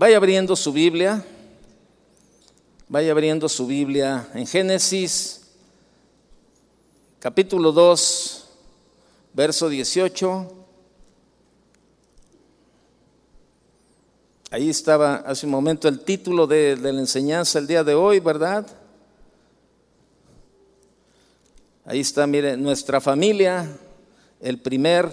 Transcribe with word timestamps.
Vaya 0.00 0.16
abriendo 0.16 0.56
su 0.56 0.72
Biblia. 0.72 1.22
Vaya 2.88 3.10
abriendo 3.12 3.50
su 3.50 3.66
Biblia 3.66 4.30
en 4.32 4.46
Génesis, 4.46 5.42
capítulo 7.18 7.70
2, 7.70 8.48
verso 9.34 9.68
18. 9.68 10.52
Ahí 14.50 14.70
estaba 14.70 15.16
hace 15.16 15.44
un 15.44 15.52
momento 15.52 15.86
el 15.86 16.00
título 16.00 16.46
de, 16.46 16.76
de, 16.76 16.92
la 16.94 17.00
enseñanza 17.00 17.58
el 17.58 17.66
día 17.66 17.84
de 17.84 17.92
hoy, 17.92 18.20
¿verdad? 18.20 18.66
Ahí 21.84 22.00
está, 22.00 22.26
mire, 22.26 22.56
nuestra 22.56 23.02
familia, 23.02 23.70
el 24.40 24.58
primer 24.60 25.10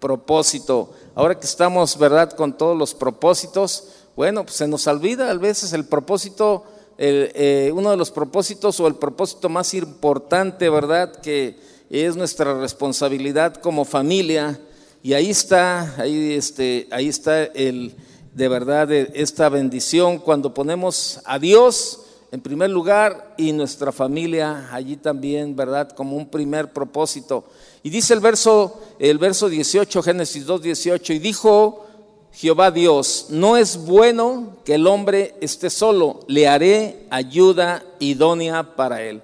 propósito. 0.00 0.94
Ahora 1.14 1.38
que 1.38 1.44
estamos, 1.44 1.98
¿verdad?, 1.98 2.32
con 2.32 2.56
todos 2.56 2.74
los 2.74 2.94
propósitos, 2.94 3.99
bueno, 4.20 4.44
pues 4.44 4.56
se 4.56 4.68
nos 4.68 4.86
olvida 4.86 5.30
a 5.30 5.34
veces 5.34 5.72
el 5.72 5.86
propósito, 5.86 6.64
eh, 6.98 7.72
uno 7.74 7.90
de 7.90 7.96
los 7.96 8.10
propósitos 8.10 8.78
o 8.78 8.86
el 8.86 8.96
propósito 8.96 9.48
más 9.48 9.72
importante, 9.72 10.68
¿verdad?, 10.68 11.22
que 11.22 11.56
es 11.88 12.16
nuestra 12.16 12.52
responsabilidad 12.52 13.54
como 13.54 13.86
familia. 13.86 14.60
Y 15.02 15.14
ahí 15.14 15.30
está, 15.30 15.94
ahí, 15.96 16.34
este, 16.34 16.86
ahí 16.90 17.08
está 17.08 17.44
el, 17.44 17.94
de 18.34 18.48
verdad 18.48 18.92
esta 18.92 19.48
bendición 19.48 20.18
cuando 20.18 20.52
ponemos 20.52 21.22
a 21.24 21.38
Dios 21.38 22.00
en 22.30 22.42
primer 22.42 22.68
lugar 22.68 23.32
y 23.38 23.52
nuestra 23.52 23.90
familia 23.90 24.68
allí 24.70 24.98
también, 24.98 25.56
¿verdad? 25.56 25.88
Como 25.92 26.14
un 26.14 26.28
primer 26.28 26.74
propósito. 26.74 27.44
Y 27.82 27.88
dice 27.88 28.12
el 28.12 28.20
verso, 28.20 28.82
el 28.98 29.16
verso 29.16 29.48
18, 29.48 30.02
Génesis 30.02 30.44
2, 30.44 30.60
18, 30.60 31.14
y 31.14 31.18
dijo 31.20 31.86
Jehová 32.32 32.70
Dios, 32.70 33.26
no 33.30 33.56
es 33.56 33.76
bueno 33.76 34.56
que 34.64 34.74
el 34.74 34.86
hombre 34.86 35.34
esté 35.40 35.68
solo, 35.68 36.20
le 36.26 36.48
haré 36.48 37.06
ayuda 37.10 37.84
idónea 37.98 38.76
para 38.76 39.02
él. 39.02 39.22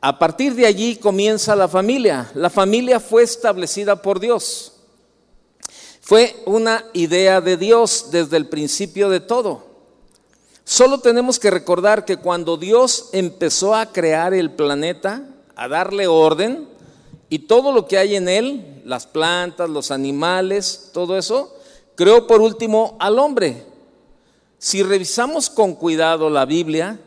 A 0.00 0.18
partir 0.18 0.54
de 0.54 0.66
allí 0.66 0.96
comienza 0.96 1.56
la 1.56 1.66
familia. 1.66 2.30
La 2.34 2.50
familia 2.50 3.00
fue 3.00 3.22
establecida 3.22 4.02
por 4.02 4.20
Dios. 4.20 4.72
Fue 6.02 6.36
una 6.44 6.84
idea 6.92 7.40
de 7.40 7.56
Dios 7.56 8.08
desde 8.10 8.36
el 8.36 8.46
principio 8.46 9.08
de 9.08 9.20
todo. 9.20 9.64
Solo 10.62 11.00
tenemos 11.00 11.38
que 11.38 11.50
recordar 11.50 12.04
que 12.04 12.18
cuando 12.18 12.58
Dios 12.58 13.08
empezó 13.12 13.74
a 13.74 13.86
crear 13.92 14.34
el 14.34 14.50
planeta, 14.50 15.26
a 15.56 15.68
darle 15.68 16.06
orden, 16.06 16.68
y 17.30 17.40
todo 17.40 17.72
lo 17.72 17.86
que 17.86 17.96
hay 17.96 18.16
en 18.16 18.28
él, 18.28 18.82
las 18.84 19.06
plantas, 19.06 19.70
los 19.70 19.90
animales, 19.90 20.90
todo 20.92 21.16
eso, 21.16 21.54
creó 21.94 22.26
por 22.26 22.40
último 22.40 22.96
al 22.98 23.18
hombre. 23.18 23.64
Si 24.58 24.82
revisamos 24.82 25.50
con 25.50 25.74
cuidado 25.74 26.30
la 26.30 26.44
Biblia, 26.46 26.98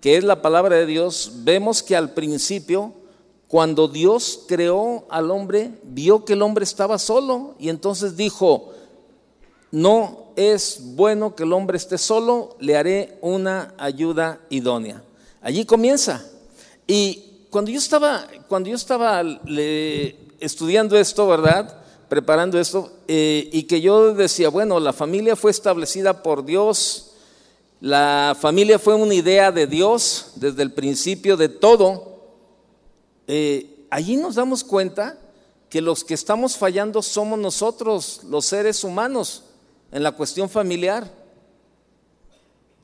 que 0.00 0.16
es 0.16 0.24
la 0.24 0.42
palabra 0.42 0.76
de 0.76 0.86
Dios, 0.86 1.32
vemos 1.38 1.82
que 1.82 1.96
al 1.96 2.12
principio, 2.14 2.92
cuando 3.48 3.88
Dios 3.88 4.44
creó 4.48 5.06
al 5.08 5.30
hombre, 5.30 5.70
vio 5.84 6.24
que 6.24 6.34
el 6.34 6.42
hombre 6.42 6.64
estaba 6.64 6.98
solo 6.98 7.54
y 7.58 7.68
entonces 7.68 8.16
dijo, 8.16 8.72
no 9.70 10.32
es 10.36 10.80
bueno 10.94 11.34
que 11.34 11.44
el 11.44 11.52
hombre 11.52 11.76
esté 11.76 11.98
solo, 11.98 12.56
le 12.60 12.76
haré 12.76 13.18
una 13.20 13.74
ayuda 13.78 14.40
idónea. 14.50 15.02
Allí 15.40 15.64
comienza. 15.64 16.24
Y 16.86 17.46
cuando 17.50 17.70
yo 17.70 17.78
estaba, 17.78 18.26
cuando 18.48 18.68
yo 18.68 18.76
estaba 18.76 19.22
estudiando 20.40 20.96
esto, 20.98 21.26
¿verdad? 21.26 21.85
Preparando 22.08 22.60
esto, 22.60 22.92
eh, 23.08 23.48
y 23.52 23.64
que 23.64 23.80
yo 23.80 24.14
decía, 24.14 24.48
bueno, 24.48 24.78
la 24.78 24.92
familia 24.92 25.34
fue 25.34 25.50
establecida 25.50 26.22
por 26.22 26.44
Dios, 26.44 27.12
la 27.80 28.36
familia 28.40 28.78
fue 28.78 28.94
una 28.94 29.14
idea 29.14 29.52
de 29.52 29.66
Dios 29.66 30.32
desde 30.36 30.62
el 30.62 30.72
principio 30.72 31.36
de 31.36 31.48
todo. 31.48 32.16
Eh, 33.26 33.86
allí 33.90 34.16
nos 34.16 34.36
damos 34.36 34.64
cuenta 34.64 35.18
que 35.68 35.80
los 35.80 36.04
que 36.04 36.14
estamos 36.14 36.56
fallando 36.56 37.02
somos 37.02 37.38
nosotros, 37.38 38.20
los 38.28 38.46
seres 38.46 38.84
humanos, 38.84 39.42
en 39.92 40.02
la 40.02 40.12
cuestión 40.12 40.48
familiar. 40.48 41.10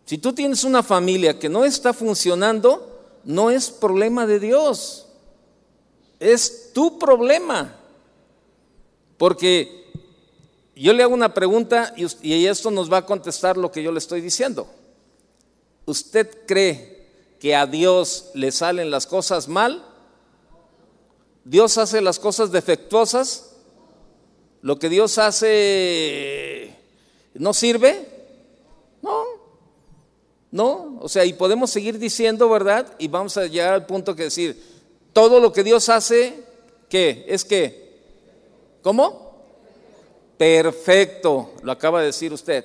Si 0.05 0.19
tú 0.19 0.33
tienes 0.33 0.65
una 0.65 0.83
familia 0.83 1.39
que 1.39 1.49
no 1.49 1.65
está 1.65 1.93
funcionando, 1.93 3.01
no 3.25 3.51
es 3.51 3.71
problema 3.71 4.27
de 4.27 4.41
Dios, 4.41 5.07
es 6.19 6.73
tu 6.73 6.99
problema. 6.99 7.77
Porque 9.19 9.83
yo 10.75 10.93
le 10.93 11.03
hago 11.03 11.15
una 11.15 11.35
pregunta 11.35 11.95
y, 11.97 12.47
esto 12.47 12.71
nos 12.71 12.93
va 12.93 12.99
a 12.99 13.07
contestar 13.07 13.57
lo 13.57 13.71
que 13.71 13.83
yo 13.83 13.93
le 13.93 13.99
estoy 13.99 14.21
diciendo. 14.21 14.69
¿Usted 15.87 16.47
cree 16.47 17.09
que 17.39 17.55
a 17.55 17.67
Dios 17.67 18.31
le 18.35 18.53
salen 18.53 18.91
las 18.91 19.07
cosas 19.07 19.49
mal? 19.49 19.85
¿Dios 21.45 21.77
hace 21.79 22.01
las 22.01 22.19
cosas 22.19 22.53
defectuosas? 22.53 23.57
¿Lo 24.61 24.79
que 24.79 24.89
Dios 24.89 25.19
hace 25.19 26.77
no 27.35 27.53
sirve? 27.53 28.09
No, 29.03 29.25
no, 30.53 30.99
o 31.01 31.09
sea, 31.09 31.25
y 31.25 31.33
podemos 31.33 31.71
seguir 31.71 31.99
diciendo, 31.99 32.49
¿verdad? 32.49 32.95
Y 32.99 33.09
vamos 33.09 33.37
a 33.37 33.47
llegar 33.47 33.73
al 33.73 33.87
punto 33.87 34.15
que 34.15 34.25
decir, 34.25 34.63
todo 35.13 35.41
lo 35.41 35.53
que 35.53 35.65
Dios 35.65 35.89
hace, 35.89 36.45
¿qué? 36.89 37.25
Es 37.27 37.45
que, 37.45 37.82
¿cómo? 38.83 39.33
Perfecto, 40.37 41.53
lo 41.63 41.73
acaba 41.73 42.01
de 42.01 42.07
decir 42.07 42.33
usted. 42.33 42.65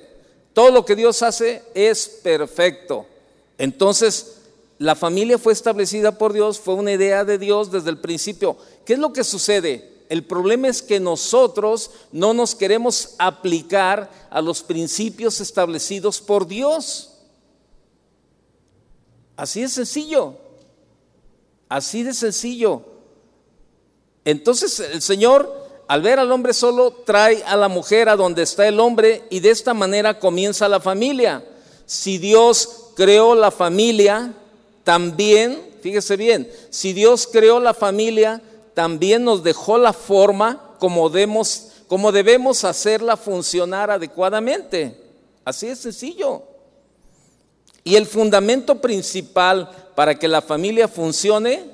Todo 0.52 0.70
lo 0.70 0.84
que 0.84 0.96
Dios 0.96 1.22
hace 1.22 1.62
es 1.74 2.08
perfecto. 2.08 3.06
Entonces, 3.56 4.38
la 4.78 4.94
familia 4.94 5.38
fue 5.38 5.52
establecida 5.52 6.18
por 6.18 6.32
Dios, 6.32 6.58
fue 6.58 6.74
una 6.74 6.92
idea 6.92 7.24
de 7.24 7.38
Dios 7.38 7.70
desde 7.70 7.90
el 7.90 7.98
principio. 7.98 8.56
¿Qué 8.84 8.94
es 8.94 8.98
lo 8.98 9.12
que 9.12 9.24
sucede? 9.24 9.98
El 10.08 10.24
problema 10.24 10.68
es 10.68 10.80
que 10.82 11.00
nosotros 11.00 11.90
no 12.12 12.32
nos 12.32 12.54
queremos 12.54 13.14
aplicar 13.18 14.10
a 14.30 14.40
los 14.40 14.62
principios 14.62 15.40
establecidos 15.40 16.20
por 16.20 16.46
Dios. 16.46 17.14
Así 19.36 19.62
de 19.62 19.68
sencillo. 19.68 20.34
Así 21.68 22.02
de 22.02 22.14
sencillo. 22.14 22.82
Entonces 24.24 24.80
el 24.80 25.02
Señor, 25.02 25.57
al 25.88 26.02
ver 26.02 26.18
al 26.18 26.30
hombre 26.30 26.52
solo, 26.52 26.92
trae 26.92 27.42
a 27.44 27.56
la 27.56 27.68
mujer 27.68 28.10
a 28.10 28.16
donde 28.16 28.42
está 28.42 28.68
el 28.68 28.78
hombre 28.78 29.24
y 29.30 29.40
de 29.40 29.48
esta 29.48 29.72
manera 29.72 30.18
comienza 30.18 30.68
la 30.68 30.80
familia. 30.80 31.42
Si 31.86 32.18
Dios 32.18 32.90
creó 32.94 33.34
la 33.34 33.50
familia, 33.50 34.34
también, 34.84 35.58
fíjese 35.80 36.18
bien, 36.18 36.52
si 36.68 36.92
Dios 36.92 37.26
creó 37.26 37.58
la 37.58 37.72
familia, 37.72 38.42
también 38.74 39.24
nos 39.24 39.42
dejó 39.42 39.78
la 39.78 39.94
forma 39.94 40.74
como 40.78 41.08
debemos, 41.08 41.68
como 41.88 42.12
debemos 42.12 42.64
hacerla 42.64 43.16
funcionar 43.16 43.90
adecuadamente. 43.90 44.94
Así 45.42 45.68
de 45.68 45.76
sencillo. 45.76 46.42
Y 47.82 47.96
el 47.96 48.04
fundamento 48.04 48.78
principal 48.78 49.70
para 49.96 50.18
que 50.18 50.28
la 50.28 50.42
familia 50.42 50.86
funcione 50.86 51.64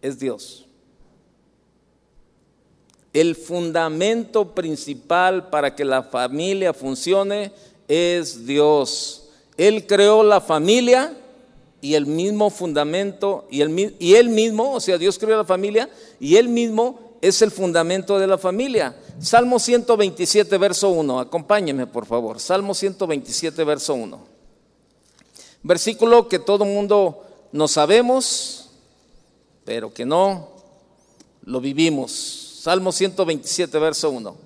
es 0.00 0.18
Dios. 0.18 0.64
El 3.12 3.34
fundamento 3.34 4.54
principal 4.54 5.50
para 5.50 5.74
que 5.74 5.84
la 5.84 6.02
familia 6.02 6.72
funcione 6.72 7.52
es 7.88 8.46
Dios. 8.46 9.28
Él 9.56 9.86
creó 9.86 10.22
la 10.22 10.40
familia 10.40 11.16
y 11.80 11.94
el 11.94 12.06
mismo 12.06 12.50
fundamento, 12.50 13.46
y, 13.50 13.62
el, 13.62 13.96
y 13.98 14.14
él 14.14 14.28
mismo, 14.28 14.74
o 14.74 14.80
sea, 14.80 14.98
Dios 14.98 15.18
creó 15.18 15.36
la 15.36 15.44
familia 15.44 15.88
y 16.18 16.36
él 16.36 16.48
mismo 16.48 17.16
es 17.20 17.42
el 17.42 17.50
fundamento 17.50 18.18
de 18.18 18.26
la 18.26 18.38
familia. 18.38 18.96
Salmo 19.18 19.58
127, 19.58 20.56
verso 20.58 20.90
1, 20.90 21.20
acompáñeme 21.20 21.86
por 21.86 22.06
favor. 22.06 22.40
Salmo 22.40 22.74
127, 22.74 23.64
verso 23.64 23.94
1. 23.94 24.20
Versículo 25.62 26.28
que 26.28 26.38
todo 26.38 26.64
mundo 26.64 27.22
no 27.52 27.68
sabemos, 27.68 28.70
pero 29.64 29.92
que 29.92 30.06
no 30.06 30.48
lo 31.44 31.60
vivimos. 31.60 32.39
Salmo 32.60 32.92
127, 32.92 33.78
verso 33.78 34.10
1. 34.10 34.36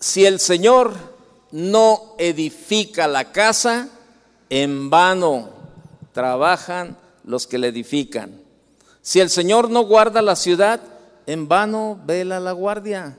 Si 0.00 0.26
el 0.26 0.40
Señor 0.40 0.92
no 1.52 2.16
edifica 2.18 3.06
la 3.06 3.30
casa, 3.30 3.90
en 4.50 4.90
vano 4.90 5.50
trabajan 6.10 6.98
los 7.22 7.46
que 7.46 7.58
la 7.58 7.68
edifican. 7.68 8.42
Si 9.02 9.20
el 9.20 9.30
Señor 9.30 9.70
no 9.70 9.82
guarda 9.82 10.20
la 10.20 10.34
ciudad, 10.34 10.80
en 11.26 11.46
vano 11.46 12.00
vela 12.04 12.40
la 12.40 12.50
guardia. 12.50 13.16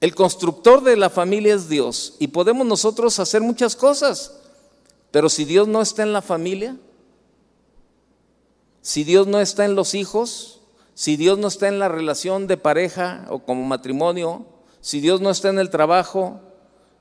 El 0.00 0.14
constructor 0.14 0.82
de 0.82 0.96
la 0.96 1.10
familia 1.10 1.54
es 1.54 1.68
Dios 1.68 2.14
y 2.18 2.28
podemos 2.28 2.66
nosotros 2.66 3.18
hacer 3.18 3.42
muchas 3.42 3.76
cosas. 3.76 4.32
Pero 5.10 5.28
si 5.28 5.44
Dios 5.44 5.68
no 5.68 5.82
está 5.82 6.02
en 6.04 6.14
la 6.14 6.22
familia, 6.22 6.74
si 8.80 9.04
Dios 9.04 9.26
no 9.26 9.40
está 9.40 9.66
en 9.66 9.74
los 9.74 9.94
hijos, 9.94 10.61
si 10.94 11.16
Dios 11.16 11.38
no 11.38 11.48
está 11.48 11.68
en 11.68 11.78
la 11.78 11.88
relación 11.88 12.46
de 12.46 12.56
pareja 12.56 13.26
o 13.30 13.40
como 13.40 13.64
matrimonio, 13.64 14.46
si 14.80 15.00
Dios 15.00 15.20
no 15.20 15.30
está 15.30 15.48
en 15.48 15.58
el 15.58 15.70
trabajo, 15.70 16.40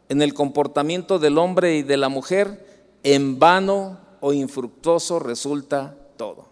en 0.09 0.21
el 0.21 0.33
comportamiento 0.33 1.19
del 1.19 1.37
hombre 1.37 1.75
y 1.77 1.83
de 1.83 1.97
la 1.97 2.09
mujer, 2.09 2.89
en 3.03 3.39
vano 3.39 3.99
o 4.19 4.33
infructuoso 4.33 5.19
resulta 5.19 5.97
todo. 6.17 6.51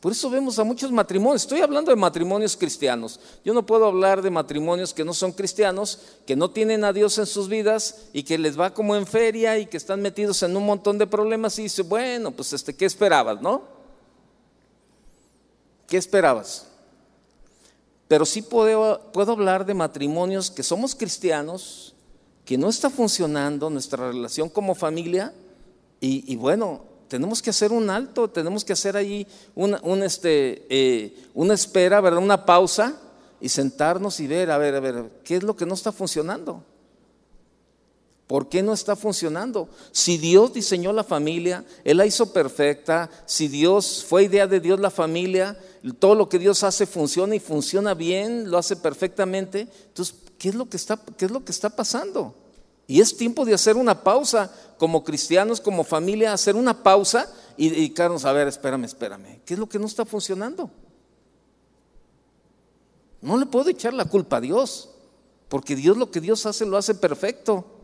Por 0.00 0.12
eso 0.12 0.30
vemos 0.30 0.58
a 0.60 0.64
muchos 0.64 0.92
matrimonios. 0.92 1.42
Estoy 1.42 1.60
hablando 1.60 1.90
de 1.90 1.96
matrimonios 1.96 2.56
cristianos. 2.56 3.18
Yo 3.44 3.52
no 3.52 3.66
puedo 3.66 3.86
hablar 3.86 4.22
de 4.22 4.30
matrimonios 4.30 4.94
que 4.94 5.04
no 5.04 5.12
son 5.12 5.32
cristianos, 5.32 6.00
que 6.24 6.36
no 6.36 6.50
tienen 6.50 6.84
a 6.84 6.92
Dios 6.92 7.18
en 7.18 7.26
sus 7.26 7.48
vidas 7.48 8.08
y 8.12 8.22
que 8.22 8.38
les 8.38 8.58
va 8.58 8.72
como 8.72 8.94
en 8.94 9.06
feria 9.06 9.58
y 9.58 9.66
que 9.66 9.76
están 9.76 10.00
metidos 10.00 10.42
en 10.44 10.56
un 10.56 10.64
montón 10.64 10.98
de 10.98 11.08
problemas 11.08 11.58
y 11.58 11.64
dice, 11.64 11.82
bueno, 11.82 12.30
pues 12.30 12.52
este, 12.52 12.76
¿qué 12.76 12.84
esperabas, 12.84 13.42
no? 13.42 13.77
¿Qué 15.88 15.96
esperabas? 15.96 16.66
Pero 18.06 18.24
sí 18.24 18.42
puedo, 18.42 19.10
puedo 19.12 19.32
hablar 19.32 19.64
de 19.64 19.74
matrimonios 19.74 20.50
que 20.50 20.62
somos 20.62 20.94
cristianos, 20.94 21.94
que 22.44 22.58
no 22.58 22.68
está 22.68 22.90
funcionando 22.90 23.70
nuestra 23.70 24.08
relación 24.08 24.50
como 24.50 24.74
familia 24.74 25.32
y, 26.00 26.36
bueno, 26.36 26.82
tenemos 27.08 27.42
que 27.42 27.50
hacer 27.50 27.72
un 27.72 27.90
alto, 27.90 28.28
tenemos 28.28 28.64
que 28.64 28.74
hacer 28.74 28.96
ahí 28.96 29.26
una, 29.54 29.80
este, 30.04 30.66
eh, 30.68 31.26
una 31.34 31.54
espera, 31.54 32.00
¿verdad? 32.00 32.22
Una 32.22 32.44
pausa 32.44 32.94
y 33.40 33.48
sentarnos 33.48 34.20
y 34.20 34.26
ver, 34.26 34.50
a 34.50 34.58
ver, 34.58 34.74
a 34.74 34.80
ver, 34.80 35.10
¿qué 35.24 35.36
es 35.36 35.42
lo 35.42 35.56
que 35.56 35.66
no 35.66 35.74
está 35.74 35.90
funcionando? 35.90 36.62
¿Por 38.28 38.50
qué 38.50 38.62
no 38.62 38.74
está 38.74 38.94
funcionando? 38.94 39.70
Si 39.90 40.18
Dios 40.18 40.52
diseñó 40.52 40.92
la 40.92 41.02
familia, 41.02 41.64
Él 41.82 41.96
la 41.96 42.04
hizo 42.04 42.30
perfecta, 42.30 43.10
si 43.24 43.48
Dios 43.48 44.04
fue 44.06 44.24
idea 44.24 44.46
de 44.46 44.60
Dios 44.60 44.78
la 44.78 44.90
familia, 44.90 45.58
todo 45.98 46.14
lo 46.14 46.28
que 46.28 46.38
Dios 46.38 46.62
hace 46.62 46.84
funciona 46.84 47.34
y 47.34 47.40
funciona 47.40 47.94
bien, 47.94 48.50
lo 48.50 48.58
hace 48.58 48.76
perfectamente. 48.76 49.66
Entonces, 49.86 50.14
¿qué 50.38 50.50
es 50.50 50.54
lo 50.54 50.68
que 50.68 50.76
está, 50.76 51.00
qué 51.16 51.24
es 51.24 51.30
lo 51.30 51.42
que 51.42 51.52
está 51.52 51.70
pasando? 51.70 52.34
Y 52.86 53.00
es 53.00 53.16
tiempo 53.16 53.46
de 53.46 53.54
hacer 53.54 53.76
una 53.76 54.04
pausa 54.04 54.54
como 54.76 55.04
cristianos, 55.04 55.58
como 55.58 55.82
familia, 55.82 56.34
hacer 56.34 56.54
una 56.54 56.82
pausa 56.82 57.32
y 57.56 57.70
dedicarnos 57.70 58.26
a 58.26 58.32
ver, 58.32 58.46
espérame, 58.46 58.84
espérame, 58.84 59.40
¿qué 59.46 59.54
es 59.54 59.60
lo 59.60 59.70
que 59.70 59.78
no 59.78 59.86
está 59.86 60.04
funcionando? 60.04 60.70
No 63.22 63.38
le 63.38 63.46
puedo 63.46 63.70
echar 63.70 63.94
la 63.94 64.04
culpa 64.04 64.36
a 64.36 64.40
Dios, 64.42 64.90
porque 65.48 65.74
Dios 65.74 65.96
lo 65.96 66.10
que 66.10 66.20
Dios 66.20 66.44
hace 66.44 66.66
lo 66.66 66.76
hace 66.76 66.94
perfecto. 66.94 67.77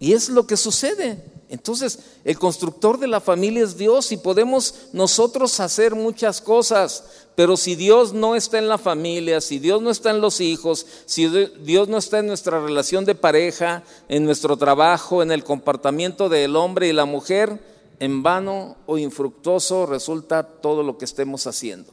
Y 0.00 0.14
es 0.14 0.28
lo 0.30 0.46
que 0.46 0.56
sucede. 0.56 1.22
Entonces, 1.50 1.98
el 2.24 2.38
constructor 2.38 2.98
de 2.98 3.06
la 3.06 3.20
familia 3.20 3.62
es 3.62 3.76
Dios 3.76 4.12
y 4.12 4.16
podemos 4.16 4.86
nosotros 4.92 5.60
hacer 5.60 5.94
muchas 5.94 6.40
cosas, 6.40 7.04
pero 7.34 7.56
si 7.56 7.74
Dios 7.74 8.12
no 8.12 8.36
está 8.36 8.58
en 8.58 8.68
la 8.68 8.78
familia, 8.78 9.40
si 9.40 9.58
Dios 9.58 9.82
no 9.82 9.90
está 9.90 10.10
en 10.10 10.20
los 10.20 10.40
hijos, 10.40 10.86
si 11.06 11.26
Dios 11.26 11.88
no 11.88 11.98
está 11.98 12.20
en 12.20 12.28
nuestra 12.28 12.60
relación 12.60 13.04
de 13.04 13.16
pareja, 13.16 13.82
en 14.08 14.24
nuestro 14.24 14.56
trabajo, 14.56 15.22
en 15.22 15.32
el 15.32 15.42
comportamiento 15.42 16.28
del 16.28 16.54
hombre 16.54 16.88
y 16.88 16.92
la 16.92 17.04
mujer, 17.04 17.60
en 17.98 18.22
vano 18.22 18.76
o 18.86 18.96
infructuoso 18.96 19.86
resulta 19.86 20.44
todo 20.44 20.84
lo 20.84 20.98
que 20.98 21.04
estemos 21.04 21.46
haciendo. 21.48 21.92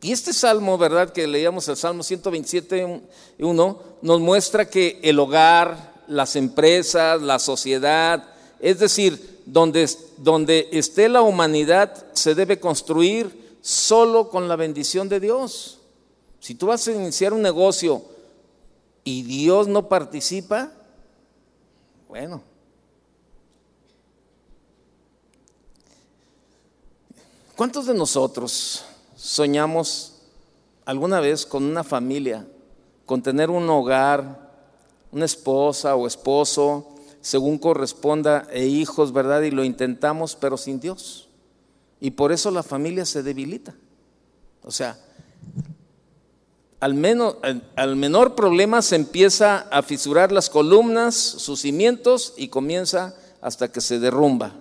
Y 0.00 0.10
este 0.10 0.32
salmo, 0.32 0.78
¿verdad? 0.78 1.12
Que 1.12 1.28
leíamos 1.28 1.68
el 1.68 1.76
Salmo 1.76 2.02
127, 2.02 3.02
1, 3.38 3.82
nos 4.02 4.20
muestra 4.20 4.68
que 4.68 4.98
el 5.02 5.18
hogar, 5.20 5.91
las 6.12 6.36
empresas, 6.36 7.20
la 7.20 7.38
sociedad, 7.38 8.24
es 8.60 8.78
decir, 8.78 9.42
donde, 9.46 9.88
donde 10.18 10.68
esté 10.72 11.08
la 11.08 11.22
humanidad 11.22 12.06
se 12.12 12.34
debe 12.34 12.60
construir 12.60 13.56
solo 13.60 14.28
con 14.28 14.48
la 14.48 14.56
bendición 14.56 15.08
de 15.08 15.20
Dios. 15.20 15.78
Si 16.40 16.54
tú 16.54 16.66
vas 16.66 16.86
a 16.86 16.92
iniciar 16.92 17.32
un 17.32 17.42
negocio 17.42 18.02
y 19.04 19.22
Dios 19.22 19.68
no 19.68 19.88
participa, 19.88 20.72
bueno. 22.08 22.42
¿Cuántos 27.56 27.86
de 27.86 27.94
nosotros 27.94 28.84
soñamos 29.16 30.14
alguna 30.84 31.20
vez 31.20 31.46
con 31.46 31.62
una 31.62 31.84
familia, 31.84 32.46
con 33.06 33.22
tener 33.22 33.50
un 33.50 33.68
hogar, 33.70 34.41
una 35.12 35.26
esposa 35.26 35.94
o 35.94 36.06
esposo, 36.06 36.88
según 37.20 37.58
corresponda, 37.58 38.48
e 38.50 38.66
hijos, 38.66 39.12
¿verdad? 39.12 39.42
Y 39.42 39.50
lo 39.50 39.62
intentamos, 39.62 40.34
pero 40.34 40.56
sin 40.56 40.80
Dios. 40.80 41.28
Y 42.00 42.12
por 42.12 42.32
eso 42.32 42.50
la 42.50 42.62
familia 42.62 43.04
se 43.04 43.22
debilita. 43.22 43.74
O 44.64 44.70
sea, 44.70 44.98
al, 46.80 46.94
menos, 46.94 47.36
al 47.76 47.94
menor 47.94 48.34
problema 48.34 48.82
se 48.82 48.96
empieza 48.96 49.68
a 49.70 49.82
fisurar 49.82 50.32
las 50.32 50.50
columnas, 50.50 51.14
sus 51.14 51.60
cimientos, 51.60 52.34
y 52.36 52.48
comienza 52.48 53.14
hasta 53.40 53.70
que 53.70 53.80
se 53.80 54.00
derrumba. 54.00 54.54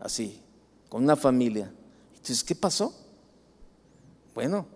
Así, 0.00 0.40
con 0.88 1.04
una 1.04 1.16
familia. 1.16 1.72
Entonces, 2.10 2.42
¿qué 2.42 2.54
pasó? 2.54 2.92
Bueno, 4.34 4.66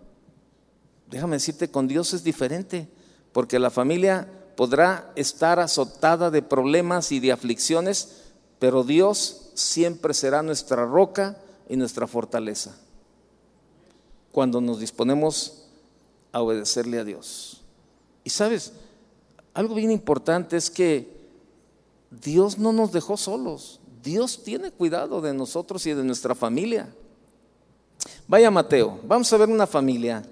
déjame 1.09 1.35
decirte, 1.35 1.69
con 1.69 1.87
Dios 1.87 2.13
es 2.13 2.23
diferente 2.23 2.87
porque 3.31 3.59
la 3.59 3.69
familia 3.69 4.27
podrá 4.55 5.11
estar 5.15 5.59
azotada 5.59 6.29
de 6.29 6.41
problemas 6.41 7.11
y 7.11 7.19
de 7.19 7.31
aflicciones, 7.31 8.23
pero 8.59 8.83
Dios 8.83 9.51
siempre 9.53 10.13
será 10.13 10.43
nuestra 10.43 10.85
roca 10.85 11.37
y 11.67 11.77
nuestra 11.77 12.07
fortaleza 12.07 12.75
cuando 14.31 14.61
nos 14.61 14.79
disponemos 14.79 15.63
a 16.31 16.41
obedecerle 16.41 16.99
a 16.99 17.03
Dios. 17.03 17.61
Y 18.23 18.29
sabes, 18.29 18.73
algo 19.53 19.75
bien 19.75 19.91
importante 19.91 20.57
es 20.57 20.69
que 20.69 21.21
Dios 22.09 22.57
no 22.57 22.71
nos 22.71 22.91
dejó 22.91 23.17
solos. 23.17 23.79
Dios 24.03 24.43
tiene 24.43 24.71
cuidado 24.71 25.21
de 25.21 25.33
nosotros 25.33 25.85
y 25.85 25.93
de 25.93 26.03
nuestra 26.03 26.33
familia. 26.33 26.93
Vaya 28.27 28.49
Mateo, 28.49 28.99
vamos 29.03 29.31
a 29.31 29.37
ver 29.37 29.49
una 29.49 29.67
familia, 29.67 30.23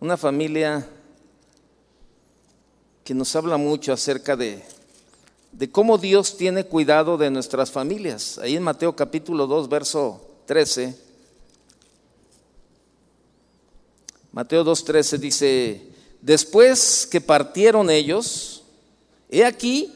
una 0.00 0.16
familia 0.16 0.86
que 3.06 3.14
nos 3.14 3.36
habla 3.36 3.56
mucho 3.56 3.92
acerca 3.92 4.34
de, 4.34 4.64
de 5.52 5.70
cómo 5.70 5.96
Dios 5.96 6.36
tiene 6.36 6.64
cuidado 6.64 7.16
de 7.16 7.30
nuestras 7.30 7.70
familias. 7.70 8.36
Ahí 8.38 8.56
en 8.56 8.64
Mateo 8.64 8.96
capítulo 8.96 9.46
2, 9.46 9.68
verso 9.68 10.20
13. 10.46 10.92
Mateo 14.32 14.64
2.13 14.64 15.18
dice, 15.18 15.82
después 16.20 17.06
que 17.08 17.20
partieron 17.20 17.90
ellos, 17.90 18.64
he 19.30 19.44
aquí, 19.44 19.92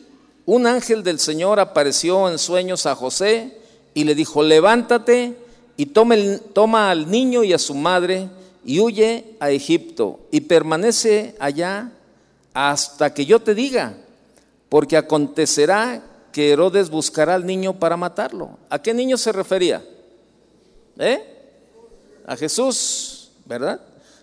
un 0.47 0.69
ángel 0.69 1.03
del 1.03 1.19
Señor 1.19 1.59
apareció 1.59 2.31
en 2.31 2.39
sueños 2.39 2.87
a 2.87 2.95
José 2.95 3.59
y 3.93 4.05
le 4.05 4.15
dijo, 4.15 4.45
levántate 4.45 5.37
y 5.77 5.87
toma 5.87 6.93
al 6.93 7.11
niño 7.11 7.43
y 7.43 7.55
a 7.55 7.59
su 7.59 7.75
madre 7.75 8.29
y 8.65 8.79
huye 8.79 9.35
a 9.41 9.51
Egipto 9.51 10.21
y 10.31 10.43
permanece 10.43 11.35
allá 11.41 11.91
hasta 12.55 13.15
que 13.15 13.27
yo 13.27 13.41
te 13.41 13.55
diga, 13.55 13.95
porque 14.69 14.97
acontecerá 14.97 16.03
que 16.33 16.51
Herodes 16.51 16.91
buscará 16.91 17.35
al 17.35 17.47
niño 17.47 17.79
para 17.79 17.97
matarlo. 17.97 18.59
¿A 18.69 18.81
qué 18.81 18.95
niño 18.95 19.17
se 19.17 19.33
refería? 19.33 19.85
¿Eh? 20.99 21.23
A 22.27 22.37
Jesús, 22.37 23.31
¿verdad? 23.47 23.81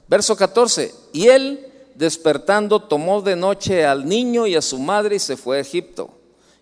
Verso 0.07 0.35
14, 0.35 0.93
y 1.11 1.27
él 1.27 1.67
despertando 1.95 2.81
tomó 2.81 3.21
de 3.21 3.35
noche 3.35 3.85
al 3.85 4.07
niño 4.07 4.47
y 4.47 4.55
a 4.55 4.61
su 4.61 4.79
madre 4.79 5.15
y 5.15 5.19
se 5.19 5.35
fue 5.35 5.57
a 5.57 5.61
Egipto. 5.61 6.11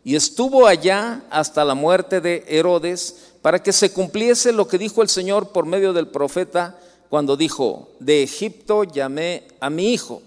Y 0.04 0.16
estuvo 0.16 0.66
allá 0.66 1.24
hasta 1.30 1.66
la 1.66 1.76
muerte 1.76 2.22
de 2.22 2.46
Herodes 2.48 3.34
para 3.42 3.62
que 3.62 3.74
se 3.74 3.92
cumpliese 3.92 4.52
lo 4.52 4.68
que 4.68 4.78
dijo 4.78 5.02
el 5.02 5.10
Señor 5.10 5.50
por 5.50 5.66
medio 5.66 5.94
del 5.94 6.08
profeta 6.08 6.80
cuando 7.10 7.38
dijo, 7.38 7.90
de 8.00 8.24
Egipto 8.24 8.84
llamé 8.84 9.44
a 9.60 9.70
mi 9.70 9.94
hijo. 9.94 10.22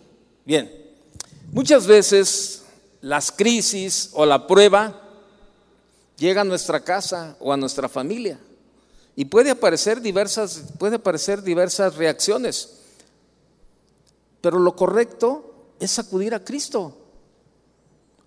Bien, 0.44 0.70
Muchas 1.58 1.88
veces 1.88 2.62
las 3.00 3.32
crisis 3.32 4.10
o 4.12 4.24
la 4.24 4.46
prueba 4.46 5.02
llega 6.16 6.42
a 6.42 6.44
nuestra 6.44 6.84
casa 6.84 7.36
o 7.40 7.52
a 7.52 7.56
nuestra 7.56 7.88
familia 7.88 8.38
y 9.16 9.24
puede 9.24 9.50
aparecer 9.50 10.00
diversas, 10.00 10.62
puede 10.78 10.94
aparecer 10.94 11.42
diversas 11.42 11.96
reacciones. 11.96 12.82
Pero 14.40 14.60
lo 14.60 14.76
correcto 14.76 15.72
es 15.80 15.98
acudir 15.98 16.32
a 16.32 16.44
Cristo, 16.44 16.96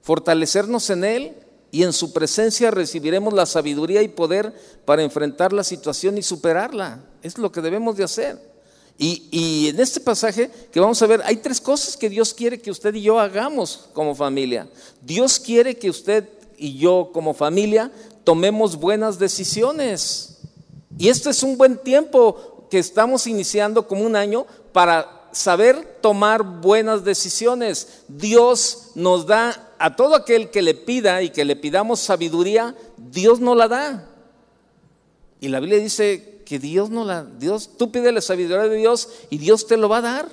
fortalecernos 0.02 0.90
en 0.90 1.06
Él 1.06 1.38
y 1.72 1.84
en 1.84 1.94
su 1.94 2.12
presencia 2.12 2.70
recibiremos 2.70 3.34
la 3.34 3.46
sabiduría 3.46 4.02
y 4.02 4.10
poder 4.10 4.54
para 4.84 5.04
enfrentar 5.04 5.54
la 5.54 5.64
situación 5.64 6.18
y 6.18 6.22
superarla. 6.22 7.06
Es 7.24 7.38
lo 7.38 7.50
que 7.50 7.62
debemos 7.62 7.96
de 7.96 8.04
hacer. 8.04 8.51
Y, 8.98 9.70
en 9.70 9.80
este 9.80 10.00
pasaje 10.00 10.52
que 10.72 10.80
vamos 10.80 11.02
a 11.02 11.08
ver, 11.08 11.22
hay 11.26 11.38
tres 11.38 11.60
cosas 11.60 11.98
que 11.98 12.10
Dios 12.10 12.34
quiere 12.34 12.62
que 12.62 12.70
usted 12.70 12.94
y 12.94 13.02
yo 13.02 13.20
hagamos 13.20 13.90
como 13.94 14.14
familia. 14.14 14.68
Dios 15.02 15.40
quiere 15.40 15.76
que 15.76 15.90
usted 15.90 16.30
y 16.58 16.78
yo 16.78 17.10
como 17.12 17.34
familia 17.34 17.92
tomemos 18.24 18.76
buenas 18.76 19.18
decisiones. 19.18 20.38
Y 20.98 21.10
este 21.10 21.32
es 21.32 21.42
un 21.42 21.58
buen 21.58 21.78
tiempo 21.78 22.68
que 22.70 22.78
estamos 22.78 23.26
iniciando 23.26 23.88
como 23.88 24.06
un 24.06 24.16
año 24.16 24.46
para 24.72 25.30
saber 25.32 25.98
tomar 26.02 26.44
buenas 26.44 27.04
decisiones. 27.04 28.04
Dios 28.08 28.92
nos 28.96 29.26
da 29.26 29.74
a 29.80 29.96
todo 29.96 30.16
aquel 30.16 30.52
que 30.52 30.62
le 30.62 30.76
pida 30.76 31.24
y 31.24 31.32
que 31.32 31.46
le 31.46 31.56
pidamos 31.56 32.00
sabiduría, 32.00 32.76
Dios 32.98 33.40
no 33.40 33.56
la 33.56 33.68
da. 33.68 34.08
Y 35.40 35.48
la 35.48 35.60
Biblia 35.60 35.80
dice 35.80 36.31
que 36.52 36.60
Dios 36.60 36.90
no 36.90 37.06
la, 37.06 37.24
Dios, 37.24 37.78
tú 37.78 37.94
pide 37.94 38.12
la 38.12 38.20
sabiduría 38.20 38.68
de 38.68 38.76
Dios 38.76 39.08
y 39.30 39.38
Dios 39.38 39.66
te 39.68 39.78
lo 39.78 39.88
va 39.88 40.00
a 40.00 40.02
dar. 40.02 40.30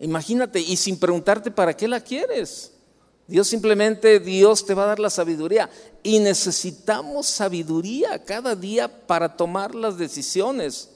Imagínate, 0.00 0.58
y 0.58 0.78
sin 0.78 0.98
preguntarte 0.98 1.50
para 1.50 1.76
qué 1.76 1.86
la 1.86 2.00
quieres. 2.00 2.72
Dios 3.26 3.46
simplemente, 3.46 4.20
Dios 4.20 4.64
te 4.64 4.72
va 4.72 4.84
a 4.84 4.86
dar 4.86 5.00
la 5.00 5.10
sabiduría. 5.10 5.68
Y 6.02 6.18
necesitamos 6.18 7.26
sabiduría 7.26 8.24
cada 8.24 8.56
día 8.56 9.06
para 9.06 9.36
tomar 9.36 9.74
las 9.74 9.98
decisiones. 9.98 10.88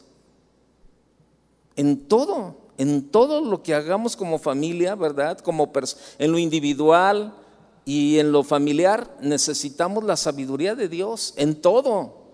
En 1.76 2.08
todo, 2.08 2.56
en 2.78 3.10
todo 3.10 3.42
lo 3.42 3.62
que 3.62 3.74
hagamos 3.74 4.16
como 4.16 4.38
familia, 4.38 4.94
¿verdad? 4.94 5.40
Como 5.40 5.70
en 6.18 6.32
lo 6.32 6.38
individual 6.38 7.34
y 7.84 8.18
en 8.18 8.32
lo 8.32 8.42
familiar, 8.44 9.14
necesitamos 9.20 10.04
la 10.04 10.16
sabiduría 10.16 10.74
de 10.74 10.88
Dios, 10.88 11.34
en 11.36 11.60
todo. 11.60 12.25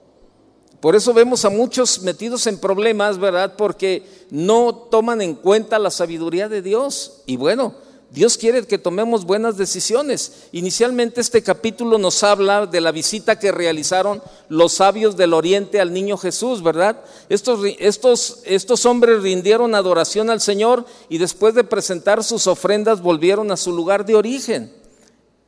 Por 0.83 0.97
eso 0.97 1.15
vemos 1.15 1.45
a 1.45 1.49
muchos 1.49 2.03
metidos 2.03 2.49
en 2.49 2.59
problemas, 2.59 3.17
¿verdad? 3.17 3.55
Porque 3.57 4.03
no 4.31 4.75
toman 4.75 5.23
en 5.23 5.37
cuenta 5.37 5.79
la 5.79 5.93
sabiduría 5.93 6.49
de 6.49 6.61
Dios. 6.61 7.23
Y 7.25 7.37
bueno, 7.37 7.77
Dios 8.11 8.37
quiere 8.37 8.67
que 8.67 8.79
tomemos 8.79 9.25
buenas 9.25 9.57
decisiones. 9.57 10.49
Inicialmente 10.51 11.21
este 11.21 11.41
capítulo 11.41 11.99
nos 11.99 12.25
habla 12.25 12.67
de 12.67 12.81
la 12.81 12.91
visita 12.91 13.39
que 13.39 13.53
realizaron 13.53 14.25
los 14.49 14.73
sabios 14.73 15.17
del 15.17 15.35
oriente 15.35 15.81
al 15.81 15.93
niño 15.93 16.17
Jesús, 16.17 16.65
¿verdad? 16.65 16.97
Estos, 17.29 17.61
estos, 17.79 18.41
estos 18.45 18.85
hombres 18.85 19.23
rindieron 19.23 19.77
adoración 19.77 20.31
al 20.31 20.41
Señor 20.41 20.85
y 21.09 21.19
después 21.19 21.55
de 21.55 21.63
presentar 21.63 22.25
sus 22.25 22.49
ofrendas 22.49 23.03
volvieron 23.03 23.53
a 23.53 23.57
su 23.57 23.71
lugar 23.71 24.05
de 24.05 24.17
origen. 24.17 24.75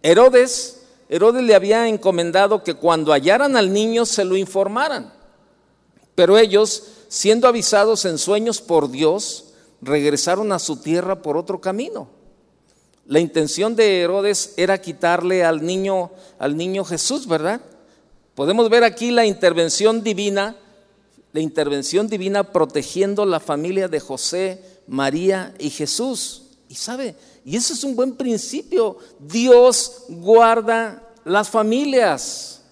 Herodes, 0.01 0.83
Herodes 1.09 1.43
le 1.43 1.57
había 1.57 1.89
encomendado 1.89 2.63
que 2.63 2.75
cuando 2.75 3.11
hallaran 3.11 3.57
al 3.57 3.73
niño 3.73 4.07
se 4.07 4.25
lo 4.25 4.37
informaran. 4.37 5.14
Pero 6.15 6.39
ellos, 6.39 6.85
siendo 7.09 7.49
avisados 7.49 8.05
en 8.05 8.19
sueños 8.19 8.61
por 8.61 8.91
Dios, 8.91 9.47
regresaron 9.83 10.53
a 10.53 10.59
su 10.59 10.77
tierra 10.77 11.23
por 11.23 11.37
otro 11.37 11.61
camino. 11.61 12.09
La 13.07 13.21
intención 13.21 13.77
de 13.77 14.01
Herodes 14.01 14.55
era 14.57 14.81
quitarle 14.81 15.45
al 15.45 15.65
niño, 15.65 16.11
al 16.39 16.57
niño 16.57 16.85
Jesús, 16.85 17.27
¿verdad? 17.27 17.61
Podemos 18.35 18.71
ver 18.71 18.83
aquí 18.83 19.11
la 19.11 19.27
intervención 19.27 20.03
divina, 20.03 20.57
la 21.33 21.41
intervención 21.41 22.09
divina 22.09 22.45
protegiendo 22.45 23.27
la 23.27 23.41
familia 23.41 23.89
de 23.89 24.01
José, 24.01 24.63
María 24.87 25.55
y 25.59 25.71
Jesús. 25.71 26.43
Y 26.69 26.77
sabe, 26.77 27.15
y 27.45 27.57
eso 27.57 27.75
es 27.75 27.85
un 27.85 27.95
buen 27.95 28.15
principio. 28.15 28.97
Dios 29.21 30.05
guarda 30.09 31.03
las 31.25 31.51
familias 31.51 32.63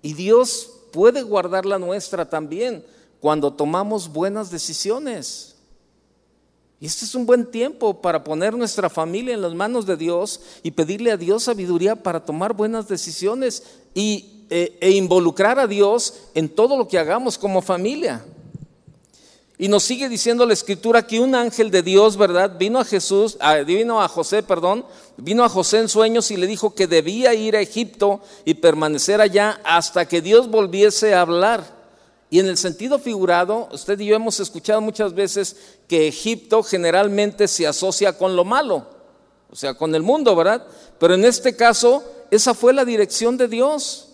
y 0.00 0.14
Dios 0.14 0.71
puede 0.92 1.22
guardar 1.22 1.66
la 1.66 1.78
nuestra 1.78 2.28
también 2.28 2.84
cuando 3.20 3.52
tomamos 3.52 4.12
buenas 4.12 4.50
decisiones. 4.50 5.56
Y 6.80 6.86
este 6.86 7.04
es 7.04 7.14
un 7.14 7.26
buen 7.26 7.46
tiempo 7.46 8.00
para 8.00 8.24
poner 8.24 8.54
nuestra 8.54 8.90
familia 8.90 9.34
en 9.34 9.42
las 9.42 9.54
manos 9.54 9.86
de 9.86 9.96
Dios 9.96 10.40
y 10.64 10.72
pedirle 10.72 11.12
a 11.12 11.16
Dios 11.16 11.44
sabiduría 11.44 11.94
para 11.94 12.24
tomar 12.24 12.54
buenas 12.54 12.88
decisiones 12.88 13.62
y, 13.94 14.44
e, 14.50 14.76
e 14.80 14.90
involucrar 14.90 15.60
a 15.60 15.68
Dios 15.68 16.14
en 16.34 16.48
todo 16.48 16.76
lo 16.76 16.88
que 16.88 16.98
hagamos 16.98 17.38
como 17.38 17.62
familia. 17.62 18.24
Y 19.58 19.68
nos 19.68 19.84
sigue 19.84 20.08
diciendo 20.08 20.46
la 20.46 20.54
escritura 20.54 21.06
que 21.06 21.20
un 21.20 21.34
ángel 21.34 21.70
de 21.70 21.82
Dios, 21.82 22.16
¿verdad? 22.16 22.56
Vino 22.58 22.80
a 22.80 22.84
Jesús, 22.84 23.36
vino 23.66 24.02
a 24.02 24.08
José, 24.08 24.42
perdón, 24.42 24.84
vino 25.16 25.44
a 25.44 25.48
José 25.48 25.78
en 25.78 25.88
sueños 25.88 26.30
y 26.30 26.36
le 26.36 26.46
dijo 26.46 26.74
que 26.74 26.86
debía 26.86 27.34
ir 27.34 27.54
a 27.54 27.60
Egipto 27.60 28.22
y 28.44 28.54
permanecer 28.54 29.20
allá 29.20 29.60
hasta 29.64 30.08
que 30.08 30.20
Dios 30.20 30.48
volviese 30.48 31.14
a 31.14 31.20
hablar. 31.20 31.82
Y 32.30 32.40
en 32.40 32.46
el 32.46 32.56
sentido 32.56 32.98
figurado, 32.98 33.68
usted 33.72 34.00
y 34.00 34.06
yo 34.06 34.16
hemos 34.16 34.40
escuchado 34.40 34.80
muchas 34.80 35.14
veces 35.14 35.54
que 35.86 36.08
Egipto 36.08 36.62
generalmente 36.62 37.46
se 37.46 37.66
asocia 37.66 38.16
con 38.16 38.34
lo 38.34 38.44
malo, 38.46 38.86
o 39.50 39.54
sea, 39.54 39.74
con 39.74 39.94
el 39.94 40.02
mundo, 40.02 40.34
¿verdad? 40.34 40.66
Pero 40.98 41.12
en 41.12 41.26
este 41.26 41.54
caso, 41.54 42.02
esa 42.30 42.54
fue 42.54 42.72
la 42.72 42.86
dirección 42.86 43.36
de 43.36 43.48
Dios. 43.48 44.08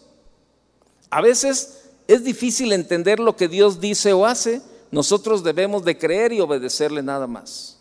A 1.10 1.20
veces 1.20 1.84
es 2.08 2.24
difícil 2.24 2.72
entender 2.72 3.20
lo 3.20 3.36
que 3.36 3.46
Dios 3.46 3.80
dice 3.80 4.12
o 4.12 4.26
hace, 4.26 4.62
nosotros 4.90 5.42
debemos 5.42 5.84
de 5.84 5.98
creer 5.98 6.32
y 6.32 6.40
obedecerle 6.40 7.02
nada 7.02 7.26
más. 7.26 7.78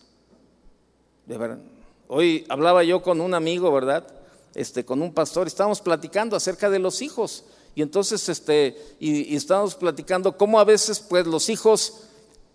Hoy 2.08 2.46
hablaba 2.50 2.84
yo 2.84 3.02
con 3.02 3.22
un 3.22 3.34
amigo, 3.34 3.72
¿verdad? 3.72 4.08
Este, 4.56 4.86
con 4.86 5.02
un 5.02 5.14
pastor, 5.14 5.48
estábamos 5.48 5.82
platicando 5.82 6.36
acerca 6.36 6.70
de 6.70 6.80
los 6.80 7.02
hijos. 7.02 7.44
Y 7.76 7.82
entonces, 7.82 8.28
este, 8.30 8.76
y, 9.00 9.36
estamos 9.36 9.76
platicando 9.76 10.36
cómo 10.36 10.60
a 10.60 10.64
veces, 10.64 11.00
pues, 11.00 11.28
los 11.28 11.50
hijos, 11.50 11.94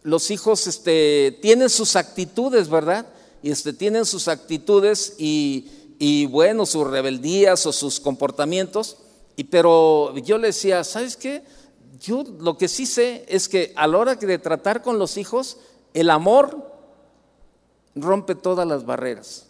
los 0.03 0.31
hijos, 0.31 0.67
este, 0.67 1.39
tienen 1.41 1.71
sus 1.71 1.97
actitudes, 1.97 2.69
¿verdad? 2.69 3.07
Y 3.43 3.51
este, 3.51 3.73
tienen 3.73 4.05
sus 4.05 4.27
actitudes 4.29 5.15
y, 5.19 5.69
y 5.99 6.27
bueno, 6.27 6.67
sus 6.67 6.87
rebeldías 6.87 7.67
o 7.67 7.73
sus 7.73 8.01
comportamientos. 8.01 8.97
Y 9.37 9.45
pero 9.45 10.17
yo 10.17 10.39
le 10.39 10.49
decía, 10.49 10.83
¿sabes 10.85 11.17
qué? 11.17 11.43
Yo 12.01 12.25
lo 12.39 12.57
que 12.57 12.69
sí 12.69 12.87
sé 12.87 13.25
es 13.29 13.49
que 13.49 13.73
a 13.77 13.87
la 13.87 13.99
hora 13.99 14.15
de 14.15 14.39
tratar 14.39 14.83
con 14.83 14.99
los 14.99 15.17
hijos, 15.17 15.59
el 15.95 16.11
amor 16.11 16.73
rompe 17.95 18.35
todas 18.35 18.67
las 18.67 18.87
barreras. 18.87 19.47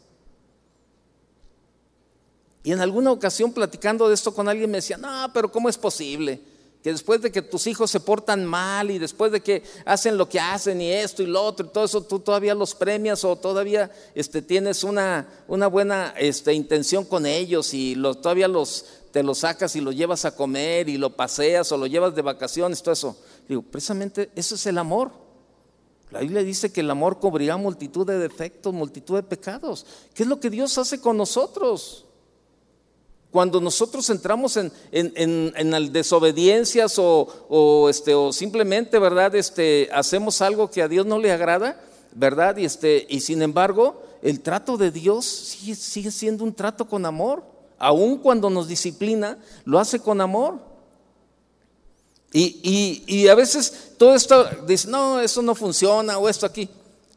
Y 2.65 2.73
en 2.73 2.81
alguna 2.81 3.13
ocasión 3.13 3.53
platicando 3.53 4.09
de 4.09 4.15
esto 4.15 4.35
con 4.35 4.49
alguien 4.49 4.71
me 4.71 4.79
decía, 4.79 4.97
no, 4.97 5.31
pero 5.33 5.51
¿cómo 5.51 5.69
es 5.69 5.77
posible? 5.77 6.41
Que 6.83 6.91
después 6.91 7.21
de 7.23 7.31
que 7.31 7.43
tus 7.43 7.69
hijos 7.69 7.91
se 7.91 8.01
portan 8.01 8.45
mal 8.45 8.91
y 8.91 8.99
después 8.99 9.31
de 9.31 9.41
que 9.41 9.63
hacen 9.85 10.17
lo 10.17 10.29
que 10.29 10.41
hacen 10.41 10.81
y 10.81 10.91
esto 10.91 11.23
y 11.23 11.27
lo 11.27 11.43
otro 11.43 11.67
y 11.67 11.69
todo 11.71 11.85
eso, 11.85 12.03
tú 12.03 12.19
todavía 12.19 12.55
los 12.55 12.75
premias 12.75 13.25
o 13.25 13.37
todavía 13.37 13.91
este, 14.15 14.43
tienes 14.43 14.83
una, 14.83 15.29
buena 15.47 16.15
este, 16.17 16.53
intención 16.55 17.05
con 17.05 17.27
ellos 17.27 17.73
y 17.73 17.95
todavía 18.21 18.49
los, 18.49 18.85
te 19.13 19.23
los 19.23 19.39
sacas 19.39 19.77
y 19.77 19.81
los 19.81 19.95
llevas 19.95 20.25
a 20.25 20.35
comer 20.35 20.89
y 20.89 20.97
lo 20.97 21.15
paseas 21.15 21.71
o 21.71 21.77
lo 21.77 21.87
llevas 21.87 22.15
de 22.15 22.23
vacaciones, 22.23 22.83
todo 22.83 22.93
eso. 22.93 23.17
Digo, 23.49 23.63
precisamente 23.63 24.31
eso 24.35 24.55
es 24.55 24.67
el 24.67 24.79
amor. 24.79 25.13
La 26.11 26.21
Biblia 26.21 26.43
dice 26.43 26.73
que 26.73 26.81
el 26.81 26.91
amor 26.91 27.21
cubrirá 27.21 27.57
multitud 27.57 28.07
de 28.07 28.19
defectos, 28.19 28.73
multitud 28.73 29.17
de 29.17 29.23
pecados. 29.23 29.87
¿Qué 30.15 30.25
es 30.25 30.29
lo 30.29 30.41
que 30.41 30.51
Dios 30.51 30.77
hace 30.77 31.01
con 31.01 31.17
nosotros? 31.17 32.07
Cuando 33.31 33.63
nosotros 33.63 34.11
entramos 34.11 34.59
en, 34.59 34.71
en, 34.91 35.93
desobediencias 35.93 36.97
o, 36.99 37.89
este, 37.89 38.15
o 38.15 38.31
simplemente, 38.31 38.99
¿verdad? 38.99 39.35
Este, 39.35 39.89
hacemos 39.91 40.43
algo 40.43 40.71
que 40.71 40.83
a 40.83 40.89
Dios 40.89 41.07
no 41.07 41.19
le 41.19 41.33
agrada, 41.33 41.81
¿verdad? 42.15 42.59
Y, 42.59 42.67
este, 42.67 43.07
y 43.09 43.21
sin 43.21 43.41
embargo, 43.41 44.03
el 44.21 44.41
trato 44.41 44.77
de 44.77 44.91
Dios 44.91 45.25
sigue 45.25 46.11
siendo 46.11 46.45
un 46.45 46.53
trato 46.53 46.87
con 46.87 47.07
amor. 47.07 47.52
Aun 47.85 48.19
cuando 48.19 48.49
nos 48.49 48.69
disciplina, 48.69 49.37
lo 49.65 49.81
hace 49.81 49.99
con 49.99 50.21
amor. 50.21 50.61
Y, 52.33 52.61
y, 52.63 53.05
y, 53.09 53.27
a 53.27 53.35
veces 53.35 53.91
todo 53.99 54.15
esto 54.15 54.49
dice, 54.69 54.89
no, 54.89 55.19
eso 55.19 55.43
no 55.43 55.57
funciona 55.57 56.17
o 56.17 56.29
esto 56.29 56.47
aquí. 56.47 56.71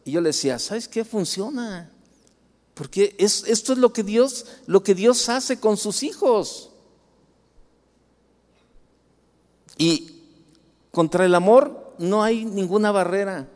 Y 0.04 0.14
yo 0.14 0.22
le 0.22 0.30
decía, 0.30 0.58
¿sabes 0.58 0.88
qué? 0.88 1.06
Funciona. 1.06 1.92
Porque 2.74 3.16
esto 3.20 3.74
es 3.74 3.78
lo 3.78 3.94
que 3.94 4.02
Dios, 4.02 4.48
lo 4.66 4.82
que 4.82 4.96
Dios 4.96 5.30
hace 5.30 5.60
con 5.60 5.78
sus 5.78 6.02
hijos. 6.02 6.72
Y 9.78 10.20
contra 10.90 11.26
el 11.26 11.36
amor 11.36 11.94
no 12.00 12.24
hay 12.24 12.44
ninguna 12.44 12.92
barrera. 12.92 13.48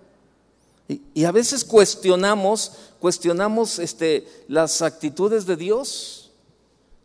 Y, 0.88 1.26
a 1.26 1.32
veces 1.32 1.66
cuestionamos, 1.66 2.74
cuestionamos 3.00 3.80
este, 3.80 4.28
las 4.48 4.84
actitudes 4.84 5.48
de 5.48 5.56
Dios. 5.56 6.19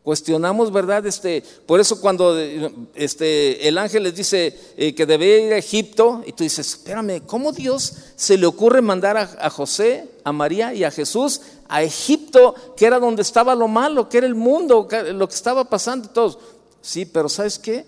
Cuestionamos, 0.04 0.70
¿verdad? 0.70 1.06
Este, 1.06 1.42
por 1.64 1.80
eso 1.80 1.98
cuando 1.98 2.38
este, 2.38 3.66
el 3.66 3.78
ángel 3.78 4.02
les 4.02 4.14
dice 4.14 4.54
eh, 4.76 4.94
que 4.94 5.06
debe 5.06 5.46
ir 5.46 5.52
a 5.54 5.56
Egipto, 5.56 6.22
y 6.26 6.32
tú 6.32 6.44
dices, 6.44 6.74
espérame, 6.74 7.22
¿cómo 7.24 7.52
Dios 7.52 7.94
se 8.14 8.36
le 8.36 8.44
ocurre 8.44 8.82
mandar 8.82 9.16
a, 9.16 9.48
José, 9.48 10.06
a 10.22 10.30
María 10.30 10.74
y 10.74 10.84
a 10.84 10.90
Jesús 10.90 11.40
a 11.68 11.82
Egipto, 11.82 12.54
que 12.76 12.84
era 12.84 13.00
donde 13.00 13.22
estaba 13.22 13.54
lo 13.54 13.66
malo, 13.66 14.10
que 14.10 14.18
era 14.18 14.26
el 14.26 14.34
mundo, 14.34 14.86
lo 15.14 15.26
que 15.26 15.34
estaba 15.34 15.64
pasando 15.70 16.10
todos? 16.10 16.38
Sí, 16.82 17.06
pero 17.06 17.30
¿sabes 17.30 17.58
qué? 17.58 17.86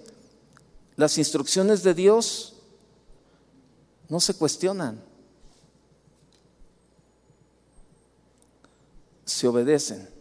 Las 0.97 1.19
instrucciones 1.19 1.83
de 1.83 1.93
Dios 1.93 2.55
no 4.09 4.21
se 4.21 4.33
cuestionan, 4.33 5.05
se 9.27 9.47
obedecen. 9.47 10.16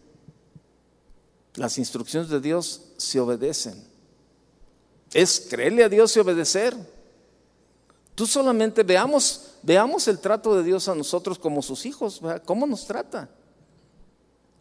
Las 1.56 1.78
instrucciones 1.78 2.28
de 2.30 2.40
Dios 2.40 2.82
se 2.96 3.18
obedecen. 3.20 3.82
Es 5.12 5.46
creerle 5.50 5.84
a 5.84 5.88
Dios 5.88 6.16
y 6.16 6.20
obedecer. 6.20 6.76
Tú 8.14 8.26
solamente 8.26 8.82
veamos, 8.82 9.56
Veamos 9.66 10.06
el 10.06 10.20
trato 10.20 10.56
de 10.56 10.62
Dios 10.62 10.88
a 10.88 10.94
nosotros 10.94 11.40
como 11.40 11.60
sus 11.60 11.86
hijos, 11.86 12.20
¿cómo 12.44 12.68
nos 12.68 12.86
trata? 12.86 13.28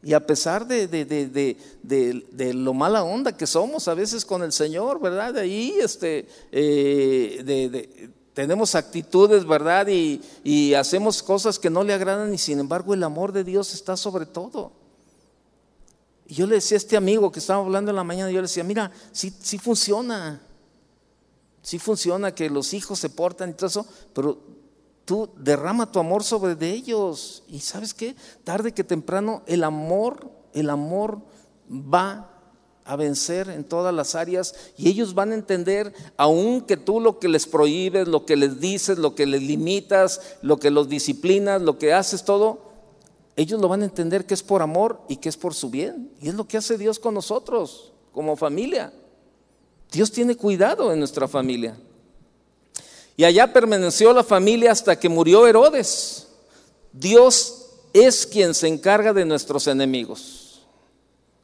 Y 0.01 0.13
a 0.13 0.25
pesar 0.25 0.65
de, 0.65 0.87
de, 0.87 2.53
lo 2.55 2.73
mala 2.73 3.03
onda 3.03 3.37
que 3.37 3.45
somos 3.45 3.87
a 3.87 3.93
veces 3.93 4.25
con 4.25 4.41
el 4.41 4.51
Señor, 4.51 4.99
¿verdad? 4.99 5.35
De 5.35 5.41
ahí 5.41 5.75
este, 5.79 6.27
eh, 6.51 8.09
tenemos 8.33 8.73
actitudes, 8.73 9.45
¿verdad? 9.45 9.85
Y, 9.87 10.21
y, 10.43 10.73
hacemos 10.73 11.21
cosas 11.21 11.59
que 11.59 11.69
no 11.69 11.83
le 11.83 11.93
agradan 11.93 12.33
y 12.33 12.39
sin 12.39 12.59
embargo 12.59 12.95
el 12.95 13.03
amor 13.03 13.31
de 13.31 13.43
Dios 13.43 13.75
está 13.75 13.95
sobre 13.97 14.25
todo. 14.25 14.71
Y 16.27 16.35
yo 16.35 16.47
le 16.47 16.55
decía 16.55 16.75
a 16.75 16.79
este 16.79 16.97
amigo 16.97 17.31
que 17.31 17.39
estaba 17.39 17.63
hablando 17.63 17.91
en 17.91 17.95
la 17.95 18.03
mañana, 18.03 18.31
yo 18.31 18.37
le 18.37 18.43
decía, 18.43 18.63
mira, 18.63 18.91
sí, 19.11 19.33
sí 19.39 19.57
funciona. 19.57 20.41
Sí 21.61 21.79
funciona 21.79 22.33
que 22.33 22.49
los 22.49 22.73
hijos 22.73 22.99
se 22.99 23.09
portan 23.09 23.49
y 23.49 23.53
todo 23.53 23.67
eso, 23.67 23.85
pero 24.13 24.39
tú 25.05 25.29
derrama 25.37 25.91
tu 25.91 25.99
amor 25.99 26.23
sobre 26.23 26.55
de 26.55 26.71
ellos. 26.71 27.43
Y 27.47 27.59
sabes 27.59 27.93
qué, 27.93 28.15
tarde 28.43 28.73
que 28.73 28.83
temprano 28.83 29.43
el 29.45 29.63
amor, 29.63 30.29
el 30.53 30.69
amor 30.69 31.19
va 31.69 32.31
a 32.85 32.95
vencer 32.95 33.49
en 33.49 33.63
todas 33.63 33.93
las 33.93 34.13
áreas 34.13 34.53
y 34.77 34.89
ellos 34.89 35.15
van 35.15 35.31
a 35.31 35.35
entender, 35.35 35.91
aun 36.17 36.61
que 36.61 36.77
tú 36.77 36.99
lo 36.99 37.17
que 37.17 37.27
les 37.27 37.47
prohíbes, 37.47 38.07
lo 38.07 38.25
que 38.25 38.35
les 38.35 38.59
dices, 38.59 38.99
lo 38.99 39.15
que 39.15 39.25
les 39.25 39.41
limitas, 39.41 40.21
lo 40.43 40.57
que 40.57 40.69
los 40.69 40.87
disciplinas, 40.87 41.63
lo 41.63 41.79
que 41.79 41.93
haces 41.93 42.23
todo, 42.23 42.74
ellos 43.35 43.59
lo 43.59 43.67
van 43.67 43.81
a 43.81 43.85
entender 43.85 44.25
que 44.25 44.33
es 44.33 44.43
por 44.43 44.61
amor 44.61 45.01
y 45.09 45.17
que 45.17 45.29
es 45.29 45.35
por 45.35 45.53
su 45.53 45.69
bien. 45.69 46.11
Y 46.21 46.29
es 46.29 46.35
lo 46.35 46.47
que 46.47 46.57
hace 46.57 46.77
Dios 46.77 46.99
con 46.99 47.13
nosotros, 47.13 47.91
como 48.13 48.37
familia. 48.37 48.93
Dios 49.91 50.11
tiene 50.11 50.35
cuidado 50.35 50.91
en 50.93 50.99
nuestra 50.99 51.27
familia. 51.27 51.77
Y 53.17 53.23
allá 53.23 53.51
permaneció 53.51 54.13
la 54.13 54.23
familia 54.23 54.71
hasta 54.71 54.97
que 54.97 55.09
murió 55.09 55.47
Herodes. 55.47 56.27
Dios 56.93 57.67
es 57.93 58.25
quien 58.25 58.53
se 58.53 58.67
encarga 58.67 59.11
de 59.13 59.25
nuestros 59.25 59.67
enemigos. 59.67 60.61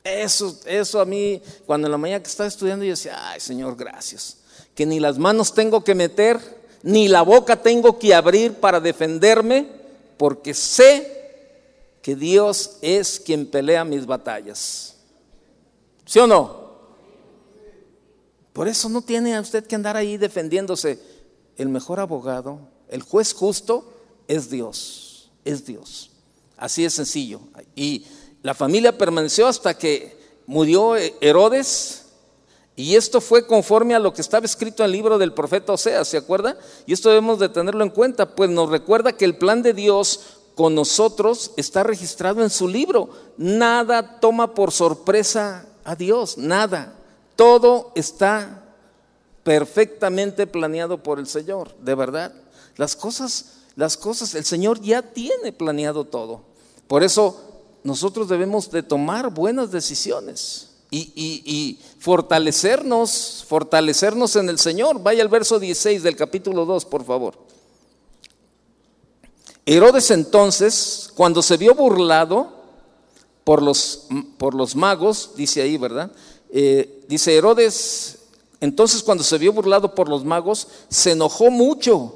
Eso, 0.04 0.58
eso 0.66 1.00
a 1.00 1.06
mí, 1.06 1.42
cuando 1.66 1.88
en 1.88 1.92
la 1.92 1.98
mañana 1.98 2.24
que 2.24 2.30
estaba 2.30 2.48
estudiando, 2.48 2.84
yo 2.86 2.92
decía, 2.92 3.30
ay 3.30 3.40
Señor, 3.40 3.76
gracias. 3.76 4.38
Que 4.76 4.86
ni 4.86 5.00
las 5.00 5.18
manos 5.18 5.54
tengo 5.54 5.84
que 5.84 5.94
meter, 5.94 6.40
ni 6.84 7.08
la 7.08 7.22
boca 7.22 7.62
tengo 7.62 8.00
que 8.00 8.16
abrir 8.16 8.54
para 8.56 8.80
defenderme, 8.80 9.68
porque 10.18 10.54
sé 10.54 11.21
que 12.02 12.16
Dios 12.16 12.78
es 12.82 13.20
quien 13.20 13.46
pelea 13.46 13.86
mis 13.86 14.06
batallas. 14.06 14.96
¿Sí 16.06 16.20
o 16.20 16.28
no? 16.28 16.62
Por 18.54 18.68
eso 18.68 18.90
no 18.90 19.02
tiene 19.02 19.36
a 19.36 19.42
usted 19.42 19.66
que 19.66 19.76
andar 19.76 19.96
ahí 19.96 20.18
defendiéndose. 20.18 21.00
El 21.58 21.70
mejor 21.70 22.00
abogado, 22.00 22.60
el 22.90 23.02
juez 23.02 23.34
justo, 23.34 23.94
es 24.28 24.50
Dios, 24.50 25.32
es 25.46 25.66
Dios. 25.66 26.12
Así 26.58 26.84
es 26.84 26.94
sencillo. 26.94 27.42
Y 27.76 28.06
la 28.42 28.54
familia 28.54 28.98
permaneció 28.98 29.48
hasta 29.48 29.78
que 29.78 30.18
murió 30.46 30.96
Herodes. 30.96 32.06
Y 32.76 32.96
esto 32.96 33.22
fue 33.22 33.46
conforme 33.46 33.96
a 33.96 34.00
lo 34.00 34.14
que 34.14 34.22
estaba 34.22 34.46
escrito 34.46 34.84
en 34.84 34.88
el 34.88 34.92
libro 34.94 35.18
del 35.18 35.34
profeta 35.34 35.74
Oseas, 35.74 36.08
¿se 36.08 36.18
acuerda? 36.18 36.58
Y 36.86 36.94
esto 36.94 37.10
debemos 37.10 37.38
de 37.38 37.50
tenerlo 37.50 37.84
en 37.84 37.90
cuenta, 37.90 38.36
pues 38.36 38.50
nos 38.50 38.70
recuerda 38.70 39.14
que 39.14 39.26
el 39.26 39.38
plan 39.38 39.62
de 39.62 39.74
Dios 39.74 40.41
con 40.56 40.76
nosotros 40.76 41.52
está 41.58 41.84
registrado 41.84 42.44
en 42.44 42.50
su 42.50 42.68
libro. 42.68 43.10
Nada 43.38 44.20
toma 44.20 44.54
por 44.54 44.72
sorpresa 44.72 45.66
a 45.84 45.96
Dios, 45.96 46.38
nada. 46.38 46.96
Todo 47.36 47.92
está 47.96 48.64
perfectamente 49.44 50.48
planeado 50.48 51.02
por 51.02 51.20
el 51.20 51.28
Señor, 51.28 51.76
de 51.80 51.96
verdad. 51.96 52.34
Las 52.78 52.96
cosas, 52.96 53.54
las 53.76 53.98
cosas, 53.98 54.36
el 54.36 54.46
Señor 54.46 54.82
ya 54.82 55.02
tiene 55.02 55.52
planeado 55.52 56.06
todo. 56.06 56.42
Por 56.88 57.04
eso 57.04 57.40
nosotros 57.84 58.30
debemos 58.30 58.70
de 58.72 58.84
tomar 58.84 59.34
buenas 59.34 59.72
decisiones 59.72 60.70
y, 60.92 61.80
fortalecernos, 62.00 63.46
fortalecernos 63.48 64.36
en 64.36 64.50
el 64.50 64.60
Señor. 64.60 65.02
Vaya 65.02 65.24
al 65.24 65.30
verso 65.30 65.60
16 65.60 66.04
del 66.04 66.16
capítulo 66.16 66.66
2, 66.66 66.86
por 66.86 67.06
favor. 67.06 67.51
Herodes 69.74 70.12
entonces, 70.12 71.10
cuando 71.16 71.42
se 71.42 71.56
vio 71.56 71.74
burlado 71.74 72.50
por 73.46 73.64
los, 73.64 74.08
por 74.38 74.54
los 74.54 74.76
magos, 74.76 75.32
dice 75.38 75.62
ahí, 75.62 75.78
¿verdad? 75.78 76.12
Eh, 76.52 77.06
dice 77.08 77.34
Herodes, 77.38 78.18
entonces 78.60 79.02
cuando 79.02 79.24
se 79.24 79.38
vio 79.38 79.54
burlado 79.54 79.96
por 79.96 80.10
los 80.10 80.26
magos, 80.26 80.68
se 80.90 81.12
enojó 81.12 81.52
mucho 81.52 82.14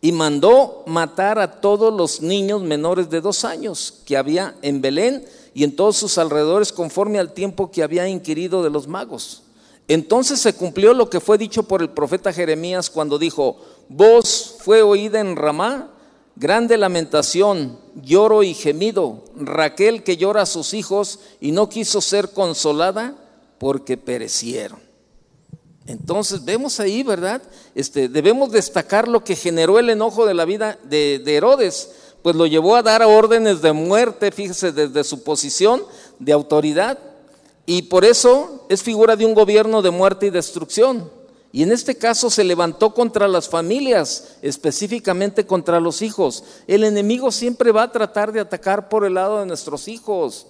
y 0.00 0.12
mandó 0.12 0.82
matar 0.86 1.38
a 1.38 1.60
todos 1.60 1.92
los 1.92 2.22
niños 2.22 2.62
menores 2.62 3.10
de 3.10 3.20
dos 3.20 3.44
años 3.44 4.00
que 4.06 4.16
había 4.16 4.56
en 4.62 4.80
Belén 4.80 5.26
y 5.52 5.64
en 5.64 5.76
todos 5.76 5.98
sus 5.98 6.16
alrededores 6.16 6.72
conforme 6.72 7.18
al 7.18 7.34
tiempo 7.34 7.70
que 7.70 7.82
había 7.82 8.08
inquirido 8.08 8.62
de 8.62 8.70
los 8.70 8.86
magos. 8.86 9.42
Entonces 9.88 10.40
se 10.40 10.54
cumplió 10.54 10.94
lo 10.94 11.10
que 11.10 11.20
fue 11.20 11.36
dicho 11.36 11.64
por 11.64 11.82
el 11.82 11.90
profeta 11.90 12.32
Jeremías 12.32 12.88
cuando 12.88 13.18
dijo, 13.18 13.58
voz 13.90 14.56
fue 14.60 14.80
oída 14.80 15.20
en 15.20 15.36
Ramá 15.36 15.92
Grande 16.40 16.76
lamentación, 16.76 17.80
lloro 17.96 18.44
y 18.44 18.54
gemido. 18.54 19.24
Raquel 19.34 20.04
que 20.04 20.16
llora 20.16 20.42
a 20.42 20.46
sus 20.46 20.72
hijos 20.72 21.18
y 21.40 21.50
no 21.50 21.68
quiso 21.68 22.00
ser 22.00 22.30
consolada 22.30 23.16
porque 23.58 23.96
perecieron. 23.96 24.78
Entonces 25.86 26.44
vemos 26.44 26.78
ahí, 26.78 27.02
¿verdad? 27.02 27.42
Este, 27.74 28.08
debemos 28.08 28.52
destacar 28.52 29.08
lo 29.08 29.24
que 29.24 29.34
generó 29.34 29.80
el 29.80 29.90
enojo 29.90 30.26
de 30.26 30.34
la 30.34 30.44
vida 30.44 30.78
de, 30.84 31.18
de 31.18 31.34
Herodes, 31.34 31.90
pues 32.22 32.36
lo 32.36 32.46
llevó 32.46 32.76
a 32.76 32.84
dar 32.84 33.02
órdenes 33.02 33.60
de 33.60 33.72
muerte, 33.72 34.30
fíjese, 34.30 34.70
desde 34.70 35.02
su 35.02 35.24
posición 35.24 35.82
de 36.20 36.32
autoridad. 36.32 37.00
Y 37.66 37.82
por 37.82 38.04
eso 38.04 38.64
es 38.68 38.84
figura 38.84 39.16
de 39.16 39.26
un 39.26 39.34
gobierno 39.34 39.82
de 39.82 39.90
muerte 39.90 40.26
y 40.26 40.30
destrucción. 40.30 41.17
Y 41.50 41.62
en 41.62 41.72
este 41.72 41.96
caso 41.96 42.28
se 42.30 42.44
levantó 42.44 42.92
contra 42.92 43.26
las 43.26 43.48
familias, 43.48 44.36
específicamente 44.42 45.46
contra 45.46 45.80
los 45.80 46.02
hijos. 46.02 46.44
El 46.66 46.84
enemigo 46.84 47.32
siempre 47.32 47.72
va 47.72 47.84
a 47.84 47.92
tratar 47.92 48.32
de 48.32 48.40
atacar 48.40 48.88
por 48.88 49.04
el 49.04 49.14
lado 49.14 49.40
de 49.40 49.46
nuestros 49.46 49.88
hijos 49.88 50.46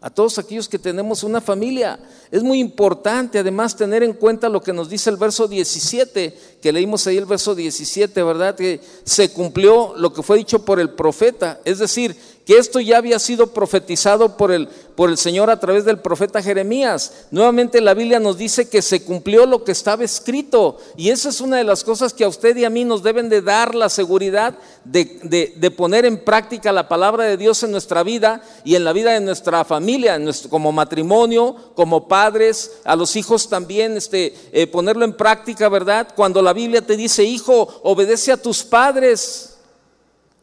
a 0.00 0.10
todos 0.10 0.38
aquellos 0.38 0.68
que 0.68 0.78
tenemos 0.78 1.24
una 1.24 1.40
familia. 1.40 1.98
Es 2.30 2.42
muy 2.42 2.60
importante 2.60 3.38
además 3.38 3.76
tener 3.76 4.02
en 4.02 4.12
cuenta 4.12 4.48
lo 4.48 4.60
que 4.60 4.72
nos 4.72 4.88
dice 4.88 5.10
el 5.10 5.16
verso 5.16 5.48
17, 5.48 6.38
que 6.62 6.72
leímos 6.72 7.06
ahí 7.06 7.16
el 7.16 7.26
verso 7.26 7.54
17, 7.54 8.22
¿verdad? 8.22 8.54
Que 8.54 8.80
se 9.04 9.32
cumplió 9.32 9.94
lo 9.96 10.12
que 10.12 10.22
fue 10.22 10.38
dicho 10.38 10.64
por 10.64 10.78
el 10.78 10.90
profeta. 10.90 11.60
Es 11.64 11.78
decir, 11.78 12.16
que 12.48 12.56
esto 12.56 12.80
ya 12.80 12.96
había 12.96 13.18
sido 13.18 13.48
profetizado 13.48 14.38
por 14.38 14.50
el, 14.50 14.68
por 14.68 15.10
el 15.10 15.18
Señor 15.18 15.50
a 15.50 15.60
través 15.60 15.84
del 15.84 15.98
profeta 15.98 16.42
Jeremías. 16.42 17.26
Nuevamente 17.30 17.78
la 17.82 17.92
Biblia 17.92 18.20
nos 18.20 18.38
dice 18.38 18.70
que 18.70 18.80
se 18.80 19.04
cumplió 19.04 19.44
lo 19.44 19.64
que 19.64 19.72
estaba 19.72 20.02
escrito. 20.02 20.78
Y 20.96 21.10
esa 21.10 21.28
es 21.28 21.42
una 21.42 21.58
de 21.58 21.64
las 21.64 21.84
cosas 21.84 22.14
que 22.14 22.24
a 22.24 22.28
usted 22.28 22.56
y 22.56 22.64
a 22.64 22.70
mí 22.70 22.86
nos 22.86 23.02
deben 23.02 23.28
de 23.28 23.42
dar 23.42 23.74
la 23.74 23.90
seguridad 23.90 24.54
de, 24.82 25.52
de, 25.54 25.70
poner 25.70 26.06
en 26.06 26.24
práctica 26.24 26.72
la 26.72 26.88
palabra 26.88 27.24
de 27.24 27.36
Dios 27.36 27.62
en 27.64 27.70
nuestra 27.70 28.02
vida 28.02 28.40
y 28.64 28.76
en 28.76 28.84
la 28.84 28.94
vida 28.94 29.12
de 29.12 29.20
nuestra 29.20 29.62
familia, 29.66 30.14
en 30.14 30.24
nuestro, 30.24 30.48
como 30.48 30.72
matrimonio, 30.72 31.54
como 31.74 32.08
padres, 32.08 32.78
a 32.84 32.96
los 32.96 33.14
hijos 33.16 33.50
también, 33.50 33.94
este, 33.98 34.34
eh, 34.52 34.66
ponerlo 34.66 35.04
en 35.04 35.12
práctica, 35.12 35.68
¿verdad? 35.68 36.08
Cuando 36.16 36.40
la 36.40 36.54
Biblia 36.54 36.80
te 36.80 36.96
dice, 36.96 37.24
hijo, 37.24 37.68
obedece 37.82 38.32
a 38.32 38.38
tus 38.38 38.64
padres. 38.64 39.47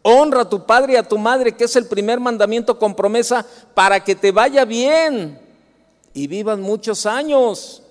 Honra 0.07 0.41
a 0.41 0.49
tu 0.49 0.67
padre 0.67 0.93
y 0.93 0.95
a 0.97 1.07
tu 1.07 1.17
madre, 1.17 1.55
que 1.55 1.63
es 1.63 1.75
el 1.75 1.87
primer 1.87 2.19
mandamiento 2.19 2.77
con 2.77 2.93
promesa 2.93 3.43
para 3.73 4.03
que 4.03 4.13
te 4.13 4.31
vaya 4.31 4.63
bien 4.63 5.39
y 6.13 6.27
vivan 6.27 6.61
muchos 6.61 7.07
años. 7.07 7.81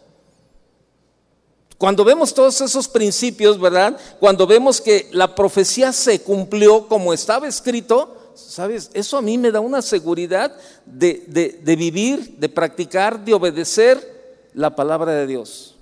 Cuando 1.77 2.05
vemos 2.05 2.33
todos 2.33 2.61
esos 2.61 2.87
principios, 2.87 3.61
¿verdad? 3.61 3.99
Cuando 4.21 4.47
vemos 4.47 4.81
que 4.81 5.09
la 5.11 5.35
profecía 5.35 5.93
se 5.93 6.21
cumplió 6.21 6.87
como 6.87 7.13
estaba 7.13 7.49
escrito, 7.49 8.17
¿sabes? 8.37 8.93
Eso 8.95 9.17
a 9.17 9.23
mí 9.23 9.37
me 9.37 9.51
da 9.51 9.59
una 9.59 9.83
seguridad 9.83 10.57
de, 10.87 11.25
de 11.61 11.75
vivir, 11.75 12.37
de 12.39 12.49
practicar, 12.49 13.25
de 13.25 13.35
obedecer 13.35 14.47
la 14.55 14.77
palabra 14.77 15.11
de 15.11 15.27
Dios. 15.27 15.75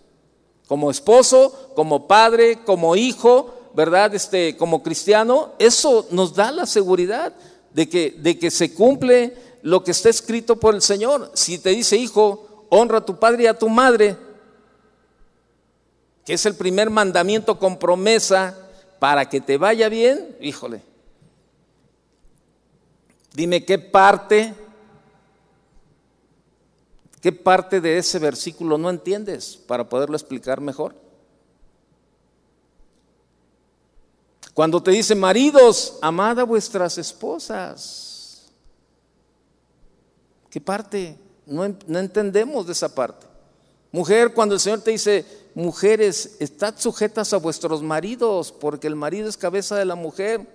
Como 0.67 0.91
esposo, 0.91 1.73
como 1.75 2.09
padre, 2.09 2.61
como 2.65 2.97
hijo, 2.97 3.53
¿verdad? 3.75 4.15
Este, 4.15 4.57
como 4.57 4.83
cristiano, 4.83 5.53
eso 5.59 6.07
nos 6.11 6.35
da 6.35 6.53
la 6.53 6.67
seguridad 6.67 7.33
de 7.73 7.89
que, 7.89 8.15
de 8.19 8.39
que 8.39 8.51
se 8.51 8.75
cumple 8.75 9.35
lo 9.63 9.83
que 9.83 9.93
está 9.93 10.09
escrito 10.09 10.57
por 10.57 10.75
el 10.75 10.83
Señor. 10.83 11.31
Si 11.35 11.59
te 11.59 11.71
dice, 11.71 11.97
hijo, 11.97 12.67
honra 12.69 12.99
a 12.99 13.05
tu 13.05 13.19
padre 13.19 13.45
y 13.45 13.47
a 13.47 13.59
tu 13.59 13.69
madre, 13.69 14.17
que 16.25 16.35
es 16.35 16.47
el 16.47 16.55
primer 16.55 16.91
mandamiento 16.91 17.59
con 17.59 17.79
promesa 17.79 18.57
para 18.99 19.29
que 19.29 19.41
te 19.41 19.57
vaya 19.59 19.89
bien, 19.89 20.37
híjole. 20.41 20.83
Dime 23.35 23.65
qué 23.65 23.79
parte, 23.79 24.55
qué 27.21 27.33
parte 27.33 27.81
de 27.81 27.99
ese 27.99 28.19
versículo 28.19 28.77
no 28.77 28.91
entiendes 28.91 29.57
para 29.57 29.89
poderlo 29.89 30.17
explicar 30.17 30.61
mejor. 30.61 30.95
Cuando 34.55 34.83
te 34.83 34.91
dice, 34.91 35.15
maridos, 35.15 35.99
amad 36.03 36.39
a 36.41 36.45
vuestras 36.45 36.99
esposas. 36.99 38.43
¿Qué 40.51 40.61
parte? 40.61 41.19
No, 41.47 41.65
entendemos 41.65 42.67
de 42.67 42.73
esa 42.73 42.95
parte. 42.95 43.27
Mujer, 43.91 44.35
cuando 44.35 44.55
el 44.55 44.61
Señor 44.61 44.81
te 44.81 44.91
dice, 44.91 45.25
mujeres, 45.55 46.37
estad 46.39 46.75
sujetas 46.79 47.33
a 47.33 47.39
vuestros 47.39 47.83
maridos, 47.83 48.53
porque 48.53 48.87
el 48.87 48.97
marido 48.97 49.29
es 49.29 49.37
cabeza 49.37 49.77
de 49.77 49.87
la 49.87 49.95
mujer. 49.95 50.47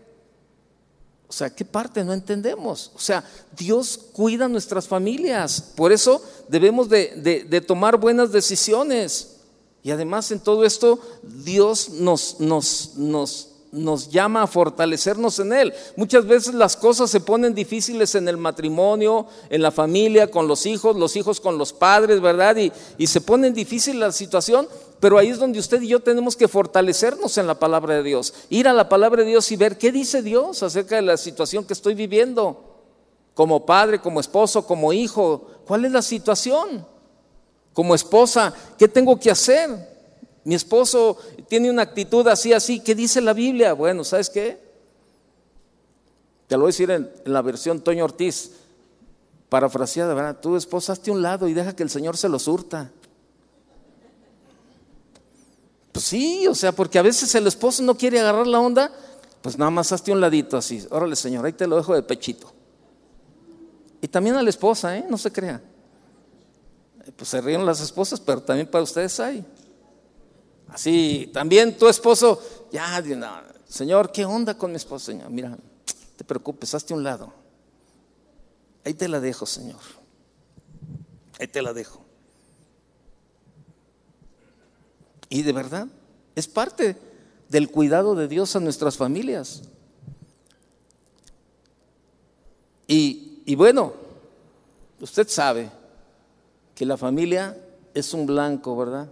O 1.27 1.33
sea, 1.33 1.49
¿qué 1.49 1.65
parte 1.65 2.03
no 2.03 2.13
entendemos? 2.13 2.91
O 2.95 2.99
sea, 2.99 3.23
Dios 3.57 3.99
cuida 4.13 4.47
nuestras 4.47 4.87
familias. 4.87 5.59
Por 5.75 5.91
eso 5.91 6.21
debemos 6.47 6.87
de, 6.87 7.45
de 7.47 7.61
tomar 7.61 7.97
buenas 7.97 8.31
decisiones. 8.31 9.37
Y 9.83 9.91
además 9.91 10.31
en 10.31 10.39
todo 10.39 10.63
esto, 10.65 10.99
Dios 11.23 11.89
nos, 11.89 12.39
nos, 12.39 12.95
nos 12.95 13.46
nos 13.71 14.09
llama 14.09 14.43
a 14.43 14.47
fortalecernos 14.47 15.39
en 15.39 15.53
Él. 15.53 15.73
Muchas 15.95 16.25
veces 16.25 16.53
las 16.53 16.77
cosas 16.77 17.09
se 17.09 17.19
ponen 17.19 17.53
difíciles 17.53 18.15
en 18.15 18.27
el 18.27 18.37
matrimonio, 18.37 19.27
en 19.49 19.61
la 19.61 19.71
familia, 19.71 20.31
con 20.31 20.47
los 20.47 20.65
hijos, 20.65 20.95
los 20.95 21.15
hijos 21.15 21.39
con 21.39 21.57
los 21.57 21.73
padres, 21.73 22.21
¿verdad? 22.21 22.55
Y, 22.57 22.71
y 22.97 23.07
se 23.07 23.21
ponen 23.21 23.53
difícil 23.53 23.99
la 23.99 24.11
situación, 24.11 24.67
pero 24.99 25.17
ahí 25.17 25.29
es 25.29 25.39
donde 25.39 25.59
usted 25.59 25.81
y 25.81 25.89
yo 25.89 25.99
tenemos 25.99 26.35
que 26.35 26.47
fortalecernos 26.47 27.37
en 27.37 27.47
la 27.47 27.59
palabra 27.59 27.95
de 27.95 28.03
Dios. 28.03 28.33
Ir 28.49 28.67
a 28.67 28.73
la 28.73 28.89
palabra 28.89 29.23
de 29.23 29.29
Dios 29.29 29.51
y 29.51 29.55
ver 29.55 29.77
qué 29.77 29.91
dice 29.91 30.21
Dios 30.21 30.63
acerca 30.63 30.95
de 30.95 31.03
la 31.03 31.17
situación 31.17 31.65
que 31.65 31.73
estoy 31.73 31.93
viviendo. 31.93 32.63
Como 33.33 33.65
padre, 33.65 33.99
como 34.01 34.19
esposo, 34.19 34.65
como 34.65 34.91
hijo, 34.93 35.47
¿cuál 35.67 35.85
es 35.85 35.91
la 35.91 36.01
situación? 36.01 36.87
Como 37.73 37.93
esposa, 37.93 38.51
¿qué 38.79 38.87
tengo 38.87 39.19
que 39.19 39.29
hacer? 39.29 39.69
Mi 40.43 40.55
esposo 40.55 41.17
tiene 41.47 41.69
una 41.69 41.83
actitud 41.83 42.27
así, 42.27 42.53
así. 42.53 42.79
¿Qué 42.79 42.95
dice 42.95 43.21
la 43.21 43.33
Biblia? 43.33 43.73
Bueno, 43.73 44.03
¿sabes 44.03 44.29
qué? 44.29 44.59
Te 46.47 46.55
lo 46.55 46.61
voy 46.61 46.69
a 46.69 46.71
decir 46.71 46.91
en, 46.91 47.11
la 47.25 47.41
versión 47.41 47.81
Toño 47.81 48.05
Ortiz, 48.05 48.51
parafraseada, 49.49 50.13
¿verdad? 50.13 50.39
Tu 50.39 50.55
esposa, 50.55 50.93
hazte 50.93 51.11
un 51.11 51.21
lado 51.21 51.47
y 51.47 51.53
deja 51.53 51.75
que 51.75 51.83
el 51.83 51.89
Señor 51.89 52.15
se 52.15 52.29
lo 52.29 52.39
surta. 52.39 52.91
Pues 55.91 56.05
sí, 56.05 56.47
o 56.47 56.55
sea, 56.55 56.71
porque 56.71 56.99
a 56.99 57.01
veces 57.01 57.33
el 57.35 57.47
esposo 57.47 57.83
no 57.83 57.97
quiere 57.97 58.19
agarrar 58.19 58.47
la 58.47 58.59
onda, 58.59 58.91
pues 59.41 59.57
nada 59.57 59.71
más 59.71 59.91
hazte 59.91 60.11
un 60.11 60.21
ladito 60.21 60.55
así. 60.55 60.85
Órale, 60.89 61.15
Señor, 61.15 61.45
ahí 61.45 61.53
te 61.53 61.67
lo 61.67 61.75
dejo 61.75 61.95
de 61.95 62.03
pechito. 62.03 62.53
Y 64.01 64.07
también 64.07 64.35
a 64.35 64.43
la 64.43 64.49
esposa, 64.49 64.95
¿eh? 64.95 65.05
No 65.09 65.17
se 65.17 65.31
crea. 65.31 65.61
Pues 67.15 67.29
se 67.29 67.41
ríen 67.41 67.65
las 67.65 67.81
esposas, 67.81 68.19
pero 68.19 68.41
también 68.41 68.67
para 68.67 68.83
ustedes 68.83 69.19
hay. 69.19 69.45
Así, 70.69 71.29
también 71.33 71.77
tu 71.77 71.87
esposo, 71.87 72.41
ya, 72.71 73.01
Señor, 73.67 74.11
¿qué 74.11 74.25
onda 74.25 74.57
con 74.57 74.71
mi 74.71 74.77
esposo, 74.77 75.07
Señor? 75.07 75.29
Mira, 75.29 75.57
te 76.15 76.23
preocupes, 76.23 76.73
hazte 76.73 76.93
un 76.93 77.03
lado. 77.03 77.33
Ahí 78.83 78.93
te 78.93 79.07
la 79.07 79.19
dejo, 79.19 79.45
Señor. 79.45 79.81
Ahí 81.39 81.47
te 81.47 81.61
la 81.61 81.73
dejo. 81.73 82.05
Y 85.29 85.41
de 85.41 85.51
verdad, 85.51 85.87
es 86.35 86.47
parte 86.47 86.97
del 87.49 87.69
cuidado 87.69 88.15
de 88.15 88.27
Dios 88.27 88.55
a 88.55 88.59
nuestras 88.59 88.97
familias. 88.97 89.63
Y, 92.87 93.43
y 93.45 93.55
bueno, 93.55 93.93
usted 95.01 95.27
sabe 95.27 95.69
que 96.73 96.85
la 96.85 96.95
familia 96.95 97.57
es 97.93 98.13
un 98.13 98.25
blanco, 98.25 98.77
¿verdad? 98.77 99.09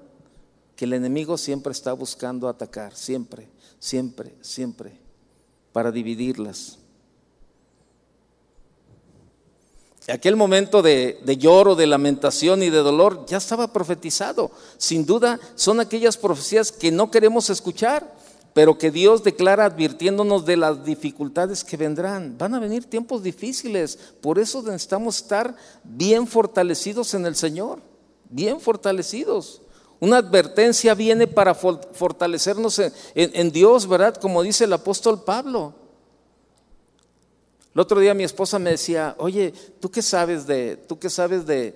Que 0.75 0.85
el 0.85 0.93
enemigo 0.93 1.37
siempre 1.37 1.71
está 1.71 1.93
buscando 1.93 2.47
atacar, 2.47 2.95
siempre, 2.95 3.47
siempre, 3.79 4.33
siempre, 4.41 4.97
para 5.71 5.91
dividirlas. 5.91 6.79
Aquel 10.07 10.35
momento 10.35 10.83
de, 10.83 11.19
lloro, 11.39 11.75
de 11.75 11.87
lamentación 11.87 12.61
y 12.61 12.69
de 12.69 12.77
dolor 12.77 13.25
ya 13.25 13.37
estaba 13.37 13.73
profetizado. 13.73 14.51
Sin 14.77 15.05
duda 15.05 15.39
son 15.55 15.79
aquellas 15.79 16.15
profecías 16.15 16.71
que 16.71 16.91
no 16.91 17.09
queremos 17.09 17.49
escuchar, 17.49 18.13
pero 18.53 18.77
que 18.77 18.91
Dios 18.91 19.23
declara 19.23 19.65
advirtiéndonos 19.65 20.45
de 20.45 20.57
las 20.57 20.85
dificultades 20.85 21.63
que 21.63 21.75
vendrán. 21.75 22.37
Van 22.37 22.53
a 22.53 22.59
venir 22.59 22.85
tiempos 22.85 23.23
difíciles, 23.23 23.97
por 24.21 24.37
eso 24.37 24.61
necesitamos 24.61 25.17
estar 25.17 25.55
bien 25.83 26.27
fortalecidos 26.27 27.15
en 27.15 27.25
el 27.25 27.35
Señor, 27.35 27.79
bien 28.29 28.61
fortalecidos. 28.61 29.61
Una 29.99 30.17
advertencia 30.17 30.93
viene 30.93 31.27
para 31.27 31.55
fortalecernos 31.55 32.81
en, 33.15 33.51
Dios, 33.51 33.87
¿verdad? 33.87 34.15
Como 34.15 34.43
dice 34.43 34.65
el 34.65 34.73
apóstol 34.73 35.23
Pablo. 35.23 35.73
El 37.73 37.81
otro 37.81 37.99
día 37.99 38.13
mi 38.13 38.23
esposa 38.23 38.59
me 38.59 38.71
decía, 38.71 39.15
oye, 39.17 39.53
¿tú 39.79 39.91
qué 39.91 40.01
sabes 40.01 40.47
de, 40.47 40.77
tú 40.77 40.99
qué 40.99 41.09
sabes 41.09 41.45
de, 41.45 41.75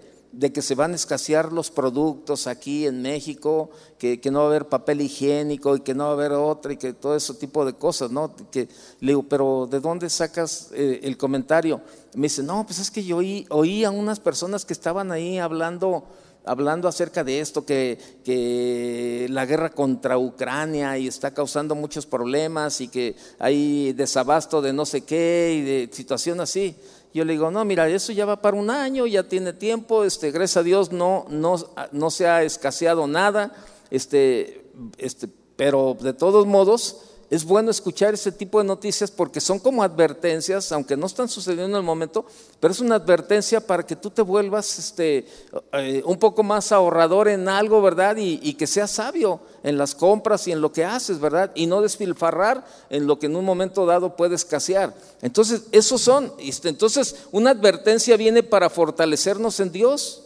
que 0.54 0.62
se 0.62 0.76
van 0.76 0.92
a 0.94 0.96
escasear 0.96 1.52
los 1.52 1.72
productos 1.72 2.48
aquí 2.48 2.86
en 2.86 3.02
México, 3.02 3.70
que, 3.98 4.20
no 4.32 4.40
va 4.40 4.46
a 4.46 4.48
haber 4.50 4.68
papel 4.68 5.02
higiénico 5.02 5.76
y 5.76 5.82
que 5.82 5.94
no 5.94 6.06
va 6.06 6.10
a 6.12 6.14
haber 6.14 6.34
otra 6.34 6.74
y 6.74 6.78
que 6.78 6.94
todo 6.94 7.16
ese 7.16 7.34
tipo 7.34 7.66
de 7.66 7.74
cosas, 7.74 8.12
¿no? 8.12 8.34
Que, 8.52 8.68
le 9.00 9.12
digo, 9.12 9.24
pero 9.24 9.68
¿de 9.70 9.80
dónde 9.80 10.10
sacas 10.10 10.70
eh, 10.74 11.00
el 11.04 11.18
comentario? 11.18 11.82
Me 12.16 12.24
dice, 12.24 12.44
no, 12.44 12.66
pues 12.66 12.80
es 12.80 12.92
que 12.92 13.04
yo 13.04 13.18
oí, 13.18 13.46
oí 13.50 13.84
a 13.84 13.92
unas 13.92 14.20
personas 14.20 14.66
que 14.66 14.74
estaban 14.74 15.12
ahí 15.12 15.38
hablando 15.38 16.06
hablando 16.50 16.88
acerca 16.88 17.24
de 17.24 17.40
esto, 17.40 17.64
que, 17.66 19.28
la 19.30 19.46
guerra 19.46 19.70
contra 19.70 20.18
Ucrania 20.18 20.98
y 20.98 21.08
está 21.08 21.34
causando 21.34 21.76
muchos 21.76 22.06
problemas 22.06 22.82
y 22.82 22.88
que 22.88 23.16
hay 23.38 23.94
desabasto 23.94 24.62
de 24.62 24.74
no 24.74 24.86
sé 24.86 25.02
qué 25.02 25.56
y 25.56 25.62
de 25.62 25.90
situación 25.92 26.42
así. 26.42 26.76
Yo 27.14 27.26
le 27.26 27.34
digo, 27.34 27.52
no, 27.52 27.64
mira, 27.66 27.88
eso 27.88 28.12
ya 28.12 28.26
va 28.26 28.42
para 28.42 28.58
un 28.58 28.70
año, 28.70 29.06
ya 29.06 29.24
tiene 29.24 29.54
tiempo, 29.54 30.04
este, 30.04 30.32
gracias 30.32 30.58
a 30.58 30.64
Dios 30.64 30.92
no, 30.92 31.26
no, 31.30 31.56
no 31.92 32.10
se 32.12 32.28
ha 32.28 32.44
escaseado 32.44 33.08
nada, 33.08 33.54
este, 33.90 34.66
este, 34.98 35.28
pero 35.56 35.98
de 36.00 36.14
todos 36.14 36.46
modos, 36.46 37.09
es 37.30 37.46
bueno 37.46 37.70
escuchar 37.70 38.15
ese 38.15 38.32
tipo 38.32 38.58
de 38.58 38.65
noticias 38.65 39.12
porque 39.12 39.39
son 39.39 39.60
como 39.60 39.84
advertencias, 39.84 40.72
aunque 40.72 40.98
no 40.98 41.06
están 41.06 41.30
sucediendo 41.30 41.78
en 41.78 41.82
el 41.82 41.84
momento, 41.84 42.26
pero 42.60 42.72
es 42.72 42.80
una 42.80 42.96
advertencia 42.96 43.62
para 43.62 43.86
que 43.86 43.96
tú 43.96 44.10
te 44.10 44.24
vuelvas 44.24 44.80
este, 44.80 45.28
eh, 45.74 46.02
un 46.06 46.18
poco 46.18 46.42
más 46.42 46.72
ahorrador 46.72 47.28
en 47.28 47.48
algo, 47.48 47.84
¿verdad? 47.84 48.18
Y, 48.18 48.54
que 48.56 48.65
seas 48.65 48.92
sabio 48.92 49.39
en 49.63 49.78
las 49.78 49.94
compras 49.94 50.48
y 50.48 50.52
en 50.52 50.60
lo 50.60 50.72
que 50.72 50.84
haces, 50.84 51.20
¿verdad? 51.20 51.52
Y 51.54 51.68
no 51.68 51.82
despilfarrar 51.82 52.65
en 52.89 53.06
lo 53.06 53.20
que 53.20 53.28
en 53.28 53.36
un 53.36 53.46
momento 53.46 53.86
dado 53.86 54.15
puede 54.15 54.34
escasear. 54.34 54.94
Entonces, 55.22 55.63
esos 55.72 56.02
son. 56.02 56.34
Este, 56.39 56.68
entonces, 56.68 57.15
una 57.32 57.52
advertencia 57.52 58.18
viene 58.18 58.42
para 58.42 58.70
fortalecernos 58.70 59.60
en 59.60 59.72
Dios. 59.72 60.24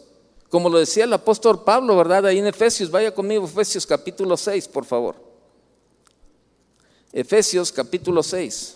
Como 0.48 0.68
lo 0.68 0.78
decía 0.78 1.04
el 1.04 1.12
apóstol 1.12 1.64
Pablo, 1.64 1.96
¿verdad? 1.96 2.26
Ahí 2.26 2.38
en 2.38 2.46
Efesios, 2.46 2.90
vaya 2.90 3.14
conmigo, 3.14 3.44
Efesios 3.44 3.86
capítulo 3.86 4.36
6, 4.36 4.68
por 4.68 4.84
favor. 4.84 5.23
Efesios 7.16 7.70
capítulo 7.70 8.24
6. 8.24 8.74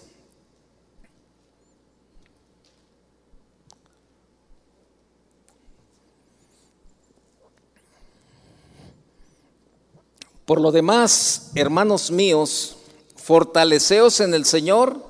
Por 10.47 10.61
lo 10.61 10.71
demás, 10.71 11.51
hermanos 11.57 12.13
míos, 12.13 12.77
fortaleceos 13.17 14.21
en 14.21 14.33
el 14.33 14.45
Señor 14.45 15.05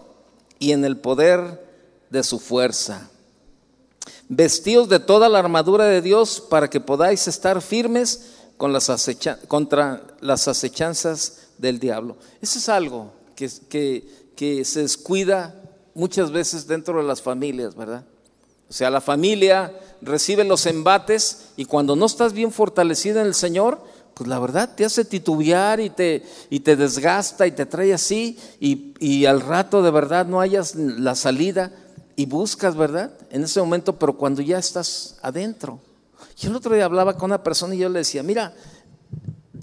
y 0.58 0.72
en 0.72 0.86
el 0.86 0.96
poder 0.96 1.68
de 2.08 2.22
su 2.22 2.38
fuerza. 2.38 3.10
Vestíos 4.30 4.88
de 4.88 5.00
toda 5.00 5.28
la 5.28 5.38
armadura 5.40 5.84
de 5.84 6.00
Dios 6.00 6.40
para 6.40 6.70
que 6.70 6.80
podáis 6.80 7.28
estar 7.28 7.60
firmes 7.60 8.36
contra 8.56 10.02
las 10.22 10.48
acechanzas 10.48 11.48
del 11.58 11.78
diablo. 11.78 12.16
Eso 12.40 12.58
es 12.58 12.70
algo 12.70 13.17
que, 13.38 14.64
se 14.64 14.82
descuida 14.82 15.54
muchas 15.94 16.30
veces 16.30 16.66
dentro 16.66 16.98
de 16.98 17.04
las 17.04 17.22
familias, 17.22 17.74
¿verdad? 17.74 18.04
O 18.68 18.72
sea, 18.72 18.90
la 18.90 19.00
familia 19.00 19.72
recibe 20.02 20.44
los 20.44 20.66
embates 20.66 21.46
y 21.56 21.64
cuando 21.64 21.96
no 21.96 22.06
estás 22.06 22.32
bien 22.32 22.52
fortalecida 22.52 23.22
en 23.22 23.28
el 23.28 23.34
Señor, 23.34 23.80
pues 24.14 24.28
la 24.28 24.38
verdad 24.38 24.74
te 24.74 24.84
hace 24.84 25.04
titubear 25.04 25.80
y 25.80 25.90
te, 25.90 26.24
y 26.50 26.60
te 26.60 26.76
desgasta 26.76 27.46
y 27.46 27.52
te 27.52 27.66
trae 27.66 27.94
así 27.94 28.38
y, 28.60 28.94
y, 28.98 29.26
al 29.26 29.40
rato 29.40 29.82
de 29.82 29.90
verdad 29.90 30.26
no 30.26 30.40
hayas 30.40 30.74
la 30.74 31.14
salida 31.14 31.72
y 32.16 32.26
buscas, 32.26 32.76
¿verdad? 32.76 33.12
En 33.30 33.44
ese 33.44 33.60
momento, 33.60 33.98
pero 33.98 34.16
cuando 34.16 34.42
ya 34.42 34.58
estás 34.58 35.18
adentro. 35.22 35.80
Yo 36.36 36.50
el 36.50 36.56
otro 36.56 36.74
día 36.74 36.84
hablaba 36.84 37.16
con 37.16 37.30
una 37.30 37.42
persona 37.42 37.74
y 37.74 37.78
yo 37.78 37.88
le 37.88 38.00
decía, 38.00 38.22
mira, 38.22 38.54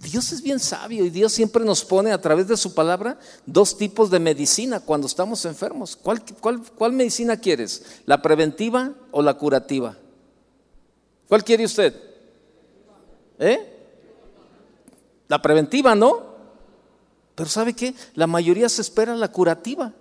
Dios 0.06 0.32
es 0.32 0.44
bien 0.44 0.60
sabio 0.60 1.04
y 1.04 1.10
Dios 1.10 1.34
siempre 1.34 1.66
nos 1.66 1.84
pone 1.84 2.12
a 2.12 2.22
través 2.22 2.48
de 2.48 2.58
su 2.58 2.76
palabra 2.76 3.18
dos 3.48 3.76
tipos 3.76 4.12
de 4.12 4.20
medicina 4.20 4.80
cuando 4.80 5.08
estamos 5.08 5.44
enfermos. 5.46 5.96
¿Cuál, 5.96 6.94
medicina 6.94 7.38
quieres? 7.38 7.84
¿La 8.06 8.22
preventiva 8.22 8.94
o 9.12 9.24
la 9.24 9.34
curativa? 9.34 9.98
¿Cuál 11.28 11.44
quiere 11.44 11.66
usted? 11.66 11.96
¿Eh? 13.40 13.88
La 15.28 15.42
preventiva, 15.42 15.96
¿no? 15.96 16.36
Pero 17.34 17.50
¿sabe 17.50 17.74
qué? 17.74 17.96
La 18.14 18.28
mayoría 18.28 18.70
se 18.70 18.84
espera 18.84 19.16
la 19.16 19.32
curativa. 19.32 19.92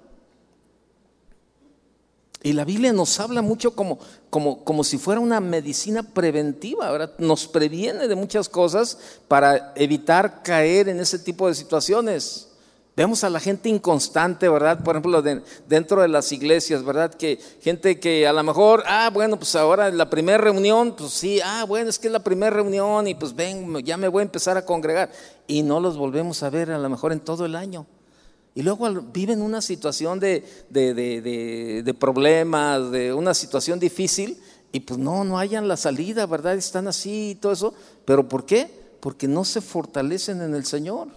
Y 2.45 2.53
la 2.53 2.67
Biblia 2.67 2.93
nos 2.93 3.19
habla 3.21 3.41
mucho 3.41 3.75
como, 3.75 3.99
como, 4.29 4.65
como 4.65 4.85
si 4.85 4.99
fuera 4.99 5.19
una 5.19 5.41
medicina 5.41 6.03
preventiva, 6.03 6.93
¿verdad? 6.93 7.13
Nos 7.17 7.49
previene 7.49 8.07
de 8.07 8.15
muchas 8.15 8.51
cosas 8.51 8.99
para 9.29 9.73
evitar 9.77 10.43
caer 10.43 10.91
en 10.91 11.01
ese 11.01 11.19
tipo 11.19 11.49
de 11.49 11.55
situaciones. 11.55 12.49
Vemos 12.95 13.25
a 13.25 13.31
la 13.31 13.41
gente 13.41 13.71
inconstante, 13.71 14.47
¿verdad? 14.51 14.85
Por 14.85 14.95
ejemplo, 14.95 15.23
dentro 15.23 16.03
de 16.03 16.09
las 16.09 16.31
iglesias, 16.33 16.85
¿verdad? 16.85 17.15
Que 17.15 17.39
gente 17.63 17.99
que 17.99 18.27
a 18.27 18.33
lo 18.35 18.43
mejor, 18.43 18.85
ah, 18.87 19.09
bueno, 19.11 19.39
pues 19.39 19.57
ahora 19.57 19.91
la 19.91 20.11
primera 20.11 20.37
reunión, 20.37 20.95
pues 20.95 21.13
sí, 21.13 21.41
ah, 21.43 21.65
bueno, 21.67 21.89
es 21.89 21.99
que 21.99 22.09
es 22.09 22.13
la 22.13 22.23
primera 22.23 22.55
reunión 22.55 23.09
y 23.09 23.15
pues 23.15 23.35
ven, 23.35 23.83
ya 23.83 23.97
me 23.97 24.09
voy 24.09 24.21
a 24.21 24.25
empezar 24.25 24.59
a 24.59 24.67
congregar. 24.67 25.11
Y 25.47 25.63
no 25.63 25.81
los 25.81 25.97
volvemos 25.97 26.43
a 26.43 26.51
ver 26.51 26.71
a 26.71 26.79
lo 26.79 26.91
mejor 26.91 27.13
en 27.13 27.21
todo 27.21 27.47
el 27.47 27.57
año. 27.57 27.87
Y 28.55 28.62
luego 28.62 28.88
viven 29.12 29.43
una 29.43 29.61
situación 29.61 30.21
de, 30.21 30.45
de, 30.71 31.95
problemas, 31.99 32.90
de 32.93 33.12
una 33.12 33.35
situación 33.35 33.81
difícil, 33.81 34.40
y 34.71 34.81
pues 34.81 34.99
no, 34.99 35.25
no 35.25 35.38
hayan 35.38 35.67
la 35.67 35.77
salida, 35.77 36.27
¿verdad? 36.27 36.55
Están 36.55 36.88
así 36.88 37.31
y 37.31 37.35
todo 37.37 37.53
eso. 37.53 37.75
¿Pero 38.05 38.29
por 38.29 38.45
qué? 38.47 38.69
Porque 39.01 39.27
no 39.29 39.45
se 39.45 39.61
fortalecen 39.61 40.40
en 40.40 40.55
el 40.55 40.64
Señor. 40.64 41.09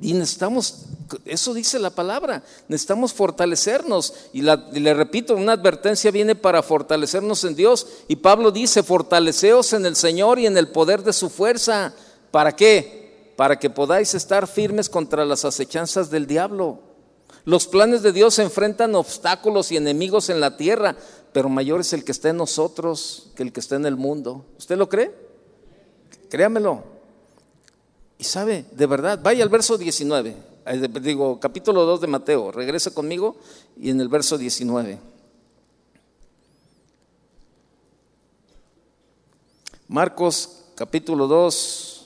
Y 0.00 0.12
necesitamos, 0.12 0.84
eso 1.24 1.52
dice 1.52 1.78
la 1.78 1.90
palabra, 1.90 2.44
necesitamos 2.68 3.12
fortalecernos. 3.12 4.14
Y, 4.32 4.42
le 4.42 4.94
repito, 4.94 5.34
una 5.34 5.52
advertencia 5.52 6.10
viene 6.10 6.34
para 6.34 6.62
fortalecernos 6.62 7.42
en 7.44 7.56
Dios. 7.56 7.86
Y 8.06 8.16
Pablo 8.16 8.50
dice, 8.50 8.82
fortaleceos 8.82 9.72
en 9.72 9.86
el 9.86 9.96
Señor 9.96 10.38
y 10.38 10.46
en 10.46 10.56
el 10.56 10.68
poder 10.68 11.02
de 11.02 11.12
su 11.12 11.28
fuerza. 11.28 11.92
¿Para 12.30 12.54
qué? 12.54 12.97
Para 13.38 13.56
que 13.56 13.70
podáis 13.70 14.14
estar 14.14 14.48
firmes 14.48 14.88
contra 14.88 15.24
las 15.24 15.44
acechanzas 15.44 16.10
del 16.10 16.26
diablo. 16.26 16.80
Los 17.44 17.68
planes 17.68 18.02
de 18.02 18.10
Dios 18.10 18.40
enfrentan 18.40 18.96
obstáculos 18.96 19.70
y 19.70 19.76
enemigos 19.76 20.28
en 20.28 20.40
la 20.40 20.56
tierra, 20.56 20.96
pero 21.32 21.48
mayor 21.48 21.82
es 21.82 21.92
el 21.92 22.02
que 22.02 22.10
está 22.10 22.30
en 22.30 22.36
nosotros 22.36 23.30
que 23.36 23.44
el 23.44 23.52
que 23.52 23.60
está 23.60 23.76
en 23.76 23.86
el 23.86 23.94
mundo. 23.94 24.44
¿Usted 24.58 24.76
lo 24.76 24.88
cree? 24.88 25.14
Créamelo. 26.28 26.82
Y 28.18 28.24
sabe, 28.24 28.64
de 28.72 28.86
verdad, 28.86 29.20
vaya 29.22 29.44
al 29.44 29.50
verso 29.50 29.78
19, 29.78 30.34
eh, 30.66 30.88
digo, 31.00 31.38
capítulo 31.38 31.84
2 31.84 32.00
de 32.00 32.06
Mateo, 32.08 32.50
regresa 32.50 32.90
conmigo 32.90 33.36
y 33.76 33.90
en 33.90 34.00
el 34.00 34.08
verso 34.08 34.36
19. 34.36 34.98
Marcos 39.86 40.64
capítulo 40.74 41.28
2. 41.28 41.97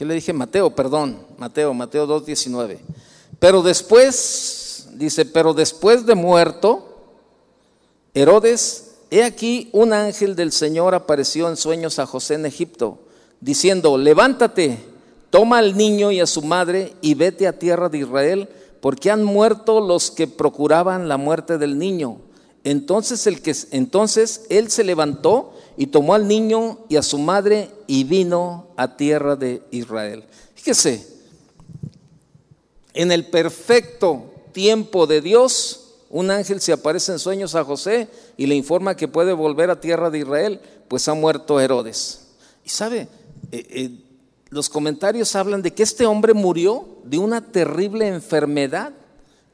¿Qué 0.00 0.06
le 0.06 0.14
dije? 0.14 0.32
Mateo, 0.32 0.74
perdón, 0.74 1.18
Mateo, 1.36 1.74
Mateo 1.74 2.06
2, 2.06 2.24
19. 2.24 2.80
Pero 3.38 3.60
después, 3.60 4.88
dice, 4.94 5.26
pero 5.26 5.52
después 5.52 6.06
de 6.06 6.14
muerto, 6.14 7.02
Herodes, 8.14 8.92
he 9.10 9.22
aquí 9.22 9.68
un 9.72 9.92
ángel 9.92 10.36
del 10.36 10.52
Señor 10.52 10.94
apareció 10.94 11.50
en 11.50 11.58
sueños 11.58 11.98
a 11.98 12.06
José 12.06 12.36
en 12.36 12.46
Egipto 12.46 12.98
diciendo, 13.42 13.98
levántate, 13.98 14.78
toma 15.28 15.58
al 15.58 15.76
niño 15.76 16.10
y 16.10 16.20
a 16.20 16.26
su 16.26 16.40
madre 16.40 16.94
y 17.02 17.12
vete 17.12 17.46
a 17.46 17.58
tierra 17.58 17.90
de 17.90 17.98
Israel, 17.98 18.48
porque 18.80 19.10
han 19.10 19.22
muerto 19.22 19.82
los 19.82 20.10
que 20.10 20.26
procuraban 20.26 21.10
la 21.10 21.18
muerte 21.18 21.58
del 21.58 21.78
niño. 21.78 22.22
Entonces, 22.64 23.26
el 23.26 23.42
que, 23.42 23.54
entonces 23.70 24.46
él 24.48 24.70
se 24.70 24.82
levantó 24.82 25.52
y 25.80 25.86
tomó 25.86 26.12
al 26.12 26.28
niño 26.28 26.80
y 26.90 26.96
a 26.96 27.02
su 27.02 27.18
madre 27.18 27.70
y 27.86 28.04
vino 28.04 28.66
a 28.76 28.98
tierra 28.98 29.34
de 29.34 29.62
Israel. 29.70 30.24
Fíjese, 30.54 31.08
en 32.92 33.10
el 33.10 33.24
perfecto 33.24 34.30
tiempo 34.52 35.06
de 35.06 35.22
Dios, 35.22 35.94
un 36.10 36.30
ángel 36.30 36.60
se 36.60 36.74
aparece 36.74 37.12
en 37.12 37.18
sueños 37.18 37.54
a 37.54 37.64
José 37.64 38.10
y 38.36 38.46
le 38.46 38.56
informa 38.56 38.94
que 38.94 39.08
puede 39.08 39.32
volver 39.32 39.70
a 39.70 39.80
tierra 39.80 40.10
de 40.10 40.18
Israel, 40.18 40.60
pues 40.86 41.08
ha 41.08 41.14
muerto 41.14 41.58
Herodes. 41.58 42.26
Y 42.62 42.68
sabe, 42.68 43.08
eh, 43.50 43.66
eh, 43.70 43.90
los 44.50 44.68
comentarios 44.68 45.34
hablan 45.34 45.62
de 45.62 45.72
que 45.72 45.82
este 45.82 46.04
hombre 46.04 46.34
murió 46.34 46.88
de 47.04 47.16
una 47.16 47.40
terrible 47.40 48.06
enfermedad 48.06 48.92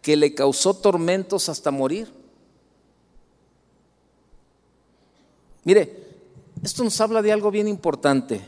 que 0.03 0.17
le 0.17 0.35
causó 0.35 0.75
tormentos 0.75 1.49
hasta 1.49 1.71
morir. 1.71 2.09
Mire, 5.63 6.06
esto 6.67 6.83
nos 6.83 7.01
habla 7.01 7.23
de 7.23 7.31
algo 7.31 7.53
bien 7.53 7.69
importante. 7.69 8.41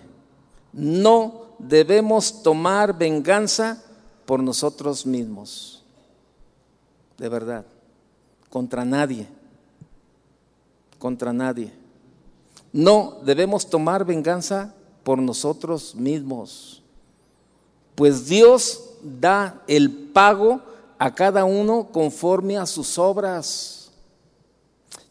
No 0.72 1.52
debemos 1.60 2.42
tomar 2.42 2.98
venganza 2.98 3.80
por 4.26 4.42
nosotros 4.42 5.06
mismos. 5.06 5.84
De 7.16 7.28
verdad. 7.28 7.64
Contra 8.50 8.84
nadie. 8.84 9.28
Contra 10.98 11.32
nadie. 11.32 11.72
No 12.72 13.18
debemos 13.24 13.70
tomar 13.70 14.04
venganza 14.04 14.74
por 15.04 15.20
nosotros 15.20 15.94
mismos. 15.94 16.82
Pues 17.94 18.26
Dios 18.26 18.94
da 19.00 19.62
el 19.68 19.92
pago 19.92 20.60
a 20.98 21.14
cada 21.14 21.44
uno 21.44 21.86
conforme 21.92 22.58
a 22.58 22.66
sus 22.66 22.98
obras. 22.98 23.92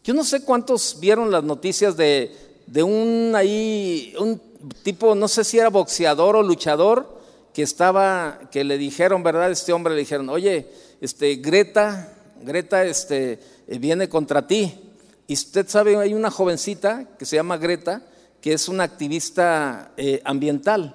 Yo 0.04 0.12
no 0.12 0.24
sé 0.24 0.44
cuántos 0.44 0.98
vieron 1.00 1.30
las 1.30 1.42
noticias 1.42 1.96
de, 1.96 2.47
de 2.70 2.82
un 2.82 3.32
ahí, 3.34 4.14
un 4.18 4.40
tipo, 4.82 5.14
no 5.14 5.28
sé 5.28 5.44
si 5.44 5.58
era 5.58 5.70
boxeador 5.70 6.36
o 6.36 6.42
luchador, 6.42 7.18
que 7.54 7.62
estaba, 7.62 8.40
que 8.50 8.62
le 8.62 8.78
dijeron, 8.78 9.22
¿verdad? 9.22 9.50
Este 9.50 9.72
hombre 9.72 9.94
le 9.94 10.00
dijeron, 10.00 10.28
oye, 10.28 10.68
este, 11.00 11.36
Greta, 11.36 12.12
Greta, 12.42 12.84
este, 12.84 13.40
eh, 13.66 13.78
viene 13.78 14.08
contra 14.08 14.46
ti. 14.46 14.78
Y 15.26 15.34
usted 15.34 15.66
sabe, 15.68 15.96
hay 15.96 16.14
una 16.14 16.30
jovencita 16.30 17.06
que 17.18 17.24
se 17.24 17.36
llama 17.36 17.56
Greta, 17.56 18.02
que 18.40 18.52
es 18.52 18.68
una 18.68 18.84
activista 18.84 19.92
eh, 19.96 20.20
ambiental. 20.24 20.94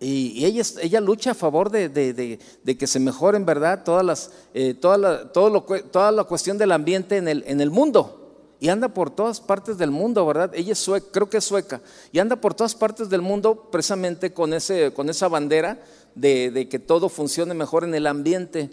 Y, 0.00 0.44
ella, 0.44 0.62
ella, 0.80 1.00
lucha 1.00 1.32
a 1.32 1.34
favor 1.34 1.70
de, 1.70 2.38
que 2.78 2.86
se 2.86 3.00
mejoren, 3.00 3.44
¿verdad? 3.44 3.82
Todas 3.84 4.04
las, 4.04 4.30
eh, 4.54 4.74
toda, 4.74 4.96
la, 4.96 5.32
toda 5.32 6.12
la 6.12 6.24
cuestión 6.24 6.56
del 6.56 6.70
ambiente 6.70 7.16
en 7.16 7.26
el, 7.26 7.44
en 7.48 7.60
el 7.60 7.70
mundo. 7.70 8.17
Y 8.60 8.68
anda 8.68 8.88
por 8.88 9.10
todas 9.10 9.40
partes 9.40 9.78
del 9.78 9.90
mundo, 9.90 10.26
¿verdad? 10.26 10.50
Ella 10.54 10.72
es 10.72 10.78
sueca, 10.78 11.06
creo 11.12 11.30
que 11.30 11.38
es 11.38 11.44
sueca. 11.44 11.80
Y 12.10 12.18
anda 12.18 12.36
por 12.36 12.54
todas 12.54 12.74
partes 12.74 13.08
del 13.08 13.22
mundo 13.22 13.68
precisamente 13.70 14.32
con, 14.32 14.52
ese, 14.52 14.92
con 14.92 15.08
esa 15.08 15.28
bandera 15.28 15.80
de, 16.14 16.68
que 16.68 16.78
todo 16.78 17.08
funcione 17.08 17.54
mejor 17.54 17.84
en 17.84 17.94
el 17.94 18.06
ambiente. 18.06 18.70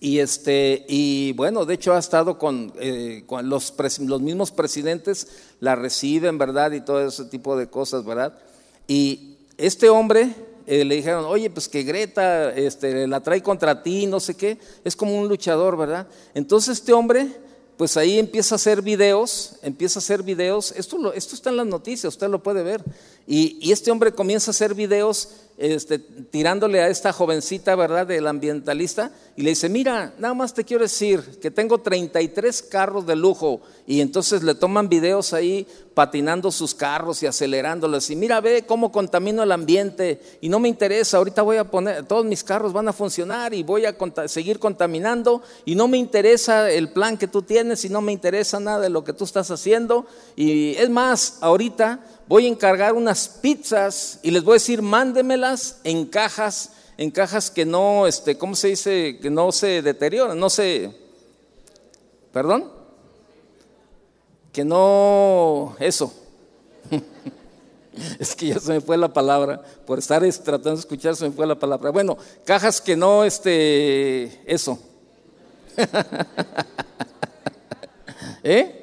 Y, 0.00 0.18
este, 0.18 0.84
y 0.88 1.32
bueno, 1.34 1.64
de 1.64 1.74
hecho 1.74 1.92
ha 1.92 1.98
estado 1.98 2.38
con, 2.38 2.72
eh, 2.80 3.24
los, 3.44 3.74
los, 4.00 4.20
mismos 4.20 4.50
presidentes, 4.50 5.28
la 5.60 5.76
reciben, 5.76 6.38
¿verdad? 6.38 6.72
Y 6.72 6.80
todo 6.80 7.06
ese 7.06 7.26
tipo 7.26 7.56
de 7.56 7.68
cosas, 7.68 8.04
¿verdad? 8.04 8.36
Y 8.88 9.36
este 9.58 9.88
hombre 9.88 10.34
eh, 10.66 10.84
le 10.84 10.96
dijeron, 10.96 11.24
oye, 11.24 11.50
pues 11.50 11.68
que 11.68 11.82
Greta 11.82 12.52
este, 12.52 13.06
la 13.06 13.20
trae 13.20 13.42
contra 13.42 13.82
ti, 13.82 14.06
no 14.06 14.20
sé 14.20 14.34
qué, 14.34 14.58
es 14.84 14.94
como 14.96 15.16
un 15.18 15.28
luchador, 15.28 15.76
¿verdad? 15.76 16.06
Entonces 16.34 16.78
este 16.78 16.92
hombre, 16.92 17.28
pues 17.82 17.96
ahí 17.96 18.20
empieza 18.20 18.54
a 18.54 18.62
hacer 18.62 18.80
videos, 18.80 19.56
empieza 19.60 19.98
a 19.98 20.02
hacer 20.02 20.22
videos, 20.22 20.72
esto, 20.76 21.12
esto 21.14 21.34
está 21.34 21.50
en 21.50 21.56
las 21.56 21.66
noticias, 21.66 22.14
usted 22.14 22.28
lo 22.28 22.40
puede 22.40 22.62
ver, 22.62 22.80
y, 23.26 23.70
este 23.70 23.90
hombre 23.90 24.12
comienza 24.12 24.50
a 24.50 24.52
hacer 24.52 24.74
videos 24.74 25.28
este, 25.58 25.98
tirándole 25.98 26.80
a 26.80 26.88
esta 26.88 27.12
jovencita, 27.12 27.76
¿verdad?, 27.76 28.06
del 28.06 28.26
ambientalista, 28.26 29.12
y 29.36 29.42
le 29.42 29.50
dice, 29.50 29.68
mira, 29.68 30.12
nada 30.18 30.34
más 30.34 30.54
te 30.54 30.64
quiero 30.64 30.82
decir 30.82 31.38
que 31.40 31.50
tengo 31.50 31.78
33 31.78 32.62
carros 32.62 33.06
de 33.06 33.14
lujo, 33.14 33.60
y 33.86 34.00
entonces 34.00 34.42
le 34.42 34.54
toman 34.54 34.88
videos 34.88 35.32
ahí 35.32 35.66
patinando 35.94 36.50
sus 36.50 36.74
carros 36.74 37.22
y 37.22 37.26
acelerándolos, 37.26 38.10
y 38.10 38.16
mira, 38.16 38.40
ve 38.40 38.64
cómo 38.66 38.90
contamino 38.90 39.42
el 39.42 39.52
ambiente, 39.52 40.20
y 40.40 40.48
no 40.48 40.58
me 40.58 40.68
interesa, 40.68 41.18
ahorita 41.18 41.42
voy 41.42 41.58
a 41.58 41.70
poner, 41.70 42.06
todos 42.06 42.24
mis 42.24 42.42
carros 42.42 42.72
van 42.72 42.88
a 42.88 42.92
funcionar 42.92 43.54
y 43.54 43.62
voy 43.62 43.84
a 43.84 43.94
seguir 44.26 44.58
contaminando, 44.58 45.42
y 45.64 45.76
no 45.76 45.86
me 45.86 45.98
interesa 45.98 46.70
el 46.70 46.92
plan 46.92 47.16
que 47.16 47.28
tú 47.28 47.42
tienes, 47.42 47.84
y 47.84 47.88
no 47.88 48.00
me 48.00 48.10
interesa 48.10 48.58
nada 48.58 48.80
de 48.80 48.90
lo 48.90 49.04
que 49.04 49.12
tú 49.12 49.24
estás 49.24 49.50
haciendo, 49.50 50.06
y 50.34 50.74
es 50.76 50.90
más, 50.90 51.38
ahorita 51.40 52.00
voy 52.32 52.46
a 52.46 52.48
encargar 52.48 52.94
unas 52.94 53.28
pizzas 53.28 54.18
y 54.22 54.30
les 54.30 54.42
voy 54.42 54.52
a 54.52 54.54
decir, 54.54 54.80
mándemelas 54.80 55.80
en 55.84 56.06
cajas, 56.06 56.72
en 56.96 57.10
cajas 57.10 57.50
que 57.50 57.66
no, 57.66 58.06
este, 58.06 58.38
¿cómo 58.38 58.56
se 58.56 58.68
dice? 58.68 59.18
Que 59.20 59.28
no 59.28 59.52
se 59.52 59.82
deterioran, 59.82 60.40
no 60.40 60.48
se, 60.48 60.96
perdón, 62.32 62.72
que 64.50 64.64
no, 64.64 65.76
eso. 65.78 66.10
Es 68.18 68.34
que 68.34 68.46
ya 68.46 68.58
se 68.58 68.72
me 68.72 68.80
fue 68.80 68.96
la 68.96 69.12
palabra, 69.12 69.60
por 69.84 69.98
estar 69.98 70.22
tratando 70.42 70.70
de 70.70 70.80
escuchar 70.80 71.14
se 71.14 71.28
me 71.28 71.34
fue 71.34 71.46
la 71.46 71.58
palabra. 71.58 71.90
Bueno, 71.90 72.16
cajas 72.46 72.80
que 72.80 72.96
no, 72.96 73.24
este, 73.24 74.40
eso. 74.50 74.78
¿Eh? 78.42 78.81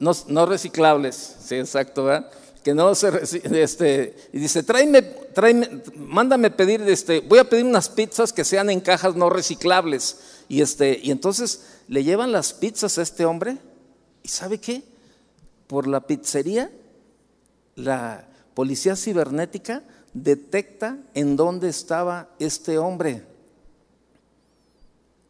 No, 0.00 0.46
reciclables, 0.46 1.36
sí, 1.44 1.56
exacto, 1.56 2.04
¿verdad? 2.04 2.30
Que 2.62 2.74
no 2.74 2.94
se 2.94 3.08
este, 3.62 4.16
y 4.32 4.38
dice, 4.38 4.62
tráeme, 4.62 5.02
tráeme, 5.02 5.82
mándame 5.96 6.50
pedir, 6.50 6.82
este, 6.82 7.20
voy 7.20 7.38
a 7.38 7.48
pedir 7.48 7.64
unas 7.64 7.88
pizzas 7.88 8.32
que 8.32 8.44
sean 8.44 8.70
en 8.70 8.80
cajas 8.80 9.16
no 9.16 9.30
reciclables. 9.30 10.18
Y, 10.48 10.62
este, 10.62 10.98
y 11.02 11.10
entonces 11.10 11.62
le 11.88 12.04
llevan 12.04 12.32
las 12.32 12.52
pizzas 12.52 12.98
a 12.98 13.02
este 13.02 13.24
hombre. 13.24 13.58
¿Y 14.22 14.28
sabe 14.28 14.58
qué? 14.58 14.82
Por 15.66 15.86
la 15.86 16.00
pizzería, 16.00 16.70
la 17.74 18.28
policía 18.54 18.96
cibernética 18.96 19.82
detecta 20.12 20.98
en 21.14 21.36
dónde 21.36 21.68
estaba 21.68 22.28
este 22.38 22.78
hombre. 22.78 23.24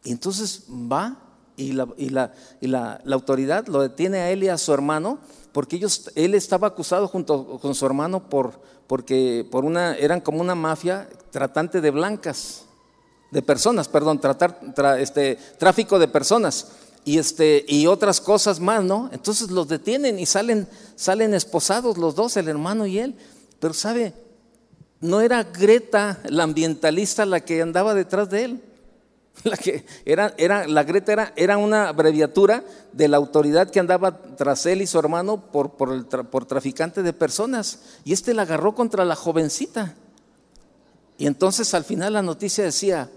Y 0.03 0.11
entonces 0.11 0.63
va 0.69 1.28
y 1.59 1.73
la, 1.73 1.87
y 1.97 2.09
la, 2.09 2.31
y 2.61 2.67
la, 2.67 3.01
autoridad 3.11 3.67
lo 3.67 3.81
detiene 3.81 4.19
a 4.19 4.31
él 4.31 4.43
y 4.43 4.47
a 4.47 4.57
su 4.57 4.73
hermano 4.73 5.19
porque 5.51 5.75
ellos, 5.75 6.09
él 6.15 6.33
estaba 6.35 6.67
acusado 6.67 7.07
junto 7.07 7.59
con 7.59 7.75
su 7.75 7.85
hermano 7.85 8.29
por, 8.29 8.61
porque 8.87 9.45
por 9.49 9.65
una, 9.65 9.95
eran 9.95 10.21
como 10.21 10.41
una 10.41 10.55
mafia 10.55 11.09
tratante 11.31 11.81
de 11.81 11.91
blancas, 11.91 12.63
de 13.31 13.41
personas, 13.41 13.87
perdón, 13.87 14.19
tratar, 14.19 14.59
este, 14.99 15.37
tráfico 15.57 15.99
de 15.99 16.07
personas 16.07 16.67
y, 17.03 17.17
este, 17.17 17.65
y 17.67 17.87
otras 17.87 18.21
cosas 18.21 18.59
más, 18.59 18.83
¿no? 18.83 19.09
Entonces 19.11 19.51
los 19.51 19.67
detienen 19.67 20.17
y 20.17 20.25
salen, 20.25 20.67
salen 20.95 21.33
esposados 21.33 21.97
los 21.97 22.15
dos, 22.15 22.37
el 22.37 22.47
hermano 22.47 22.85
y 22.85 22.99
él. 22.99 23.15
Pero 23.59 23.73
sabe, 23.73 24.13
no 25.01 25.21
era 25.21 25.43
Greta, 25.43 26.19
la 26.29 26.43
ambientalista, 26.43 27.25
la 27.25 27.41
que 27.41 27.61
andaba 27.61 27.93
detrás 27.93 28.29
de 28.29 28.43
él. 28.45 28.63
La, 29.43 29.55
que 29.55 29.85
era, 30.05 30.33
era, 30.37 30.67
la 30.67 30.83
Greta 30.83 31.13
era, 31.13 31.33
era, 31.37 31.57
una 31.57 31.87
abreviatura 31.87 32.63
de 32.91 33.07
la 33.07 33.17
autoridad 33.17 33.69
que 33.69 33.79
andaba 33.79 34.21
tras 34.35 34.65
él 34.65 34.81
y 34.81 34.87
su 34.87 34.99
hermano 34.99 35.51
por, 35.51 35.77
por, 35.77 36.07
por 36.29 36.45
traficante 36.45 37.03
de 37.03 37.13
personas. 37.13 37.79
Y 38.03 38.11
este 38.11 38.33
la 38.33 38.41
agarró 38.41 38.75
contra 38.75 39.05
la 39.05 39.15
jovencita. 39.15 39.95
Y 41.17 41.25
entonces 41.25 41.73
al 41.73 41.85
final 41.85 42.13
la 42.13 42.21
noticia 42.21 42.63
decía, 42.65 43.09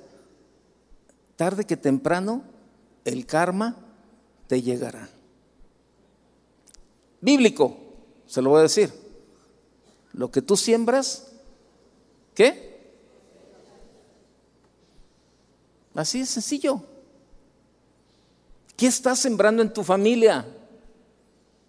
tarde 1.37 1.64
que 1.64 1.76
temprano 1.76 2.44
el 3.04 3.26
karma 3.26 3.76
te 4.46 4.62
llegará. 4.62 5.08
Bíblico, 7.20 7.76
se 8.26 8.42
lo 8.42 8.50
voy 8.50 8.61
a 8.61 8.62
decir. 8.62 8.92
Lo 10.12 10.30
que 10.30 10.42
tú 10.42 10.56
siembras, 10.56 11.32
¿qué? 12.35 12.71
Así 15.94 16.20
es 16.20 16.31
sencillo. 16.31 16.83
¿Qué 18.76 18.87
estás 18.87 19.18
sembrando 19.18 19.62
en 19.62 19.72
tu 19.72 19.85
familia? 19.85 20.46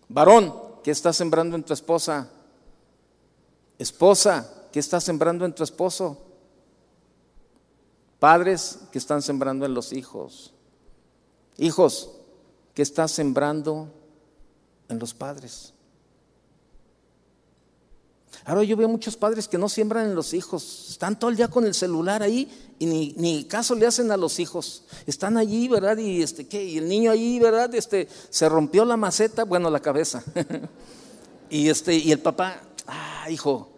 Varón, 0.08 0.54
¿qué 0.84 0.92
estás 0.92 1.16
sembrando 1.18 1.56
en 1.56 1.64
tu 1.64 1.74
esposa? 1.74 2.30
Esposa, 3.78 4.50
¿qué 4.72 4.80
estás 4.80 5.04
sembrando 5.04 5.46
en 5.46 5.54
tu 5.54 5.64
esposo? 5.64 6.18
Padres, 8.20 8.80
¿qué 8.92 8.98
están 8.98 9.22
sembrando 9.22 9.66
en 9.66 9.74
los 9.74 9.92
hijos? 9.92 10.54
Hijos, 11.58 12.12
¿qué 12.74 12.82
estás 12.82 13.12
sembrando 13.12 13.90
en 14.88 15.00
los 15.00 15.14
padres? 15.14 15.73
Ahora 18.46 18.64
yo 18.64 18.76
veo 18.76 18.90
muchos 18.90 19.16
padres 19.16 19.48
que 19.48 19.58
no 19.58 19.70
siembran 19.70 20.08
en 20.08 20.16
los 20.16 20.34
hijos, 20.34 20.88
están 20.90 21.18
todo 21.18 21.30
el 21.30 21.38
día 21.38 21.48
con 21.48 21.66
el 21.66 21.74
celular 21.74 22.22
ahí 22.24 22.50
y 22.80 22.86
ni, 22.86 23.46
caso 23.46 23.76
le 23.76 23.86
hacen 23.86 24.12
a 24.12 24.18
los 24.18 24.40
hijos. 24.40 24.84
Están 25.08 25.38
allí, 25.38 25.68
¿verdad? 25.68 25.98
Y 25.98 26.22
este 26.22 26.48
qué, 26.48 26.64
y 26.64 26.78
el 26.78 26.88
niño 26.88 27.12
allí, 27.12 27.40
¿verdad? 27.40 27.74
Este 27.74 28.08
se 28.30 28.50
rompió 28.50 28.84
la 28.86 28.98
maceta, 28.98 29.46
bueno, 29.46 29.70
la 29.70 29.80
cabeza. 29.80 30.24
y 31.50 31.70
este 31.70 31.96
y 31.96 32.12
el 32.12 32.20
papá, 32.20 32.62
ah, 32.88 33.30
hijo, 33.30 33.70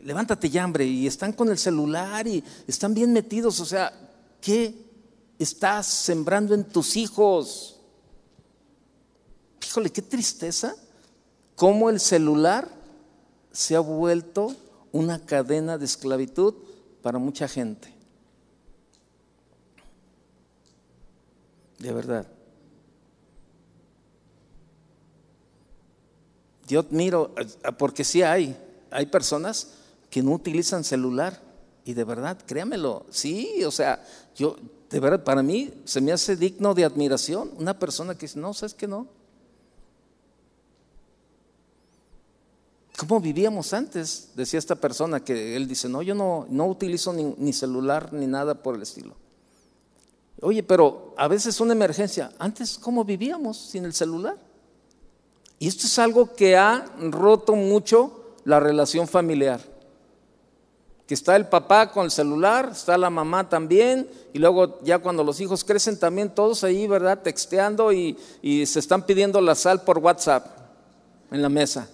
levántate 0.00 0.50
ya, 0.50 0.64
hambre, 0.64 0.84
y 0.84 1.06
están 1.06 1.32
con 1.32 1.48
el 1.48 1.58
celular 1.58 2.26
y 2.26 2.42
están 2.66 2.94
bien 2.94 3.12
metidos, 3.12 3.60
o 3.60 3.64
sea, 3.64 3.92
¿qué 4.40 4.74
estás 5.38 5.86
sembrando 5.86 6.54
en 6.54 6.64
tus 6.64 6.96
hijos? 6.96 7.78
Híjole, 9.64 9.90
qué 9.90 10.02
tristeza 10.02 10.74
cómo 11.54 11.90
el 11.90 12.00
celular 12.00 12.68
se 13.52 13.76
ha 13.76 13.80
vuelto 13.80 14.54
una 14.90 15.24
cadena 15.24 15.78
de 15.78 15.84
esclavitud 15.84 16.54
para 17.02 17.18
mucha 17.18 17.48
gente. 17.48 17.92
De 21.78 21.92
verdad. 21.92 22.26
Yo 26.68 26.80
admiro, 26.80 27.34
porque 27.78 28.04
sí 28.04 28.22
hay, 28.22 28.56
hay 28.90 29.06
personas 29.06 29.68
que 30.08 30.22
no 30.22 30.32
utilizan 30.32 30.84
celular 30.84 31.40
y 31.84 31.94
de 31.94 32.04
verdad, 32.04 32.38
créamelo, 32.46 33.06
sí, 33.10 33.64
o 33.64 33.70
sea, 33.70 34.04
yo, 34.36 34.56
de 34.88 35.00
verdad, 35.00 35.24
para 35.24 35.42
mí 35.42 35.72
se 35.84 36.00
me 36.00 36.12
hace 36.12 36.36
digno 36.36 36.74
de 36.74 36.84
admiración 36.84 37.50
una 37.58 37.78
persona 37.78 38.14
que 38.14 38.26
dice, 38.26 38.38
no, 38.38 38.54
sabes 38.54 38.74
que 38.74 38.86
no, 38.86 39.08
¿Cómo 43.08 43.20
vivíamos 43.20 43.72
antes? 43.72 44.30
Decía 44.36 44.60
esta 44.60 44.76
persona 44.76 45.18
que 45.18 45.56
él 45.56 45.66
dice, 45.66 45.88
no, 45.88 46.02
yo 46.02 46.14
no, 46.14 46.46
no 46.48 46.68
utilizo 46.68 47.12
ni, 47.12 47.52
celular 47.52 48.12
ni 48.12 48.28
nada 48.28 48.54
por 48.54 48.76
el 48.76 48.82
estilo. 48.82 49.16
Oye, 50.40 50.62
pero 50.62 51.12
a 51.16 51.26
veces 51.26 51.58
una 51.60 51.72
emergencia. 51.72 52.30
Antes, 52.38 52.78
¿cómo 52.78 53.04
vivíamos 53.04 53.56
sin 53.56 53.86
el 53.86 53.92
celular? 53.92 54.36
Y 55.58 55.66
esto 55.66 55.88
es 55.88 55.98
algo 55.98 56.32
que 56.32 56.56
ha 56.56 56.84
roto 57.10 57.56
mucho 57.56 58.36
la 58.44 58.60
relación 58.60 59.08
familiar. 59.08 59.60
Que 61.04 61.14
está 61.14 61.34
el 61.34 61.48
papá 61.48 61.90
con 61.90 62.04
el 62.04 62.12
celular, 62.12 62.68
está 62.70 62.96
la 62.96 63.10
mamá 63.10 63.48
también, 63.48 64.08
y 64.32 64.38
luego 64.38 64.78
ya 64.84 65.00
cuando 65.00 65.24
los 65.24 65.40
hijos 65.40 65.64
crecen 65.64 65.98
también 65.98 66.32
todos 66.32 66.62
ahí, 66.62 66.86
¿verdad? 66.86 67.20
Texteando 67.20 67.92
y, 67.92 68.16
y 68.42 68.64
se 68.66 68.78
están 68.78 69.04
pidiendo 69.04 69.40
la 69.40 69.56
sal 69.56 69.82
por 69.82 69.98
WhatsApp 69.98 70.46
en 71.32 71.42
la 71.42 71.48
mesa 71.48 71.88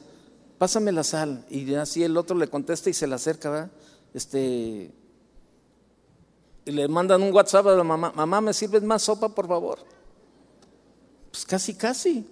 pásame 0.59 0.93
la 0.93 1.05
sal. 1.05 1.45
Y 1.49 1.75
así 1.75 2.03
el 2.03 2.17
otro 2.17 2.37
le 2.37 2.49
contesta 2.49 2.91
y 2.91 2.93
se 2.93 3.07
le 3.07 3.15
acerca, 3.15 3.51
¿verdad? 3.51 3.71
Este, 4.13 4.91
y 6.65 6.71
le 6.71 6.89
mandan 6.89 7.23
un 7.23 7.33
WhatsApp 7.33 7.67
a 7.69 7.75
la 7.75 7.85
mamá, 7.85 8.13
mamá, 8.15 8.41
¿me 8.41 8.53
sirves 8.53 8.83
más 8.83 9.03
sopa, 9.03 9.29
por 9.29 9.49
favor? 9.49 9.79
Pues 11.31 11.47
casi, 11.47 11.75
casi. 11.75 12.27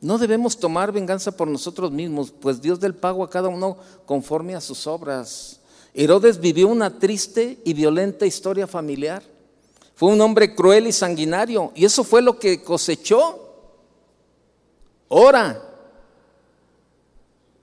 No 0.00 0.18
debemos 0.18 0.58
tomar 0.58 0.92
venganza 0.92 1.32
por 1.32 1.48
nosotros 1.48 1.90
mismos, 1.90 2.30
pues 2.30 2.60
Dios 2.60 2.78
del 2.78 2.94
pago 2.94 3.24
a 3.24 3.30
cada 3.30 3.48
uno 3.48 3.78
conforme 4.04 4.54
a 4.54 4.60
sus 4.60 4.86
obras. 4.86 5.60
Herodes 5.94 6.38
vivió 6.38 6.68
una 6.68 6.98
triste 6.98 7.58
y 7.64 7.72
violenta 7.72 8.26
historia 8.26 8.66
familiar. 8.66 9.22
Fue 9.96 10.12
un 10.12 10.20
hombre 10.20 10.54
cruel 10.54 10.86
y 10.86 10.92
sanguinario. 10.92 11.72
Y 11.74 11.86
eso 11.86 12.04
fue 12.04 12.20
lo 12.20 12.38
que 12.38 12.62
cosechó. 12.62 13.40
Ora. 15.08 15.62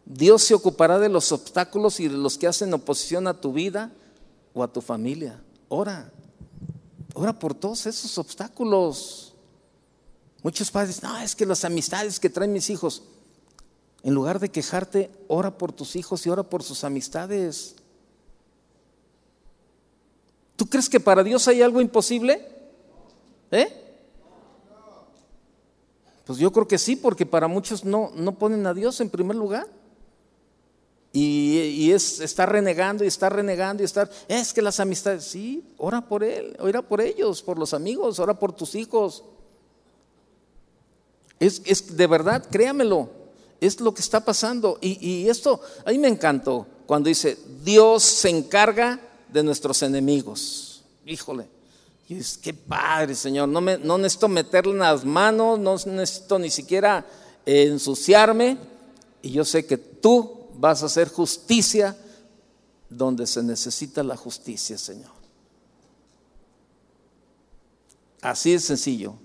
Dios 0.04 0.44
se 0.44 0.56
ocupará 0.56 0.98
de 1.00 1.10
los 1.10 1.32
obstáculos 1.32 2.00
y 2.00 2.08
de 2.08 2.18
los 2.18 2.38
que 2.38 2.48
hacen 2.48 2.74
oposición 2.74 3.28
a 3.28 3.40
tu 3.40 3.54
vida 3.54 3.92
o 4.54 4.64
a 4.64 4.68
tu 4.68 4.82
familia. 4.82 5.42
Ora. 5.70 6.12
Ora 7.14 7.38
por 7.38 7.54
todos 7.54 7.86
esos 7.86 8.18
obstáculos. 8.18 9.36
Muchos 10.42 10.72
padres, 10.72 11.04
no, 11.04 11.16
es 11.20 11.36
que 11.36 11.46
las 11.46 11.64
amistades 11.64 12.20
que 12.20 12.32
traen 12.32 12.52
mis 12.52 12.72
hijos. 12.72 13.04
En 14.02 14.16
lugar 14.16 14.40
de 14.40 14.50
quejarte, 14.50 15.12
ora 15.28 15.56
por 15.56 15.72
tus 15.72 15.96
hijos 15.96 16.26
y 16.26 16.32
ora 16.32 16.42
por 16.42 16.64
sus 16.64 16.84
amistades. 16.84 17.76
¿Tú 20.64 20.70
crees 20.70 20.88
que 20.88 21.02
para 21.02 21.26
Dios 21.26 21.46
hay 21.50 21.62
algo 21.62 21.82
imposible? 21.82 22.42
¿Eh? 23.52 23.68
Pues 26.24 26.40
yo 26.40 26.54
creo 26.54 26.66
que 26.66 26.78
sí, 26.78 26.96
porque 26.96 27.26
para 27.26 27.50
muchos 27.50 27.84
no, 27.84 28.14
no 28.16 28.36
ponen 28.36 28.66
a 28.66 28.74
Dios 28.74 29.02
en 29.02 29.10
primer 29.10 29.36
lugar. 29.36 29.68
Y, 31.12 31.92
es 31.92 32.22
estar 32.22 32.50
renegando 32.50 33.04
y 33.04 33.08
estar 33.08 33.36
renegando 33.36 33.84
y 33.84 33.86
estar, 33.86 34.10
es 34.30 34.54
que 34.54 34.62
las 34.62 34.80
amistades, 34.80 35.26
sí, 35.26 35.66
ora 35.78 36.00
por 36.00 36.24
él, 36.24 36.56
ora 36.62 36.82
por 36.82 37.02
ellos, 37.02 37.44
por 37.44 37.60
los 37.60 37.74
amigos, 37.74 38.20
ora 38.20 38.40
por 38.40 38.54
tus 38.54 38.74
hijos. 38.74 39.26
Es, 41.42 41.62
es 41.66 41.98
de 41.98 42.08
verdad, 42.08 42.48
créamelo, 42.50 43.10
es 43.60 43.82
lo 43.82 43.94
que 43.94 44.02
está 44.02 44.24
pasando. 44.24 44.78
Y, 44.80 45.06
y 45.06 45.28
esto, 45.28 45.60
a 45.84 45.92
mí 45.92 45.98
me 45.98 46.08
encantó 46.08 46.66
cuando 46.86 47.10
dice, 47.10 47.38
Dios 47.66 48.02
se 48.04 48.30
encarga 48.30 49.10
de 49.34 49.44
nuestros 49.44 49.82
enemigos. 49.82 50.84
Híjole, 51.06 51.48
y 52.08 52.16
es 52.16 52.38
que 52.38 52.54
padre, 52.54 53.16
Señor, 53.16 53.50
no, 53.50 53.60
me, 53.60 53.78
necesito 53.78 54.28
meterle 54.28 54.74
en 54.74 54.80
las 54.80 55.04
manos, 55.04 55.60
no 55.60 55.76
necesito 55.92 56.38
ni 56.38 56.50
siquiera 56.50 57.06
ensuciarme, 57.46 58.58
y 59.22 59.32
yo 59.32 59.44
sé 59.44 59.66
que 59.66 59.78
tú 59.78 60.48
vas 60.56 60.84
a 60.84 60.86
hacer 60.86 61.10
justicia 61.10 61.98
donde 62.90 63.26
se 63.26 63.42
necesita 63.42 64.04
la 64.04 64.16
justicia, 64.16 64.78
Señor. 64.78 65.12
Así 68.22 68.54
es 68.54 68.64
sencillo. 68.64 69.16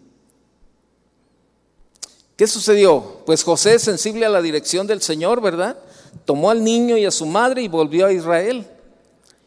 ¿Qué 2.37 2.47
sucedió? 2.47 3.23
Pues 3.27 3.43
José, 3.43 3.79
sensible 3.79 4.25
a 4.25 4.29
la 4.29 4.41
dirección 4.41 4.87
del 4.87 5.03
Señor, 5.03 5.41
¿verdad? 5.41 5.77
Tomó 6.25 6.51
al 6.51 6.65
niño 6.65 6.97
y 6.97 7.05
a 7.05 7.11
su 7.11 7.27
madre 7.27 7.63
y 7.63 7.69
volvió 7.69 8.07
a 8.07 8.13
Israel. 8.13 8.67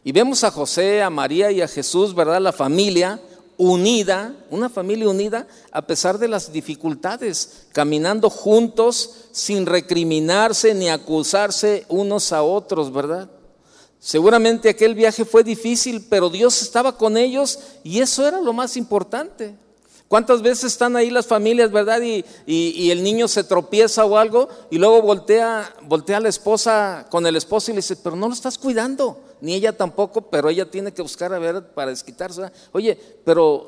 Y 0.04 0.12
vemos 0.12 0.42
a 0.42 0.50
José, 0.50 1.02
a 1.02 1.10
María 1.10 1.50
y 1.52 1.60
a 1.60 1.68
Jesús, 1.68 2.14
¿verdad? 2.14 2.40
La 2.40 2.52
familia 2.52 3.20
unida, 3.56 4.34
una 4.50 4.68
familia 4.68 5.08
unida 5.08 5.46
a 5.70 5.82
pesar 5.82 6.18
de 6.18 6.26
las 6.26 6.52
dificultades, 6.52 7.66
caminando 7.72 8.28
juntos 8.28 9.26
sin 9.30 9.66
recriminarse 9.66 10.74
ni 10.74 10.88
acusarse 10.88 11.86
unos 11.88 12.32
a 12.32 12.42
otros, 12.42 12.92
¿verdad? 12.92 13.30
Seguramente 14.00 14.68
aquel 14.68 14.96
viaje 14.96 15.24
fue 15.24 15.44
difícil, 15.44 16.04
pero 16.10 16.28
Dios 16.28 16.60
estaba 16.60 16.96
con 16.96 17.16
ellos 17.16 17.60
y 17.84 18.00
eso 18.00 18.26
era 18.26 18.40
lo 18.40 18.52
más 18.52 18.76
importante. 18.76 19.54
¿Cuántas 20.08 20.42
veces 20.42 20.64
están 20.64 20.96
ahí 20.96 21.08
las 21.08 21.26
familias, 21.26 21.70
verdad? 21.70 22.02
Y, 22.02 22.90
el 22.90 23.02
niño 23.04 23.28
se 23.28 23.44
tropieza 23.44 24.04
o 24.04 24.18
algo 24.18 24.48
y 24.70 24.78
luego 24.78 25.00
voltea, 25.00 25.72
voltea 25.82 26.16
a 26.16 26.20
la 26.20 26.28
esposa 26.28 27.06
con 27.10 27.24
el 27.26 27.36
esposo 27.36 27.70
y 27.70 27.74
le 27.74 27.78
dice, 27.78 27.96
pero 27.96 28.16
no 28.16 28.26
lo 28.26 28.34
estás 28.34 28.58
cuidando, 28.58 29.20
ni 29.42 29.54
ella 29.54 29.76
tampoco, 29.76 30.22
pero 30.22 30.48
ella 30.48 30.70
tiene 30.70 30.92
que 30.92 31.02
buscar 31.02 31.34
a 31.34 31.38
ver 31.38 31.74
para 31.74 31.90
desquitarse. 31.90 32.50
Oye, 32.72 32.98
pero 33.24 33.66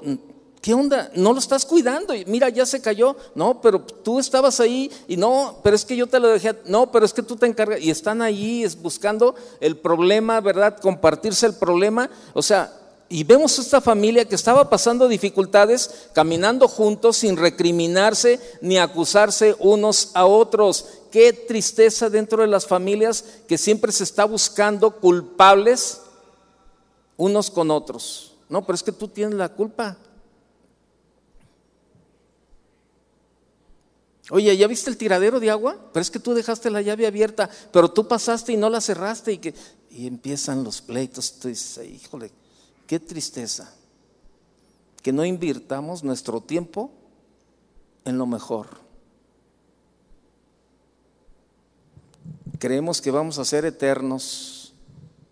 ¿Qué 0.64 0.72
onda? 0.72 1.10
No 1.14 1.34
lo 1.34 1.40
estás 1.40 1.66
cuidando. 1.66 2.14
Mira, 2.26 2.48
ya 2.48 2.64
se 2.64 2.80
cayó. 2.80 3.16
No, 3.34 3.60
pero 3.60 3.82
tú 3.82 4.18
estabas 4.18 4.60
ahí 4.60 4.90
y 5.06 5.18
no, 5.18 5.60
pero 5.62 5.76
es 5.76 5.84
que 5.84 5.94
yo 5.94 6.06
te 6.06 6.18
lo 6.18 6.28
dejé. 6.28 6.56
No, 6.64 6.90
pero 6.90 7.04
es 7.04 7.12
que 7.12 7.22
tú 7.22 7.36
te 7.36 7.44
encargas. 7.44 7.82
Y 7.82 7.90
están 7.90 8.22
ahí 8.22 8.66
buscando 8.80 9.34
el 9.60 9.76
problema, 9.76 10.40
¿verdad? 10.40 10.78
Compartirse 10.80 11.44
el 11.44 11.52
problema. 11.52 12.08
O 12.32 12.40
sea, 12.40 12.72
y 13.10 13.24
vemos 13.24 13.58
esta 13.58 13.82
familia 13.82 14.24
que 14.24 14.34
estaba 14.34 14.70
pasando 14.70 15.06
dificultades, 15.06 16.08
caminando 16.14 16.66
juntos 16.66 17.18
sin 17.18 17.36
recriminarse 17.36 18.40
ni 18.62 18.78
acusarse 18.78 19.54
unos 19.58 20.12
a 20.14 20.24
otros. 20.24 20.86
Qué 21.14 21.32
tristeza 21.32 22.10
dentro 22.10 22.42
de 22.42 22.48
las 22.48 22.66
familias 22.66 23.24
que 23.46 23.56
siempre 23.56 23.92
se 23.92 24.02
está 24.02 24.24
buscando 24.24 24.98
culpables 24.98 26.00
unos 27.16 27.52
con 27.52 27.70
otros. 27.70 28.34
No, 28.48 28.66
pero 28.66 28.74
es 28.74 28.82
que 28.82 28.90
tú 28.90 29.06
tienes 29.06 29.36
la 29.36 29.48
culpa. 29.48 29.96
Oye, 34.28 34.56
¿ya 34.56 34.66
viste 34.66 34.90
el 34.90 34.96
tiradero 34.96 35.38
de 35.38 35.50
agua? 35.50 35.78
Pero 35.92 36.02
es 36.02 36.10
que 36.10 36.18
tú 36.18 36.34
dejaste 36.34 36.68
la 36.68 36.82
llave 36.82 37.06
abierta, 37.06 37.48
pero 37.72 37.88
tú 37.88 38.08
pasaste 38.08 38.52
y 38.52 38.56
no 38.56 38.68
la 38.68 38.80
cerraste 38.80 39.34
y 39.34 39.38
que 39.38 39.54
y 39.90 40.08
empiezan 40.08 40.64
los 40.64 40.82
pleitos. 40.82 41.34
Tú 41.34 41.46
dices, 41.46 41.86
híjole, 41.86 42.32
qué 42.88 42.98
tristeza 42.98 43.72
que 45.00 45.12
no 45.12 45.24
invirtamos 45.24 46.02
nuestro 46.02 46.40
tiempo 46.40 46.90
en 48.04 48.18
lo 48.18 48.26
mejor. 48.26 48.83
Creemos 52.64 53.02
que 53.02 53.10
vamos 53.10 53.38
a 53.38 53.44
ser 53.44 53.66
eternos 53.66 54.72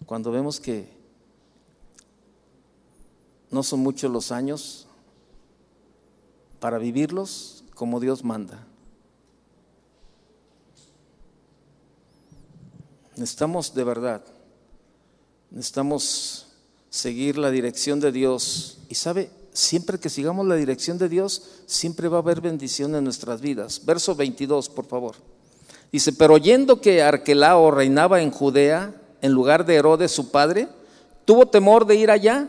cuando 0.05 0.31
vemos 0.31 0.61
que 0.61 0.87
no 3.51 3.63
son 3.63 3.81
muchos 3.81 4.13
los 4.13 4.31
años 4.31 4.87
para 6.61 6.77
vivirlos 6.77 7.65
como 7.75 8.01
Dios 8.01 8.23
manda. 8.23 8.67
Necesitamos 13.17 13.73
de 13.73 13.85
verdad, 13.85 14.23
necesitamos 15.51 16.49
seguir 16.91 17.39
la 17.39 17.51
dirección 17.51 17.99
de 17.99 18.13
Dios. 18.13 18.77
Y 18.91 18.95
sabe, 18.95 19.31
siempre 19.55 19.99
que 19.99 20.11
sigamos 20.11 20.47
la 20.47 20.57
dirección 20.57 20.99
de 20.99 21.09
Dios, 21.09 21.63
siempre 21.65 22.09
va 22.09 22.19
a 22.19 22.21
haber 22.21 22.43
bendición 22.43 22.95
en 22.95 23.05
nuestras 23.05 23.41
vidas. 23.41 23.87
Verso 23.87 24.15
22, 24.15 24.69
por 24.69 24.85
favor. 24.85 25.32
Dice, 25.93 26.13
pero 26.15 26.35
oyendo 26.35 26.81
que 26.81 27.03
Arquelao 27.03 27.71
reinaba 27.71 28.23
en 28.23 28.31
Judea 28.31 28.95
en 29.21 29.33
lugar 29.33 29.67
de 29.67 29.77
Herodes 29.77 30.11
su 30.11 30.31
padre, 30.31 30.69
tuvo 31.27 31.47
temor 31.47 31.87
de 31.87 31.97
ir 31.97 32.11
allá, 32.11 32.49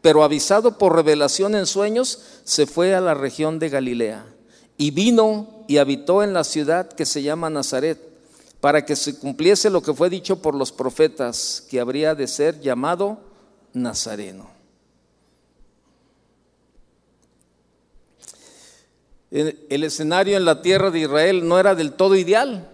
pero 0.00 0.24
avisado 0.24 0.78
por 0.78 0.96
revelación 0.96 1.54
en 1.54 1.66
sueños, 1.66 2.20
se 2.44 2.66
fue 2.66 2.94
a 2.94 3.00
la 3.00 3.14
región 3.14 3.58
de 3.58 3.68
Galilea 3.68 4.24
y 4.78 4.92
vino 4.92 5.64
y 5.68 5.76
habitó 5.76 6.22
en 6.22 6.32
la 6.32 6.42
ciudad 6.42 6.88
que 6.88 7.04
se 7.04 7.22
llama 7.22 7.50
Nazaret 7.50 7.98
para 8.60 8.84
que 8.84 8.96
se 8.96 9.18
cumpliese 9.18 9.68
lo 9.68 9.82
que 9.82 9.92
fue 9.92 10.08
dicho 10.08 10.40
por 10.40 10.54
los 10.54 10.72
profetas, 10.72 11.64
que 11.68 11.80
habría 11.80 12.14
de 12.14 12.26
ser 12.26 12.60
llamado 12.60 13.18
Nazareno. 13.74 14.59
El 19.30 19.84
escenario 19.84 20.36
en 20.36 20.44
la 20.44 20.62
tierra 20.62 20.90
de 20.90 21.00
Israel 21.00 21.46
no 21.46 21.58
era 21.60 21.74
del 21.74 21.92
todo 21.92 22.16
ideal, 22.16 22.68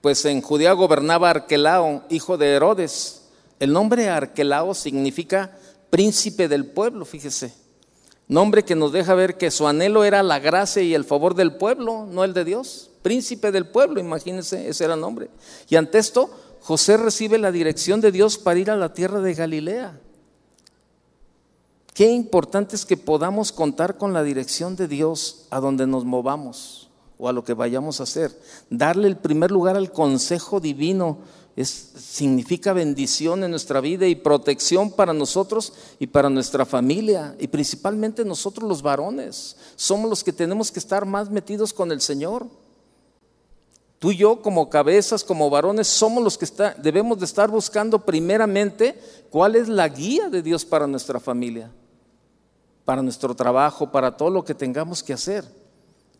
pues 0.00 0.24
en 0.24 0.40
Judea 0.40 0.72
gobernaba 0.72 1.30
Arquelao, 1.30 2.04
hijo 2.08 2.38
de 2.38 2.54
Herodes. 2.54 3.28
El 3.58 3.72
nombre 3.72 4.08
Arquelao 4.08 4.74
significa 4.74 5.56
príncipe 5.90 6.48
del 6.48 6.64
pueblo, 6.64 7.04
fíjese. 7.04 7.52
Nombre 8.26 8.64
que 8.64 8.76
nos 8.76 8.92
deja 8.92 9.14
ver 9.14 9.36
que 9.36 9.50
su 9.50 9.66
anhelo 9.66 10.04
era 10.04 10.22
la 10.22 10.38
gracia 10.38 10.82
y 10.82 10.94
el 10.94 11.04
favor 11.04 11.34
del 11.34 11.56
pueblo, 11.56 12.06
no 12.06 12.24
el 12.24 12.32
de 12.32 12.44
Dios 12.44 12.90
príncipe 13.02 13.50
del 13.50 13.66
pueblo, 13.66 14.00
imagínense, 14.00 14.68
ese 14.68 14.84
era 14.84 14.94
el 14.94 15.00
nombre. 15.00 15.30
Y 15.68 15.76
ante 15.76 15.98
esto, 15.98 16.30
José 16.60 16.96
recibe 16.96 17.38
la 17.38 17.52
dirección 17.52 18.00
de 18.00 18.12
Dios 18.12 18.38
para 18.38 18.58
ir 18.58 18.70
a 18.70 18.76
la 18.76 18.92
tierra 18.92 19.20
de 19.20 19.34
Galilea. 19.34 19.98
Qué 21.94 22.10
importante 22.10 22.76
es 22.76 22.86
que 22.86 22.96
podamos 22.96 23.52
contar 23.52 23.98
con 23.98 24.12
la 24.12 24.22
dirección 24.22 24.76
de 24.76 24.88
Dios 24.88 25.46
a 25.50 25.60
donde 25.60 25.86
nos 25.86 26.04
movamos 26.04 26.88
o 27.18 27.28
a 27.28 27.32
lo 27.32 27.44
que 27.44 27.54
vayamos 27.54 28.00
a 28.00 28.04
hacer. 28.04 28.38
Darle 28.70 29.08
el 29.08 29.16
primer 29.16 29.50
lugar 29.50 29.76
al 29.76 29.92
consejo 29.92 30.60
divino 30.60 31.18
significa 31.64 32.72
bendición 32.72 33.44
en 33.44 33.50
nuestra 33.50 33.80
vida 33.80 34.06
y 34.06 34.14
protección 34.14 34.90
para 34.90 35.12
nosotros 35.12 35.72
y 35.98 36.06
para 36.06 36.30
nuestra 36.30 36.64
familia 36.64 37.36
y 37.38 37.48
principalmente 37.48 38.24
nosotros 38.24 38.68
los 38.68 38.82
varones. 38.82 39.56
Somos 39.76 40.08
los 40.08 40.24
que 40.24 40.32
tenemos 40.32 40.70
que 40.70 40.78
estar 40.78 41.04
más 41.04 41.30
metidos 41.30 41.72
con 41.72 41.92
el 41.92 42.00
Señor. 42.00 42.46
Tú 43.98 44.12
y 44.12 44.16
yo 44.16 44.40
como 44.40 44.70
cabezas, 44.70 45.22
como 45.22 45.50
varones, 45.50 45.86
somos 45.86 46.24
los 46.24 46.38
que 46.38 46.46
debemos 46.78 47.18
de 47.18 47.26
estar 47.26 47.50
buscando 47.50 47.98
primeramente 47.98 48.98
cuál 49.28 49.56
es 49.56 49.68
la 49.68 49.88
guía 49.88 50.30
de 50.30 50.40
Dios 50.40 50.64
para 50.64 50.86
nuestra 50.86 51.20
familia, 51.20 51.70
para 52.90 53.02
nuestro 53.02 53.36
trabajo, 53.36 53.92
para 53.92 54.16
todo 54.16 54.30
lo 54.30 54.44
que 54.44 54.52
tengamos 54.52 55.00
que 55.00 55.12
hacer. 55.12 55.44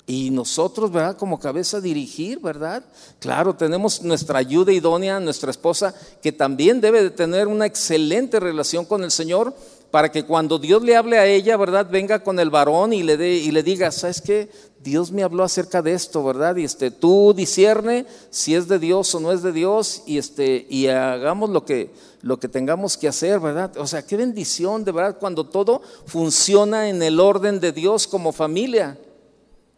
Y 0.06 0.30
nosotros, 0.30 0.92
¿verdad? 0.92 1.16
Como 1.16 1.40
cabeza 1.40 1.80
dirigir, 1.80 2.38
¿verdad? 2.38 2.84
Claro, 3.18 3.56
tenemos 3.56 4.02
nuestra 4.02 4.38
ayuda 4.38 4.70
idónea, 4.70 5.18
nuestra 5.18 5.50
esposa, 5.50 5.92
que 6.22 6.30
también 6.30 6.80
debe 6.80 7.02
de 7.02 7.10
tener 7.10 7.48
una 7.48 7.66
excelente 7.66 8.38
relación 8.38 8.84
con 8.84 9.02
el 9.02 9.10
Señor, 9.10 9.52
para 9.90 10.12
que 10.12 10.24
cuando 10.24 10.60
Dios 10.60 10.80
le 10.84 10.94
hable 10.94 11.18
a 11.18 11.26
ella, 11.26 11.56
¿verdad? 11.56 11.88
Venga 11.90 12.22
con 12.22 12.38
el 12.38 12.50
varón 12.50 12.92
y 12.92 13.02
le, 13.02 13.16
dé, 13.16 13.32
y 13.32 13.50
le 13.50 13.64
diga, 13.64 13.90
¿sabes 13.90 14.20
qué? 14.20 14.48
Dios 14.78 15.10
me 15.10 15.24
habló 15.24 15.42
acerca 15.42 15.82
de 15.82 15.94
esto, 15.94 16.22
¿verdad? 16.22 16.54
Y 16.54 16.62
este, 16.62 16.92
tú 16.92 17.34
discierne 17.36 18.06
si 18.30 18.54
es 18.54 18.68
de 18.68 18.78
Dios 18.78 19.12
o 19.16 19.18
no 19.18 19.32
es 19.32 19.42
de 19.42 19.50
Dios 19.50 20.04
y, 20.06 20.18
este, 20.18 20.68
y 20.70 20.86
hagamos 20.86 21.50
lo 21.50 21.64
que, 21.64 21.90
lo 22.22 22.38
que 22.38 22.48
tengamos 22.48 22.96
que 22.96 23.08
hacer, 23.08 23.40
¿verdad? 23.40 23.76
O 23.78 23.86
sea, 23.86 24.06
qué 24.06 24.16
bendición, 24.16 24.84
de 24.84 24.92
verdad, 24.92 25.18
cuando 25.18 25.46
todo 25.46 25.80
funciona 26.06 26.88
en 26.88 27.02
el 27.02 27.18
orden 27.18 27.60
de 27.60 27.72
Dios 27.72 28.06
como 28.06 28.32
familia. 28.32 28.98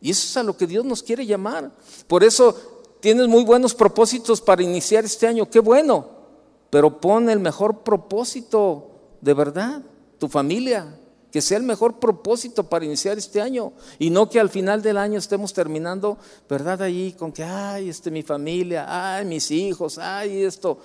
Y 0.01 0.11
eso 0.11 0.27
es 0.27 0.37
a 0.37 0.43
lo 0.43 0.57
que 0.57 0.67
Dios 0.67 0.85
nos 0.85 1.03
quiere 1.03 1.25
llamar. 1.25 1.71
Por 2.09 2.25
eso 2.25 2.55
tienes 3.01 3.29
muy 3.29 3.45
buenos 3.45 3.75
propósitos 3.75 4.41
para 4.41 4.63
iniciar 4.63 5.05
este 5.05 5.27
año, 5.27 5.49
qué 5.49 5.61
bueno, 5.61 6.07
pero 6.71 7.01
pon 7.01 7.29
el 7.31 7.39
mejor 7.39 7.81
propósito 7.83 8.91
de 9.21 9.35
verdad 9.35 9.83
tu 10.19 10.29
familia, 10.29 10.99
que 11.33 11.41
sea 11.41 11.59
el 11.59 11.65
mejor 11.65 11.99
propósito 11.99 12.65
para 12.65 12.85
iniciar 12.85 13.19
este 13.19 13.41
año 13.41 13.73
y 13.99 14.11
no 14.11 14.29
que 14.29 14.39
al 14.39 14.51
final 14.51 14.83
del 14.83 14.99
año 14.99 15.19
estemos 15.19 15.53
terminando, 15.53 16.19
¿verdad? 16.49 16.83
Ahí 16.83 17.13
con 17.13 17.33
que, 17.33 17.43
ay, 17.43 17.89
este, 17.89 18.11
mi 18.11 18.23
familia, 18.23 18.87
ay, 18.89 19.25
mis 19.25 19.51
hijos, 19.51 19.99
ay, 19.99 20.45
esto, 20.45 20.79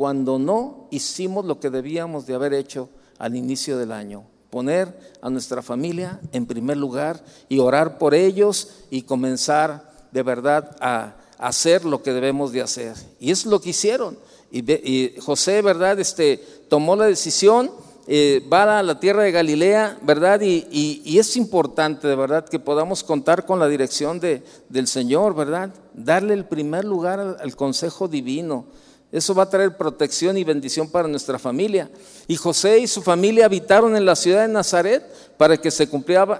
cuando 0.00 0.38
no 0.38 0.88
hicimos 0.90 1.44
lo 1.44 1.60
que 1.60 1.68
debíamos 1.68 2.24
de 2.24 2.32
haber 2.32 2.54
hecho 2.54 2.88
al 3.18 3.36
inicio 3.36 3.76
del 3.76 3.92
año. 3.92 4.24
Poner 4.48 4.98
a 5.20 5.28
nuestra 5.28 5.60
familia 5.60 6.18
en 6.32 6.46
primer 6.46 6.78
lugar 6.78 7.22
y 7.50 7.58
orar 7.58 7.98
por 7.98 8.14
ellos 8.14 8.68
y 8.88 9.02
comenzar 9.02 9.92
de 10.10 10.22
verdad 10.22 10.74
a 10.80 11.16
hacer 11.36 11.84
lo 11.84 12.02
que 12.02 12.14
debemos 12.14 12.50
de 12.50 12.62
hacer. 12.62 12.94
Y 13.20 13.30
es 13.30 13.44
lo 13.44 13.60
que 13.60 13.68
hicieron. 13.68 14.16
Y, 14.50 15.16
José, 15.20 15.60
¿verdad? 15.60 16.00
Este, 16.00 16.38
tomó 16.70 16.96
la 16.96 17.04
decisión 17.04 17.70
eh, 18.12 18.44
va 18.52 18.80
a 18.80 18.82
la 18.82 18.98
tierra 18.98 19.22
de 19.22 19.30
Galilea, 19.30 19.98
¿verdad? 20.02 20.40
Y, 20.42 21.16
es 21.18 21.36
importante, 21.36 22.08
de 22.08 22.16
verdad, 22.16 22.48
que 22.48 22.58
podamos 22.58 23.04
contar 23.04 23.46
con 23.46 23.60
la 23.60 23.68
dirección 23.68 24.18
de, 24.18 24.42
del 24.68 24.88
Señor, 24.88 25.36
¿verdad? 25.36 25.72
Darle 25.94 26.34
el 26.34 26.44
primer 26.44 26.84
lugar 26.84 27.20
al, 27.20 27.54
consejo 27.54 28.08
divino. 28.08 28.64
Eso 29.12 29.34
va 29.34 29.42
a 29.42 29.50
traer 29.50 29.76
protección 29.76 30.38
y 30.38 30.44
bendición 30.44 30.88
para 30.88 31.08
nuestra 31.08 31.38
familia. 31.38 31.90
Y 32.28 32.36
José 32.36 32.78
y 32.78 32.86
su 32.86 33.02
familia 33.02 33.46
habitaron 33.46 33.96
en 33.96 34.06
la 34.06 34.14
ciudad 34.14 34.42
de 34.42 34.52
Nazaret 34.52 35.02
para 35.36 35.56
que 35.56 35.70
se, 35.72 35.88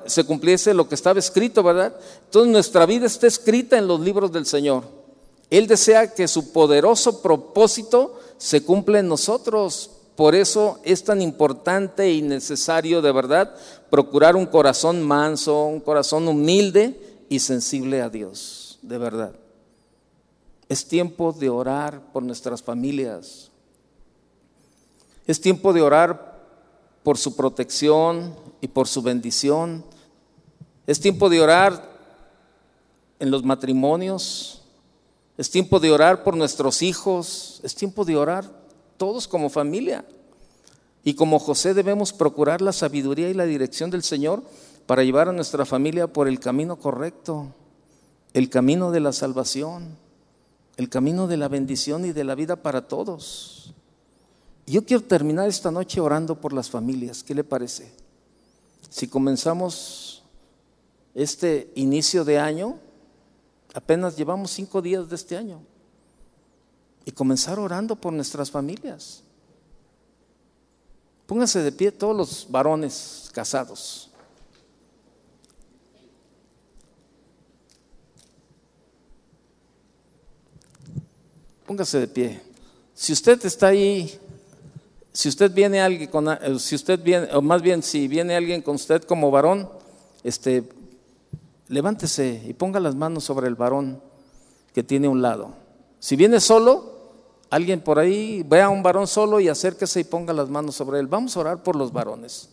se 0.06 0.24
cumpliese 0.24 0.74
lo 0.74 0.88
que 0.88 0.94
estaba 0.94 1.18
escrito, 1.18 1.64
¿verdad? 1.64 1.92
Entonces 2.26 2.52
nuestra 2.52 2.86
vida 2.86 3.06
está 3.06 3.26
escrita 3.26 3.76
en 3.76 3.88
los 3.88 3.98
libros 4.00 4.30
del 4.30 4.46
Señor. 4.46 4.84
Él 5.50 5.66
desea 5.66 6.14
que 6.14 6.28
su 6.28 6.52
poderoso 6.52 7.20
propósito 7.20 8.20
se 8.38 8.62
cumpla 8.62 9.00
en 9.00 9.08
nosotros. 9.08 9.90
Por 10.14 10.36
eso 10.36 10.78
es 10.84 11.02
tan 11.02 11.20
importante 11.20 12.12
y 12.12 12.22
necesario 12.22 13.02
de 13.02 13.10
verdad 13.10 13.52
procurar 13.90 14.36
un 14.36 14.46
corazón 14.46 15.02
manso, 15.02 15.64
un 15.64 15.80
corazón 15.80 16.28
humilde 16.28 17.24
y 17.28 17.40
sensible 17.40 18.00
a 18.00 18.08
Dios, 18.08 18.78
de 18.82 18.98
verdad. 18.98 19.32
Es 20.70 20.86
tiempo 20.86 21.32
de 21.32 21.50
orar 21.50 22.12
por 22.12 22.22
nuestras 22.22 22.62
familias. 22.62 23.50
Es 25.26 25.40
tiempo 25.40 25.72
de 25.72 25.82
orar 25.82 26.46
por 27.02 27.18
su 27.18 27.34
protección 27.34 28.36
y 28.60 28.68
por 28.68 28.86
su 28.86 29.02
bendición. 29.02 29.84
Es 30.86 31.00
tiempo 31.00 31.28
de 31.28 31.40
orar 31.40 31.90
en 33.18 33.32
los 33.32 33.42
matrimonios. 33.42 34.62
Es 35.36 35.50
tiempo 35.50 35.80
de 35.80 35.90
orar 35.90 36.22
por 36.22 36.36
nuestros 36.36 36.82
hijos. 36.82 37.60
Es 37.64 37.74
tiempo 37.74 38.04
de 38.04 38.16
orar 38.16 38.48
todos 38.96 39.26
como 39.26 39.50
familia. 39.50 40.04
Y 41.02 41.14
como 41.14 41.40
José 41.40 41.74
debemos 41.74 42.12
procurar 42.12 42.62
la 42.62 42.72
sabiduría 42.72 43.28
y 43.28 43.34
la 43.34 43.46
dirección 43.46 43.90
del 43.90 44.04
Señor 44.04 44.44
para 44.86 45.02
llevar 45.02 45.28
a 45.28 45.32
nuestra 45.32 45.66
familia 45.66 46.06
por 46.06 46.28
el 46.28 46.38
camino 46.38 46.76
correcto, 46.76 47.52
el 48.34 48.48
camino 48.48 48.92
de 48.92 49.00
la 49.00 49.12
salvación 49.12 49.99
el 50.80 50.88
camino 50.88 51.26
de 51.26 51.36
la 51.36 51.48
bendición 51.48 52.06
y 52.06 52.12
de 52.12 52.24
la 52.24 52.34
vida 52.34 52.56
para 52.56 52.88
todos. 52.88 53.74
Yo 54.66 54.82
quiero 54.82 55.02
terminar 55.02 55.46
esta 55.46 55.70
noche 55.70 56.00
orando 56.00 56.40
por 56.40 56.54
las 56.54 56.70
familias. 56.70 57.22
¿Qué 57.22 57.34
le 57.34 57.44
parece? 57.44 57.92
Si 58.88 59.06
comenzamos 59.06 60.22
este 61.14 61.70
inicio 61.74 62.24
de 62.24 62.38
año, 62.38 62.78
apenas 63.74 64.16
llevamos 64.16 64.52
cinco 64.52 64.80
días 64.80 65.06
de 65.10 65.16
este 65.16 65.36
año, 65.36 65.60
y 67.04 67.12
comenzar 67.12 67.58
orando 67.58 67.94
por 67.94 68.14
nuestras 68.14 68.50
familias. 68.50 69.22
Pónganse 71.26 71.62
de 71.62 71.72
pie 71.72 71.92
todos 71.92 72.16
los 72.16 72.46
varones 72.48 73.28
casados. 73.34 74.09
Póngase 81.70 82.00
de 82.00 82.08
pie. 82.08 82.42
Si 82.94 83.12
usted 83.12 83.46
está 83.46 83.68
ahí, 83.68 84.18
si 85.12 85.28
usted 85.28 85.54
viene 85.54 85.80
alguien 85.80 86.10
con, 86.10 86.28
eh, 86.28 86.58
si 86.58 86.74
usted 86.74 87.00
viene, 87.00 87.28
o 87.32 87.40
más 87.42 87.62
bien 87.62 87.80
si 87.80 88.08
viene 88.08 88.34
alguien 88.34 88.60
con 88.60 88.74
usted 88.74 89.04
como 89.04 89.30
varón, 89.30 89.68
este, 90.24 90.68
levántese 91.68 92.42
y 92.44 92.54
ponga 92.54 92.80
las 92.80 92.96
manos 92.96 93.22
sobre 93.22 93.46
el 93.46 93.54
varón 93.54 94.02
que 94.74 94.82
tiene 94.82 95.06
un 95.06 95.22
lado. 95.22 95.52
Si 96.00 96.16
viene 96.16 96.40
solo, 96.40 96.92
alguien 97.50 97.82
por 97.82 98.00
ahí, 98.00 98.42
vea 98.42 98.64
a 98.64 98.70
un 98.70 98.82
varón 98.82 99.06
solo 99.06 99.38
y 99.38 99.46
acérquese 99.46 100.00
y 100.00 100.04
ponga 100.04 100.32
las 100.32 100.48
manos 100.48 100.74
sobre 100.74 100.98
él. 100.98 101.06
Vamos 101.06 101.36
a 101.36 101.40
orar 101.40 101.62
por 101.62 101.76
los 101.76 101.92
varones, 101.92 102.48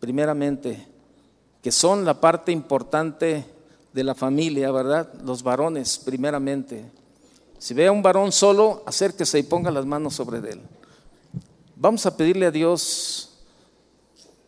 primeramente, 0.00 0.86
que 1.60 1.70
son 1.70 2.06
la 2.06 2.18
parte 2.18 2.50
importante 2.50 3.44
de 3.92 4.04
la 4.04 4.14
familia, 4.14 4.70
¿verdad? 4.70 5.12
Los 5.22 5.42
varones, 5.42 5.98
primeramente. 5.98 6.96
Si 7.58 7.74
ve 7.74 7.88
a 7.88 7.92
un 7.92 8.02
varón 8.02 8.30
solo, 8.30 8.82
acérquese 8.86 9.38
y 9.38 9.42
ponga 9.42 9.70
las 9.70 9.84
manos 9.84 10.14
sobre 10.14 10.38
él. 10.38 10.60
Vamos 11.74 12.06
a 12.06 12.16
pedirle 12.16 12.46
a 12.46 12.50
Dios 12.50 13.38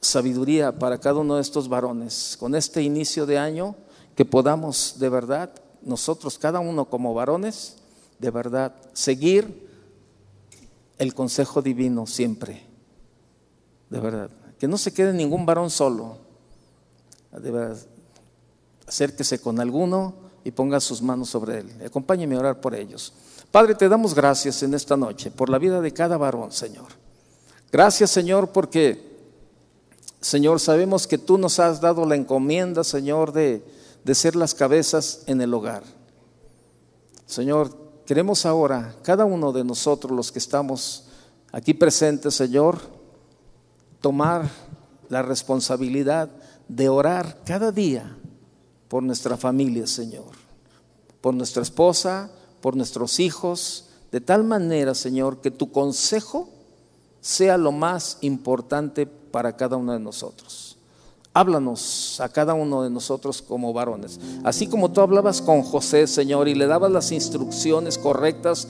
sabiduría 0.00 0.78
para 0.78 0.98
cada 0.98 1.20
uno 1.20 1.36
de 1.36 1.42
estos 1.42 1.68
varones. 1.68 2.36
Con 2.38 2.54
este 2.54 2.82
inicio 2.82 3.26
de 3.26 3.38
año, 3.38 3.74
que 4.14 4.24
podamos 4.24 4.98
de 4.98 5.08
verdad, 5.08 5.50
nosotros, 5.82 6.38
cada 6.38 6.60
uno 6.60 6.84
como 6.84 7.14
varones, 7.14 7.76
de 8.18 8.30
verdad, 8.30 8.74
seguir 8.92 9.68
el 10.98 11.14
consejo 11.14 11.62
divino 11.62 12.06
siempre. 12.06 12.62
De 13.88 13.98
verdad. 13.98 14.30
Que 14.58 14.68
no 14.68 14.78
se 14.78 14.92
quede 14.92 15.12
ningún 15.12 15.46
varón 15.46 15.70
solo. 15.70 16.18
De 17.32 17.50
verdad. 17.50 17.78
Acérquese 18.86 19.40
con 19.40 19.58
alguno 19.58 20.14
y 20.44 20.50
ponga 20.50 20.80
sus 20.80 21.02
manos 21.02 21.30
sobre 21.30 21.60
él. 21.60 21.82
Acompáñeme 21.84 22.36
a 22.36 22.40
orar 22.40 22.60
por 22.60 22.74
ellos. 22.74 23.12
Padre, 23.50 23.74
te 23.74 23.88
damos 23.88 24.14
gracias 24.14 24.62
en 24.62 24.74
esta 24.74 24.96
noche 24.96 25.30
por 25.30 25.48
la 25.48 25.58
vida 25.58 25.80
de 25.80 25.92
cada 25.92 26.16
varón, 26.16 26.52
Señor. 26.52 26.86
Gracias, 27.72 28.10
Señor, 28.10 28.48
porque, 28.48 29.18
Señor, 30.20 30.60
sabemos 30.60 31.06
que 31.06 31.18
tú 31.18 31.38
nos 31.38 31.58
has 31.58 31.80
dado 31.80 32.06
la 32.06 32.16
encomienda, 32.16 32.84
Señor, 32.84 33.32
de, 33.32 33.64
de 34.04 34.14
ser 34.14 34.36
las 34.36 34.54
cabezas 34.54 35.22
en 35.26 35.40
el 35.40 35.52
hogar. 35.52 35.82
Señor, 37.26 37.70
queremos 38.06 38.46
ahora, 38.46 38.94
cada 39.02 39.24
uno 39.24 39.52
de 39.52 39.64
nosotros, 39.64 40.12
los 40.12 40.32
que 40.32 40.38
estamos 40.38 41.04
aquí 41.52 41.74
presentes, 41.74 42.34
Señor, 42.34 42.78
tomar 44.00 44.48
la 45.08 45.22
responsabilidad 45.22 46.30
de 46.68 46.88
orar 46.88 47.38
cada 47.44 47.72
día 47.72 48.16
por 48.90 49.04
nuestra 49.04 49.36
familia, 49.36 49.86
Señor, 49.86 50.32
por 51.20 51.32
nuestra 51.32 51.62
esposa, 51.62 52.28
por 52.60 52.76
nuestros 52.76 53.20
hijos, 53.20 53.84
de 54.10 54.20
tal 54.20 54.42
manera, 54.42 54.96
Señor, 54.96 55.40
que 55.40 55.52
tu 55.52 55.70
consejo 55.70 56.48
sea 57.20 57.56
lo 57.56 57.70
más 57.70 58.18
importante 58.20 59.06
para 59.06 59.56
cada 59.56 59.76
uno 59.76 59.92
de 59.92 60.00
nosotros. 60.00 60.76
Háblanos 61.32 62.20
a 62.20 62.28
cada 62.30 62.54
uno 62.54 62.82
de 62.82 62.90
nosotros 62.90 63.40
como 63.40 63.72
varones. 63.72 64.18
Así 64.42 64.66
como 64.66 64.90
tú 64.90 65.00
hablabas 65.00 65.40
con 65.40 65.62
José, 65.62 66.08
Señor, 66.08 66.48
y 66.48 66.56
le 66.56 66.66
dabas 66.66 66.90
las 66.90 67.12
instrucciones 67.12 67.96
correctas 67.96 68.66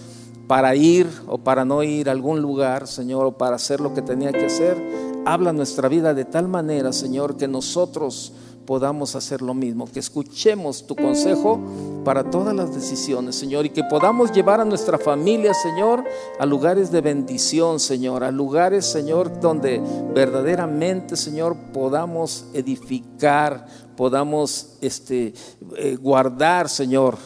para 0.46 0.76
ir 0.76 1.08
o 1.28 1.38
para 1.38 1.64
no 1.64 1.82
ir 1.82 2.10
a 2.10 2.12
algún 2.12 2.42
lugar, 2.42 2.86
Señor, 2.86 3.24
o 3.24 3.38
para 3.38 3.56
hacer 3.56 3.80
lo 3.80 3.94
que 3.94 4.02
tenía 4.02 4.32
que 4.32 4.44
hacer, 4.44 4.76
habla 5.24 5.54
nuestra 5.54 5.88
vida 5.88 6.12
de 6.12 6.26
tal 6.26 6.46
manera, 6.46 6.92
Señor, 6.92 7.38
que 7.38 7.48
nosotros 7.48 8.34
podamos 8.70 9.16
hacer 9.16 9.42
lo 9.42 9.52
mismo, 9.52 9.90
que 9.90 9.98
escuchemos 9.98 10.86
tu 10.86 10.94
consejo 10.94 11.58
para 12.04 12.30
todas 12.30 12.54
las 12.54 12.72
decisiones, 12.72 13.34
Señor, 13.34 13.66
y 13.66 13.70
que 13.70 13.82
podamos 13.82 14.30
llevar 14.30 14.60
a 14.60 14.64
nuestra 14.64 14.96
familia, 14.96 15.52
Señor, 15.54 16.04
a 16.38 16.46
lugares 16.46 16.92
de 16.92 17.00
bendición, 17.00 17.80
Señor, 17.80 18.22
a 18.22 18.30
lugares, 18.30 18.86
Señor, 18.86 19.40
donde 19.40 19.82
verdaderamente, 20.14 21.16
Señor, 21.16 21.56
podamos 21.72 22.44
edificar, 22.54 23.66
podamos 23.96 24.76
este, 24.80 25.34
eh, 25.76 25.96
guardar, 26.00 26.68
Señor, 26.68 27.18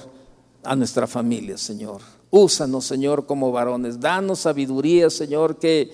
a 0.62 0.74
nuestra 0.74 1.06
familia, 1.06 1.58
Señor. 1.58 2.00
Úsanos, 2.30 2.86
Señor, 2.86 3.26
como 3.26 3.52
varones. 3.52 4.00
Danos 4.00 4.38
sabiduría, 4.38 5.10
Señor, 5.10 5.58
que 5.58 5.92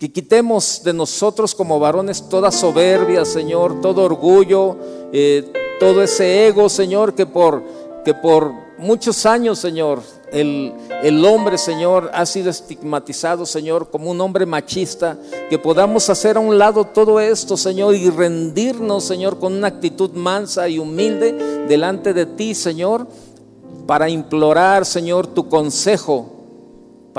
que 0.00 0.10
quitemos 0.10 0.80
de 0.82 0.94
nosotros 0.94 1.54
como 1.54 1.78
varones 1.78 2.26
toda 2.26 2.50
soberbia, 2.50 3.26
Señor, 3.26 3.82
todo 3.82 4.02
orgullo, 4.02 4.74
eh, 5.12 5.52
todo 5.78 6.02
ese 6.02 6.46
ego, 6.46 6.70
Señor, 6.70 7.14
que 7.14 7.26
por, 7.26 7.62
que 8.02 8.14
por 8.14 8.50
muchos 8.78 9.26
años, 9.26 9.58
Señor, 9.58 10.00
el, 10.32 10.72
el, 11.02 11.22
hombre, 11.26 11.58
Señor, 11.58 12.10
ha 12.14 12.24
sido 12.24 12.48
estigmatizado, 12.48 13.44
Señor, 13.44 13.90
como 13.90 14.10
un 14.10 14.18
hombre 14.22 14.46
machista, 14.46 15.18
que 15.50 15.58
podamos 15.58 16.08
hacer 16.08 16.38
a 16.38 16.40
un 16.40 16.56
lado 16.56 16.86
todo 16.86 17.20
esto, 17.20 17.58
Señor, 17.58 17.94
y 17.94 18.08
rendirnos, 18.08 19.04
Señor, 19.04 19.38
con 19.38 19.52
una 19.52 19.68
actitud 19.68 20.12
mansa 20.12 20.66
y 20.66 20.78
humilde 20.78 21.66
delante 21.68 22.14
de 22.14 22.24
ti, 22.24 22.54
Señor, 22.54 23.06
para 23.86 24.08
implorar, 24.08 24.86
Señor, 24.86 25.26
tu 25.26 25.50
consejo 25.50 26.39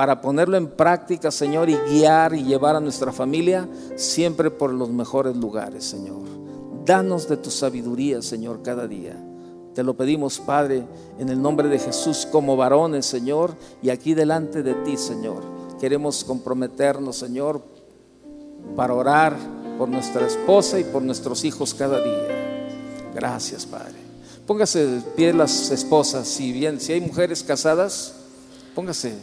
para 0.02 0.20
ponerlo 0.20 0.58
en 0.58 0.66
práctica, 0.66 1.30
Señor, 1.30 1.70
y 1.70 1.76
guiar 1.76 2.34
y 2.34 2.44
llevar 2.44 2.76
a 2.76 2.80
nuestra 2.80 3.12
familia 3.12 3.70
siempre 3.96 4.50
por 4.50 4.74
los 4.74 4.90
mejores 4.90 5.38
lugares, 5.38 5.84
Señor. 5.84 6.24
Danos 6.84 7.30
de 7.30 7.38
tu 7.38 7.52
sabiduría, 7.52 8.20
Señor, 8.24 8.64
cada 8.64 8.88
día. 8.88 9.16
Te 9.76 9.84
lo 9.84 9.96
pedimos, 9.96 10.40
Padre, 10.40 10.88
en 11.20 11.30
el 11.30 11.40
nombre 11.40 11.70
de 11.70 11.78
Jesús 11.78 12.28
como 12.32 12.58
varones, 12.58 13.06
Señor, 13.06 13.54
y 13.84 13.92
aquí 13.92 14.16
delante 14.16 14.64
de 14.64 14.74
ti, 14.74 14.98
Señor. 14.98 15.44
Queremos 15.80 16.24
comprometernos, 16.24 17.18
Señor, 17.18 17.62
para 18.76 18.96
orar 18.96 19.38
por 19.78 19.88
nuestra 19.88 20.26
esposa 20.26 20.80
y 20.80 20.84
por 20.84 21.04
nuestros 21.04 21.46
hijos 21.46 21.76
cada 21.76 22.02
día. 22.02 23.12
Gracias, 23.14 23.68
Padre. 23.68 24.00
Póngase 24.48 24.84
de 24.84 25.02
pie 25.16 25.32
las 25.32 25.70
esposas, 25.70 26.28
si 26.28 26.52
bien, 26.52 26.82
si 26.82 26.94
hay 26.94 27.02
mujeres 27.02 27.44
casadas, 27.44 28.16
póngase 28.74 29.14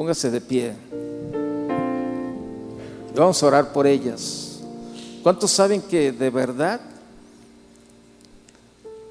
Póngase 0.00 0.30
de 0.30 0.40
pie. 0.40 0.72
Vamos 3.14 3.42
a 3.42 3.46
orar 3.46 3.70
por 3.70 3.86
ellas. 3.86 4.60
¿Cuántos 5.22 5.50
saben 5.50 5.82
que 5.82 6.10
de 6.10 6.30
verdad 6.30 6.80